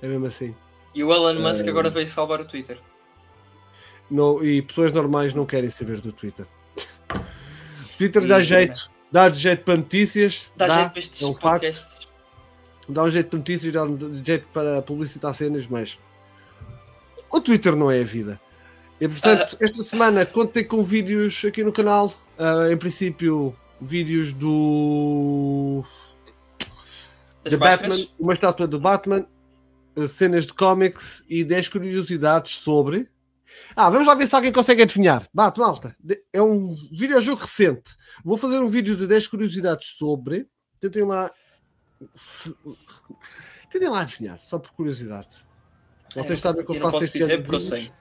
[0.03, 0.55] É mesmo assim.
[0.95, 2.79] E o Elon Musk uh, agora veio salvar o Twitter.
[4.11, 6.47] No, e pessoas normais não querem saber do Twitter.
[7.99, 11.95] Twitter dá jeito, dá jeito para notícias, dá, dá jeito para estes é um podcasts.
[11.95, 12.09] Facto,
[12.89, 15.99] dá um jeito para notícias, dá um jeito para publicitar cenas, mas
[17.31, 18.41] o Twitter não é a vida.
[19.01, 22.13] E portanto, uh, esta semana contei com vídeos aqui no canal.
[22.39, 25.85] Uh, em princípio, vídeos do.
[27.45, 29.27] The Batman, uma estátua do Batman
[30.07, 33.09] cenas de cómics e 10 curiosidades sobre.
[33.75, 35.29] Ah, vamos lá ver se alguém consegue adivinhar.
[35.33, 35.97] Bate, malta.
[36.33, 37.97] É um videojogo recente.
[38.25, 40.47] Vou fazer um vídeo de 10 curiosidades sobre.
[40.81, 41.31] Tentem lá.
[42.15, 42.55] Se...
[43.71, 45.47] Tentem lá adivinhar, só por curiosidade.
[46.15, 47.93] Vocês é, sabem que eu, faço este género de vídeos.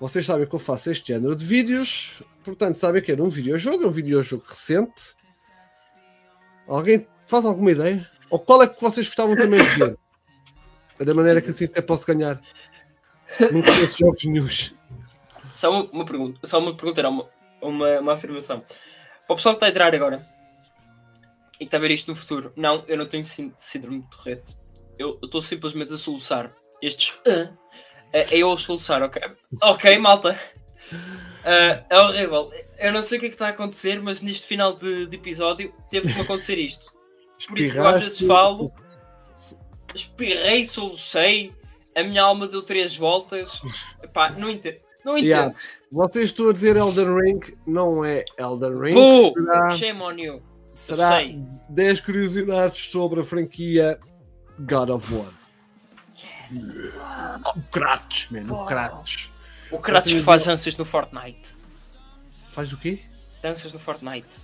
[0.00, 2.22] Vocês sabem que eu faço este género de vídeos.
[2.44, 5.14] Portanto, sabem que era um videojogo, é um videojogo recente.
[6.66, 8.08] Alguém faz alguma ideia?
[8.30, 9.98] Ou qual é que vocês gostavam também de ver?
[11.00, 12.40] É da maneira que assim até posso ganhar.
[13.50, 14.74] Nunca conheço jogos news.
[15.54, 17.28] Só uma, uma pergunta, só uma pergunta, não, uma,
[17.62, 18.60] uma, uma afirmação.
[19.26, 20.28] Para o pessoal que está a entrar agora
[21.54, 24.56] e que está a ver isto no futuro, não, eu não tenho síndrome de Tourette.
[24.98, 26.52] Eu estou simplesmente a soluçar
[26.82, 27.10] estes.
[27.26, 27.56] Uh,
[28.12, 29.22] é eu a soluçar, ok?
[29.62, 30.38] Ok, malta.
[30.92, 32.52] Uh, é horrível.
[32.78, 35.16] Eu não sei o que é que está a acontecer, mas neste final de, de
[35.16, 36.98] episódio teve que acontecer isto.
[37.48, 38.70] Por isso eu às vezes falo,
[39.94, 41.52] espirrei, solucei,
[41.94, 43.60] a minha alma deu três voltas.
[44.02, 44.78] Epá, não entendo.
[45.04, 45.30] Não entendo.
[45.30, 45.54] Yeah.
[45.90, 48.92] Vocês estão a dizer Elden Ring, não é Elden Ring.
[48.92, 50.42] Pô, será, shame on you.
[50.74, 51.18] Será
[51.68, 53.98] 10 curiosidades sobre a franquia
[54.58, 55.32] God of War.
[56.52, 57.40] Yeah.
[57.56, 59.30] O Kratos, mano, o Kratos.
[59.70, 61.56] O Kratos faz danças no Fortnite.
[62.52, 63.00] Faz o quê?
[63.42, 64.36] Danças no Fortnite.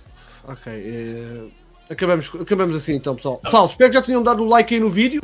[0.43, 0.71] Ok.
[0.73, 1.47] Eh,
[1.89, 3.37] acabamos, acabamos assim então, pessoal.
[3.37, 5.21] Pessoal, espero que já tenham dado o like aí no vídeo.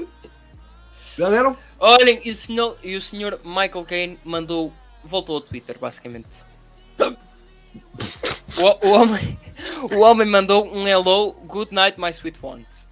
[1.18, 1.56] Já deram?
[1.80, 4.74] Olhem, e o senhor, e o senhor Michael Caine mandou.
[5.04, 6.46] Voltou ao Twitter, basicamente.
[6.98, 9.38] o, o, homem,
[9.94, 12.88] o homem mandou um hello, good night, my sweet ones.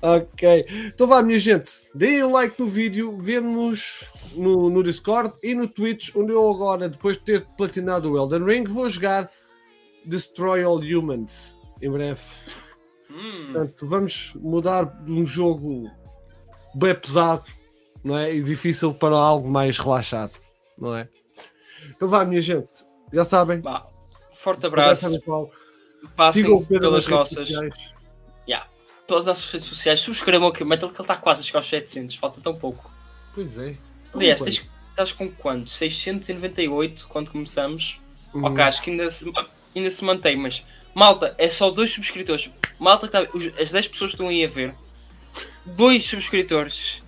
[0.00, 5.54] Ok, então vá, minha gente, deem o like no vídeo, vemos no, no Discord e
[5.54, 9.30] no Twitch, onde eu agora, depois de ter platinado o Elden Ring, vou jogar
[10.04, 12.20] Destroy All Humans em breve.
[13.10, 13.52] Hum.
[13.52, 15.90] Portanto, vamos mudar de um jogo
[16.74, 17.44] bem pesado
[18.04, 18.34] não é?
[18.34, 20.38] e difícil para algo mais relaxado,
[20.78, 21.08] não é?
[21.90, 23.60] Então vá, minha gente, já sabem.
[23.60, 23.86] Bah,
[24.30, 25.20] forte abraço.
[26.16, 27.48] Passem pelas nossas.
[28.48, 28.66] Yeah.
[29.06, 31.68] Pelas nossas redes sociais, subscrevam aqui o Metal que ele está quase a chegar aos
[31.68, 32.90] 700, falta tão pouco.
[33.34, 33.76] Pois é.
[34.14, 35.68] Aliás, tens, estás com quanto?
[35.68, 38.00] 698 quando começamos?
[38.32, 38.44] Uhum.
[38.44, 39.30] Ok, acho que ainda se,
[39.74, 40.64] ainda se mantém, mas
[40.94, 42.50] malta, é só dois subscritores.
[42.78, 44.74] Malta que está as 10 pessoas que estão aí a ver,
[45.64, 47.02] dois subscritores.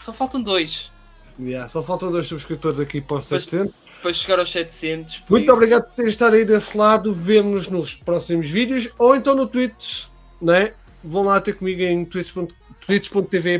[0.00, 0.90] Só faltam dois.
[1.38, 3.74] Yeah, só faltam dois subscritores aqui para os 700.
[4.02, 5.22] Para chegar aos 700.
[5.28, 5.52] Muito isso.
[5.52, 7.14] obrigado por terem estado aí desse lado.
[7.14, 10.04] Vemo-nos nos próximos vídeos ou então no Twitch,
[10.40, 10.74] né?
[11.02, 12.54] Vão lá ter comigo em twitch.tv
[12.86, 13.10] twitch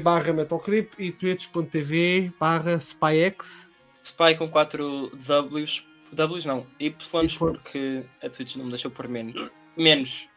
[0.03, 3.71] barra metalcreep e twitch.tv barra spyx.
[4.03, 5.83] Spy com 4 Ws.
[6.13, 9.51] Ws não, Y, porque a Twitch não me deixou por menos.
[9.77, 10.29] Menos.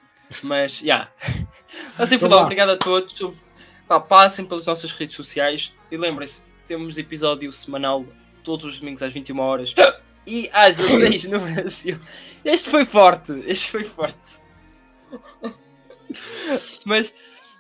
[0.44, 0.84] Mas, já.
[0.84, 1.12] Yeah.
[1.98, 3.34] Assim, então, obrigado a todos.
[3.88, 8.06] Pá, passem pelas nossas redes sociais e lembrem-se, temos episódio semanal
[8.44, 9.74] todos os domingos às 21 horas
[10.28, 11.98] e às 16 no Brasil.
[12.44, 14.40] Este foi forte, este foi forte.
[16.86, 17.14] Mas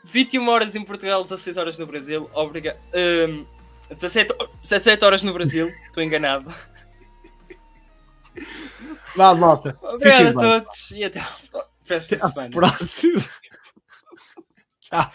[0.03, 2.29] 21 horas em Portugal, 16 horas no Brasil.
[2.33, 2.77] Obrigado.
[2.93, 3.45] Um,
[3.89, 6.53] 17, 17 horas no Brasil, estou enganado.
[9.17, 9.75] Vá, malta.
[9.81, 11.27] Obrigado a todos e até a
[11.87, 12.49] próxima semana.
[12.51, 13.25] Próxima.
[14.79, 15.11] Tchau.